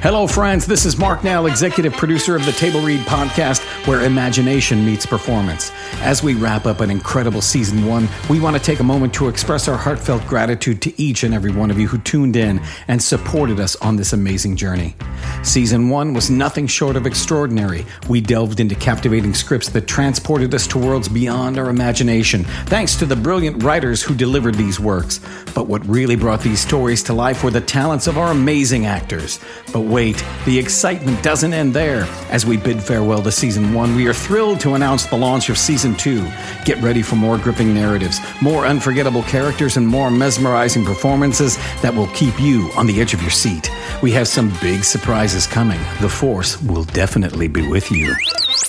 Hello, 0.00 0.28
friends. 0.28 0.64
This 0.64 0.86
is 0.86 0.96
Mark 0.96 1.24
Nell, 1.24 1.46
executive 1.46 1.92
producer 1.92 2.36
of 2.36 2.46
the 2.46 2.52
Table 2.52 2.80
Read 2.80 3.00
podcast, 3.00 3.58
where 3.84 4.04
imagination 4.04 4.86
meets 4.86 5.04
performance. 5.04 5.72
As 5.94 6.22
we 6.22 6.34
wrap 6.34 6.66
up 6.66 6.80
an 6.80 6.88
incredible 6.88 7.42
season 7.42 7.84
one, 7.84 8.08
we 8.30 8.38
want 8.38 8.56
to 8.56 8.62
take 8.62 8.78
a 8.78 8.84
moment 8.84 9.12
to 9.14 9.26
express 9.26 9.66
our 9.66 9.76
heartfelt 9.76 10.24
gratitude 10.28 10.80
to 10.82 11.02
each 11.02 11.24
and 11.24 11.34
every 11.34 11.50
one 11.50 11.68
of 11.72 11.80
you 11.80 11.88
who 11.88 11.98
tuned 11.98 12.36
in 12.36 12.60
and 12.86 13.02
supported 13.02 13.58
us 13.58 13.74
on 13.76 13.96
this 13.96 14.12
amazing 14.12 14.54
journey. 14.54 14.94
Season 15.42 15.88
one 15.88 16.14
was 16.14 16.30
nothing 16.30 16.66
short 16.66 16.96
of 16.96 17.06
extraordinary. 17.06 17.86
We 18.08 18.20
delved 18.20 18.60
into 18.60 18.74
captivating 18.74 19.34
scripts 19.34 19.68
that 19.70 19.86
transported 19.86 20.54
us 20.54 20.66
to 20.68 20.78
worlds 20.78 21.08
beyond 21.08 21.58
our 21.58 21.68
imagination, 21.68 22.44
thanks 22.66 22.94
to 22.96 23.06
the 23.06 23.16
brilliant 23.16 23.62
writers 23.62 24.02
who 24.02 24.14
delivered 24.14 24.54
these 24.54 24.80
works. 24.80 25.20
But 25.54 25.68
what 25.68 25.86
really 25.86 26.16
brought 26.16 26.40
these 26.40 26.60
stories 26.60 27.02
to 27.04 27.12
life 27.12 27.44
were 27.44 27.50
the 27.50 27.60
talents 27.60 28.06
of 28.06 28.18
our 28.18 28.30
amazing 28.30 28.86
actors. 28.86 29.40
But 29.72 29.80
wait, 29.80 30.24
the 30.44 30.58
excitement 30.58 31.22
doesn't 31.22 31.52
end 31.52 31.74
there. 31.74 32.06
As 32.30 32.46
we 32.46 32.56
bid 32.56 32.82
farewell 32.82 33.22
to 33.22 33.32
season 33.32 33.74
one, 33.74 33.94
we 33.94 34.06
are 34.06 34.14
thrilled 34.14 34.60
to 34.60 34.74
announce 34.74 35.06
the 35.06 35.16
launch 35.16 35.48
of 35.50 35.58
season 35.58 35.94
two. 35.94 36.26
Get 36.64 36.80
ready 36.82 37.02
for 37.02 37.16
more 37.16 37.38
gripping 37.38 37.74
narratives, 37.74 38.20
more 38.40 38.66
unforgettable 38.66 39.22
characters, 39.24 39.76
and 39.76 39.86
more 39.86 40.10
mesmerizing 40.10 40.84
performances 40.84 41.56
that 41.82 41.94
will 41.94 42.08
keep 42.08 42.40
you 42.40 42.70
on 42.76 42.86
the 42.86 43.00
edge 43.00 43.14
of 43.14 43.22
your 43.22 43.30
seat. 43.30 43.70
We 44.02 44.12
have 44.12 44.28
some 44.28 44.52
big 44.60 44.84
surprises 44.84 45.17
coming. 45.48 45.80
The 46.00 46.08
Force 46.08 46.62
will 46.62 46.84
definitely 46.84 47.48
be 47.48 47.66
with 47.68 47.90
you. 47.90 48.14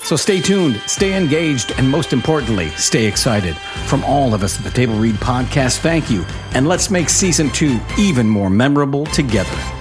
So 0.03 0.15
stay 0.15 0.41
tuned, 0.41 0.81
stay 0.87 1.15
engaged, 1.15 1.73
and 1.77 1.87
most 1.87 2.11
importantly, 2.11 2.69
stay 2.69 3.05
excited. 3.05 3.55
From 3.85 4.03
all 4.03 4.33
of 4.33 4.41
us 4.41 4.57
at 4.57 4.63
the 4.63 4.71
Table 4.71 4.95
Read 4.95 5.13
Podcast, 5.17 5.77
thank 5.77 6.09
you, 6.09 6.25
and 6.55 6.67
let's 6.67 6.89
make 6.89 7.07
season 7.07 7.51
two 7.51 7.79
even 7.99 8.27
more 8.27 8.49
memorable 8.49 9.05
together. 9.05 9.78